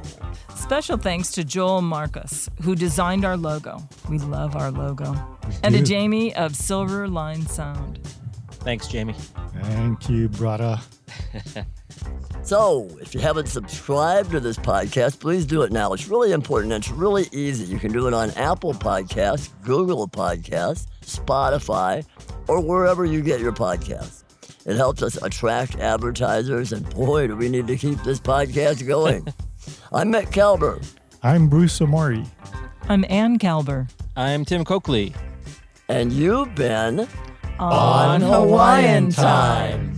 Special 0.57 0.97
thanks 0.99 1.31
to 1.33 1.45
Joel 1.45 1.81
Marcus, 1.83 2.49
who 2.63 2.75
designed 2.75 3.25
our 3.25 3.37
logo. 3.37 3.83
We 4.09 4.19
love 4.19 4.57
our 4.57 4.71
logo. 4.71 5.15
And 5.63 5.75
to 5.75 5.83
Jamie 5.83 6.35
of 6.35 6.55
Silver 6.55 7.09
Line 7.09 7.47
Sound. 7.47 7.99
Thanks, 8.51 8.89
Jamie. 8.89 9.15
Thank 9.63 10.09
you, 10.09 10.29
brother. 10.29 10.79
so, 12.43 12.89
if 13.01 13.15
you 13.15 13.21
haven't 13.21 13.49
subscribed 13.49 14.33
to 14.33 14.41
this 14.41 14.59
podcast, 14.59 15.19
please 15.19 15.47
do 15.47 15.63
it 15.63 15.73
now. 15.73 15.95
It's 15.95 16.09
really 16.09 16.33
important. 16.33 16.75
It's 16.75 16.91
really 16.91 17.27
easy. 17.33 17.65
You 17.65 17.79
can 17.79 17.91
do 17.91 18.07
it 18.07 18.13
on 18.13 18.31
Apple 18.33 18.75
Podcasts, 18.75 19.49
Google 19.63 20.07
Podcasts, 20.07 20.87
Spotify, 21.03 22.05
or 22.47 22.61
wherever 22.61 23.07
you 23.07 23.23
get 23.23 23.41
your 23.41 23.53
podcasts. 23.53 24.25
It 24.67 24.77
helps 24.77 25.03
us 25.03 25.17
attract 25.23 25.77
advertisers, 25.77 26.73
and 26.73 26.89
boy, 26.91 27.29
do 27.29 27.37
we 27.37 27.49
need 27.49 27.67
to 27.67 27.77
keep 27.77 28.03
this 28.03 28.21
podcast 28.21 28.87
going. 28.87 29.27
I'm 29.93 30.13
Mick 30.13 30.27
Kalber. 30.27 30.87
I'm 31.23 31.49
Bruce 31.49 31.79
Omori. 31.79 32.27
I'm 32.91 33.07
Ann 33.09 33.39
Kalber. 33.39 33.89
I'm 34.17 34.45
Tim 34.45 34.65
Coakley. 34.65 35.15
And 35.89 36.13
you've 36.13 36.55
been 36.55 37.09
on, 37.59 38.21
Hawaiian 38.21 39.11
time. 39.11 39.94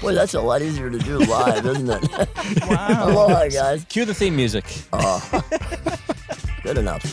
Boy, 0.00 0.14
that's 0.14 0.32
a 0.32 0.40
lot 0.40 0.62
easier 0.62 0.88
to 0.88 0.98
do 0.98 1.18
live, 1.18 1.66
isn't 1.66 1.90
it? 1.90 2.10
wow. 2.68 3.04
Aloha, 3.08 3.48
guys. 3.48 3.84
Cue 3.88 4.06
the 4.06 4.14
theme 4.14 4.34
music. 4.34 4.64
Oh, 4.94 5.42
good 6.62 6.78
enough. 6.78 7.04